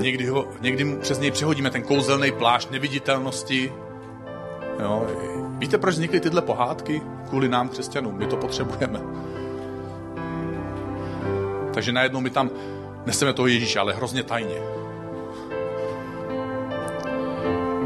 Někdy, 0.00 0.26
ho, 0.26 0.48
někdy 0.60 0.96
přes 1.00 1.18
něj 1.18 1.30
přehodíme 1.30 1.70
ten 1.70 1.82
kouzelný 1.82 2.32
plášť 2.32 2.70
neviditelnosti. 2.70 3.72
Jo. 4.82 5.06
Víte, 5.58 5.78
proč 5.78 5.94
vznikly 5.94 6.20
tyhle 6.20 6.42
pohádky? 6.42 7.02
Kvůli 7.28 7.48
nám, 7.48 7.68
křesťanům. 7.68 8.18
My 8.18 8.26
to 8.26 8.36
potřebujeme. 8.36 9.00
Takže 11.74 11.92
najednou 11.92 12.20
my 12.20 12.30
tam 12.30 12.50
neseme 13.06 13.32
toho 13.32 13.46
Ježíše, 13.46 13.78
ale 13.78 13.94
hrozně 13.94 14.22
tajně. 14.22 14.56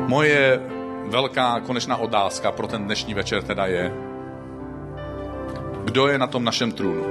Moje 0.06 0.60
velká 1.08 1.60
konečná 1.60 1.96
otázka 1.96 2.52
pro 2.52 2.66
ten 2.66 2.84
dnešní 2.84 3.14
večer 3.14 3.42
teda 3.42 3.66
je, 3.66 3.94
kdo 5.84 6.08
je 6.08 6.18
na 6.18 6.26
tom 6.26 6.44
našem 6.44 6.72
trůnu? 6.72 7.04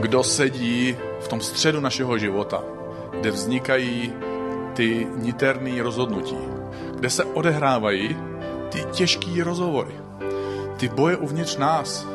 Kdo 0.00 0.22
sedí 0.22 0.96
v 1.20 1.28
tom 1.28 1.40
středu 1.40 1.80
našeho 1.80 2.18
života, 2.18 2.62
kde 3.20 3.30
vznikají 3.30 4.12
ty 4.74 5.06
niterné 5.16 5.82
rozhodnutí, 5.82 6.38
kde 6.94 7.10
se 7.10 7.24
odehrávají 7.24 8.16
ty 8.68 8.84
těžké 8.92 9.44
rozhovory, 9.44 9.94
ty 10.76 10.88
boje 10.88 11.16
uvnitř 11.16 11.56
nás, 11.56 12.06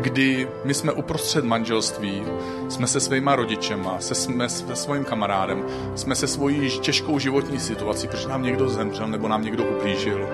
kdy 0.00 0.48
my 0.64 0.74
jsme 0.74 0.92
uprostřed 0.92 1.44
manželství, 1.44 2.22
jsme 2.68 2.86
se 2.86 3.00
svýma 3.00 3.36
rodičema, 3.36 4.00
se, 4.00 4.14
jsme 4.14 4.48
se 4.48 4.76
svým 4.76 5.04
kamarádem, 5.04 5.64
jsme 5.94 6.14
se 6.14 6.26
svojí 6.26 6.80
těžkou 6.80 7.18
životní 7.18 7.60
situací, 7.60 8.08
protože 8.08 8.28
nám 8.28 8.42
někdo 8.42 8.68
zemřel 8.68 9.08
nebo 9.08 9.28
nám 9.28 9.42
někdo 9.42 9.64
ublížil. 9.64 10.28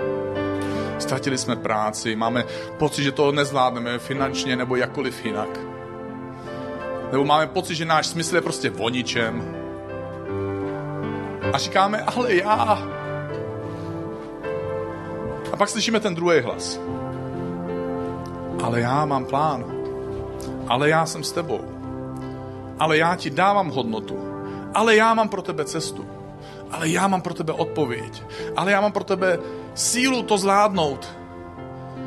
Ztratili 0.99 1.39
jsme 1.39 1.57
práci, 1.57 2.17
máme 2.17 2.45
pocit, 2.79 3.03
že 3.03 3.13
to 3.13 3.33
nezvládneme 3.33 3.99
finančně 3.99 4.57
nebo 4.57 4.77
jakkoliv 4.77 5.25
jinak. 5.25 5.61
Nebo 7.13 7.25
máme 7.25 7.47
pocit, 7.47 7.75
že 7.75 7.85
náš 7.85 8.07
smysl 8.07 8.35
je 8.35 8.41
prostě 8.41 8.71
o 8.71 8.89
ničem. 8.89 9.57
A 11.53 11.59
říkáme, 11.59 12.03
ale 12.03 12.35
já. 12.35 12.89
A 15.53 15.57
pak 15.57 15.69
slyšíme 15.69 16.01
ten 16.01 16.15
druhý 16.15 16.41
hlas 16.41 16.81
ale 18.63 18.81
já 18.81 19.05
mám 19.05 19.25
plán. 19.25 19.65
Ale 20.69 20.89
já 20.89 21.07
jsem 21.07 21.25
s 21.25 21.33
tebou. 21.33 21.61
Ale 22.79 22.99
já 22.99 23.17
ti 23.17 23.31
dávám 23.31 23.69
hodnotu. 23.69 24.19
Ale 24.75 24.97
já 24.97 25.15
mám 25.15 25.29
pro 25.29 25.43
tebe 25.43 25.65
cestu. 25.65 26.07
Ale 26.71 26.89
já 26.89 27.09
mám 27.09 27.21
pro 27.21 27.35
tebe 27.35 27.53
odpověď. 27.53 28.23
Ale 28.57 28.73
já 28.73 28.81
mám 28.81 28.93
pro 28.93 29.05
tebe 29.05 29.39
sílu 29.75 30.23
to 30.23 30.39
zvládnout. 30.39 31.17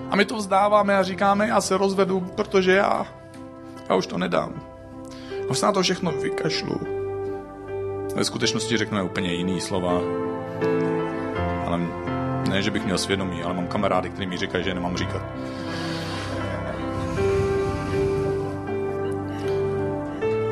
A 0.09 0.15
my 0.15 0.25
to 0.25 0.35
vzdáváme 0.35 0.97
a 0.97 1.03
říkáme, 1.03 1.47
já 1.47 1.61
se 1.61 1.77
rozvedu, 1.77 2.19
protože 2.19 2.71
já, 2.71 3.05
já 3.89 3.95
už 3.95 4.07
to 4.07 4.17
nedám. 4.17 4.53
Už 5.49 5.59
se 5.59 5.65
na 5.65 5.71
to 5.71 5.81
všechno 5.81 6.11
vykašlu. 6.11 6.79
Ve 8.15 8.23
skutečnosti 8.23 8.77
řekneme 8.77 9.03
úplně 9.03 9.33
jiný 9.33 9.61
slova. 9.61 10.01
Ale 11.65 11.79
ne, 12.49 12.61
že 12.61 12.71
bych 12.71 12.85
měl 12.85 12.97
svědomí, 12.97 13.43
ale 13.43 13.53
mám 13.53 13.67
kamarády, 13.67 14.09
kteří 14.09 14.27
mi 14.27 14.37
říkají, 14.37 14.63
že 14.63 14.73
nemám 14.73 14.97
říkat. 14.97 15.21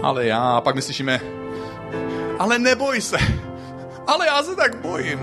Ale 0.03 0.25
já. 0.25 0.57
A 0.57 0.61
pak 0.61 0.75
my 0.75 0.81
slyšíme, 0.81 1.21
ale 2.39 2.59
neboj 2.59 3.01
se. 3.01 3.17
Ale 4.07 4.25
já 4.25 4.43
se 4.43 4.55
tak 4.55 4.75
bojím. 4.75 5.19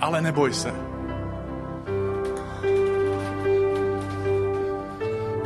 Ale 0.00 0.20
neboj 0.22 0.54
se. 0.54 0.72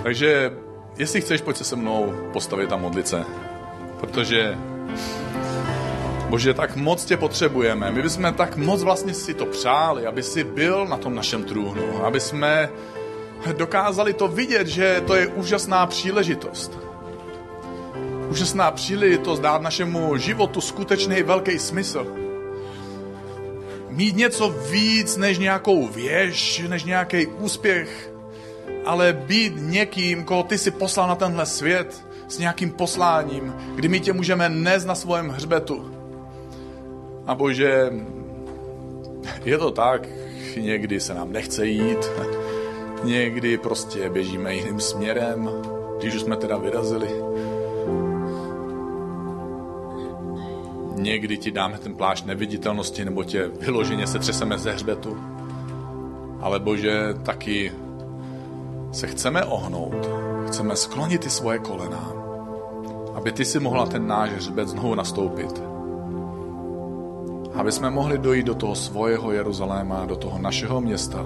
Takže 0.03 0.53
jestli 0.97 1.21
chceš, 1.21 1.41
pojď 1.41 1.57
se 1.57 1.65
se 1.65 1.77
mnou 1.77 2.15
postavit 2.33 2.73
a 2.73 2.77
modlit 2.77 3.09
se. 3.09 3.25
Protože 4.01 4.59
Bože, 6.29 6.55
tak 6.55 6.77
moc 6.77 7.05
tě 7.05 7.17
potřebujeme. 7.17 7.91
My 7.91 8.03
bychom 8.03 8.35
tak 8.35 8.57
moc 8.57 8.83
vlastně 8.83 9.15
si 9.15 9.35
to 9.35 9.47
přáli, 9.47 10.07
aby 10.07 10.23
si 10.23 10.45
byl 10.45 10.87
na 10.87 10.97
tom 10.97 11.15
našem 11.15 11.45
trůnu, 11.45 12.05
aby 12.05 12.21
jsme 12.21 12.69
dokázali 13.57 14.13
to 14.13 14.29
vidět, 14.29 14.67
že 14.67 15.03
to 15.07 15.15
je 15.15 15.27
úžasná 15.27 15.87
příležitost 15.87 16.86
úžasná 18.31 18.71
příležitost 18.71 19.41
dát 19.41 19.63
našemu 19.63 20.17
životu 20.17 20.61
skutečný 20.61 21.23
velký 21.23 21.59
smysl. 21.59 22.07
Mít 23.91 24.17
něco 24.17 24.55
víc 24.71 25.17
než 25.17 25.39
nějakou 25.39 25.89
věž, 25.89 26.63
než 26.69 26.85
nějaký 26.85 27.27
úspěch, 27.27 28.13
ale 28.85 29.13
být 29.13 29.53
někým, 29.57 30.25
koho 30.25 30.43
ty 30.43 30.59
si 30.59 30.71
poslal 30.71 31.09
na 31.09 31.15
tenhle 31.15 31.47
svět 31.47 32.05
s 32.29 32.39
nějakým 32.39 32.71
posláním, 32.71 33.55
kdy 33.75 33.89
my 33.89 34.01
tě 34.01 34.13
můžeme 34.13 34.49
nést 34.49 34.85
na 34.85 34.95
svém 34.95 35.29
hřbetu. 35.29 35.91
A 37.27 37.35
bože, 37.35 37.91
je 39.45 39.59
to 39.59 39.71
tak, 39.71 40.09
někdy 40.57 41.01
se 41.01 41.15
nám 41.15 41.33
nechce 41.33 41.67
jít, 41.67 42.11
někdy 43.05 43.59
prostě 43.59 44.11
běžíme 44.11 44.55
jiným 44.55 44.81
směrem, 44.81 45.51
když 45.99 46.15
už 46.15 46.21
jsme 46.21 46.37
teda 46.37 46.57
vyrazili. 46.57 47.09
Někdy 51.07 51.39
ti 51.39 51.51
dáme 51.51 51.79
ten 51.79 51.95
plášť 51.95 52.27
neviditelnosti, 52.27 53.05
nebo 53.05 53.25
tě 53.25 53.49
vyloženě 53.61 54.07
se 54.07 54.19
třeseme 54.19 54.59
ze 54.59 54.73
hřbetu. 54.73 55.17
Ale 56.41 56.59
Bože, 56.59 57.15
taky 57.23 57.73
se 58.93 59.07
chceme 59.07 59.45
ohnout, 59.45 60.09
chceme 60.47 60.77
sklonit 60.77 61.21
ty 61.21 61.31
svoje 61.31 61.59
kolena, 61.59 62.13
aby 63.15 63.33
ty 63.33 63.45
si 63.45 63.61
mohla 63.61 63.87
ten 63.87 64.07
náš 64.07 64.31
hřbet 64.31 64.69
znovu 64.69 64.95
nastoupit. 64.95 65.63
Aby 67.55 67.73
jsme 67.73 67.91
mohli 67.91 68.19
dojít 68.19 68.47
do 68.47 68.55
toho 68.55 68.75
svého 68.75 69.33
Jeruzaléma, 69.33 70.07
do 70.07 70.17
toho 70.17 70.39
našeho 70.39 70.81
města, 70.81 71.25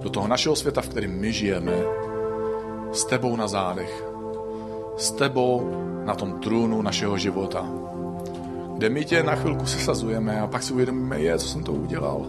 do 0.00 0.10
toho 0.10 0.28
našeho 0.28 0.56
světa, 0.56 0.80
v 0.80 0.88
kterém 0.88 1.20
my 1.20 1.32
žijeme, 1.32 1.76
s 2.92 3.04
tebou 3.04 3.36
na 3.36 3.48
zádech, 3.48 4.04
s 4.96 5.10
tebou 5.10 5.70
na 6.04 6.14
tom 6.14 6.40
trůnu 6.40 6.82
našeho 6.82 7.18
života 7.18 7.86
kde 8.76 8.88
my 8.88 9.04
tě 9.04 9.22
na 9.22 9.34
chvilku 9.34 9.66
sesazujeme 9.66 10.40
a 10.40 10.46
pak 10.46 10.62
si 10.62 10.72
uvědomíme, 10.72 11.20
je, 11.20 11.38
co 11.38 11.48
jsem 11.48 11.62
to 11.62 11.72
udělal. 11.72 12.26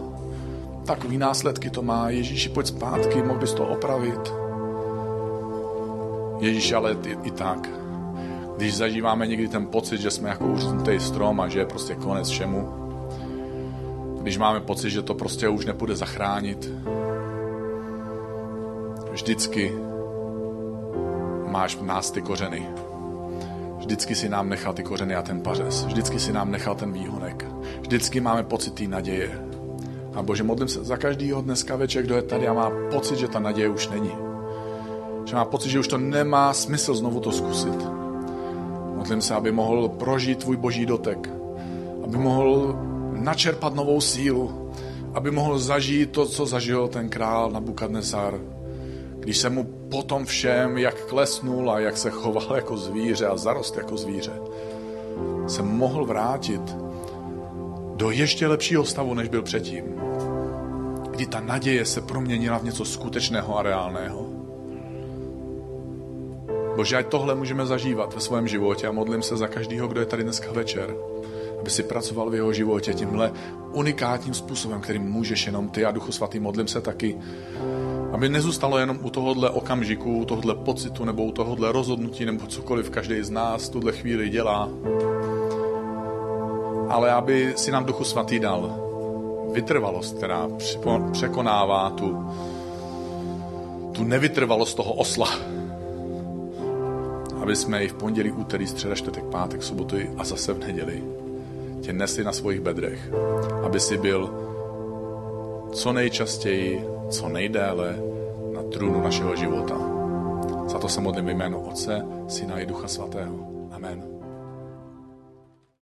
Takový 0.86 1.18
následky 1.18 1.70
to 1.70 1.82
má. 1.82 2.10
Ježíši, 2.10 2.48
pojď 2.48 2.66
zpátky, 2.66 3.22
mohl 3.22 3.38
bys 3.38 3.52
to 3.52 3.66
opravit. 3.66 4.32
Ježíš, 6.40 6.72
ale 6.72 6.96
i, 7.06 7.16
i 7.22 7.30
tak. 7.30 7.68
Když 8.56 8.76
zažíváme 8.76 9.26
někdy 9.26 9.48
ten 9.48 9.66
pocit, 9.66 10.00
že 10.00 10.10
jsme 10.10 10.28
jako 10.28 10.46
uříznutý 10.46 11.00
strom 11.00 11.40
a 11.40 11.48
že 11.48 11.58
je 11.58 11.66
prostě 11.66 11.94
konec 11.94 12.28
všemu. 12.28 12.68
Když 14.22 14.38
máme 14.38 14.60
pocit, 14.60 14.90
že 14.90 15.02
to 15.02 15.14
prostě 15.14 15.48
už 15.48 15.66
nepůjde 15.66 15.96
zachránit. 15.96 16.72
Vždycky 19.12 19.72
máš 21.46 21.76
v 21.76 21.82
nás 21.82 22.10
ty 22.10 22.22
kořeny 22.22 22.66
Vždycky 23.88 24.14
si 24.14 24.28
nám 24.28 24.48
nechal 24.48 24.72
ty 24.72 24.82
kořeny 24.82 25.14
a 25.14 25.22
ten 25.22 25.40
pařez. 25.40 25.84
Vždycky 25.84 26.20
si 26.20 26.32
nám 26.32 26.50
nechal 26.50 26.74
ten 26.74 26.92
výhonek. 26.92 27.46
Vždycky 27.80 28.20
máme 28.20 28.42
pocit 28.42 28.74
té 28.74 28.84
naděje. 28.84 29.40
A 30.14 30.22
Bože, 30.22 30.44
modlím 30.44 30.68
se 30.68 30.84
za 30.84 30.96
každýho 30.96 31.42
dneska 31.42 31.76
večer, 31.76 32.02
kdo 32.02 32.16
je 32.16 32.22
tady 32.22 32.48
a 32.48 32.52
má 32.52 32.70
pocit, 32.92 33.18
že 33.18 33.28
ta 33.28 33.38
naděje 33.38 33.68
už 33.68 33.88
není. 33.88 34.12
Že 35.24 35.36
má 35.36 35.44
pocit, 35.44 35.70
že 35.70 35.78
už 35.78 35.88
to 35.88 35.98
nemá 35.98 36.52
smysl 36.52 36.94
znovu 36.94 37.20
to 37.20 37.32
zkusit. 37.32 37.88
Modlím 38.94 39.20
se, 39.20 39.34
aby 39.34 39.52
mohl 39.52 39.88
prožít 39.88 40.38
tvůj 40.38 40.56
boží 40.56 40.86
dotek. 40.86 41.30
Aby 42.04 42.18
mohl 42.18 42.78
načerpat 43.12 43.74
novou 43.74 44.00
sílu. 44.00 44.72
Aby 45.14 45.30
mohl 45.30 45.58
zažít 45.58 46.12
to, 46.12 46.26
co 46.26 46.46
zažil 46.46 46.88
ten 46.88 47.08
král 47.08 47.50
Nabukadnesar 47.50 48.40
když 49.28 49.38
se 49.38 49.50
mu 49.50 49.64
potom 49.90 50.24
všem, 50.24 50.78
jak 50.78 51.04
klesnul 51.04 51.70
a 51.70 51.80
jak 51.80 51.96
se 51.96 52.10
choval 52.10 52.56
jako 52.56 52.76
zvíře 52.76 53.26
a 53.26 53.36
zarost 53.36 53.76
jako 53.76 53.96
zvíře, 53.96 54.32
se 55.46 55.62
mohl 55.62 56.04
vrátit 56.04 56.76
do 57.96 58.10
ještě 58.10 58.46
lepšího 58.46 58.84
stavu, 58.84 59.14
než 59.14 59.28
byl 59.28 59.42
předtím. 59.42 59.84
Kdy 61.10 61.26
ta 61.26 61.40
naděje 61.40 61.84
se 61.84 62.00
proměnila 62.00 62.58
v 62.58 62.64
něco 62.64 62.84
skutečného 62.84 63.58
a 63.58 63.62
reálného. 63.62 64.26
Bože, 66.76 66.96
ať 66.96 67.06
tohle 67.06 67.34
můžeme 67.34 67.66
zažívat 67.66 68.14
ve 68.14 68.20
svém 68.20 68.48
životě 68.48 68.86
a 68.86 68.92
modlím 68.92 69.22
se 69.22 69.36
za 69.36 69.48
každého, 69.48 69.88
kdo 69.88 70.00
je 70.00 70.06
tady 70.06 70.22
dneska 70.22 70.52
večer, 70.52 70.96
aby 71.60 71.70
si 71.70 71.82
pracoval 71.82 72.30
v 72.30 72.34
jeho 72.34 72.52
životě 72.52 72.94
tímhle 72.94 73.32
unikátním 73.72 74.34
způsobem, 74.34 74.80
kterým 74.80 75.02
můžeš 75.02 75.46
jenom 75.46 75.68
ty 75.68 75.84
a 75.84 75.90
Duchu 75.90 76.12
Svatý. 76.12 76.40
Modlím 76.40 76.68
se 76.68 76.80
taky, 76.80 77.18
aby 78.12 78.28
nezůstalo 78.28 78.78
jenom 78.78 78.98
u 79.02 79.10
tohohle 79.10 79.50
okamžiku, 79.50 80.18
u 80.18 80.24
tohohle 80.24 80.54
pocitu 80.54 81.04
nebo 81.04 81.24
u 81.24 81.32
tohohle 81.32 81.72
rozhodnutí 81.72 82.24
nebo 82.24 82.46
cokoliv 82.46 82.90
každý 82.90 83.22
z 83.22 83.30
nás 83.30 83.68
tuhle 83.68 83.92
chvíli 83.92 84.28
dělá. 84.28 84.68
Ale 86.88 87.12
aby 87.12 87.52
si 87.56 87.70
nám 87.70 87.84
Duchu 87.84 88.04
Svatý 88.04 88.38
dal 88.38 88.76
vytrvalost, 89.52 90.16
která 90.16 90.48
překonává 91.12 91.90
tu, 91.90 92.26
tu 93.92 94.04
nevytrvalost 94.04 94.76
toho 94.76 94.92
osla. 94.92 95.28
Aby 97.42 97.56
jsme 97.56 97.84
i 97.84 97.88
v 97.88 97.94
pondělí, 97.94 98.32
úterý, 98.32 98.66
středa, 98.66 98.94
čtvrtek, 98.94 99.24
pátek, 99.24 99.62
sobotu 99.62 99.96
a 100.18 100.24
zase 100.24 100.52
v 100.52 100.58
neděli 100.58 101.02
tě 101.80 101.92
nesli 101.92 102.24
na 102.24 102.32
svých 102.32 102.60
bedrech. 102.60 103.10
Aby 103.64 103.80
si 103.80 103.96
byl 103.96 104.30
co 105.72 105.92
nejčastěji 105.92 106.97
co 107.08 107.28
nejdéle 107.28 107.96
na 108.52 108.62
trůnu 108.62 109.02
našeho 109.02 109.36
života. 109.36 109.74
Za 110.66 110.78
to 110.78 110.88
se 110.88 111.00
modlím 111.00 111.28
jméno 111.28 111.60
Otce, 111.60 112.02
Syna 112.28 112.58
i 112.58 112.66
Ducha 112.66 112.88
Svatého. 112.88 113.46
Amen. 113.72 114.17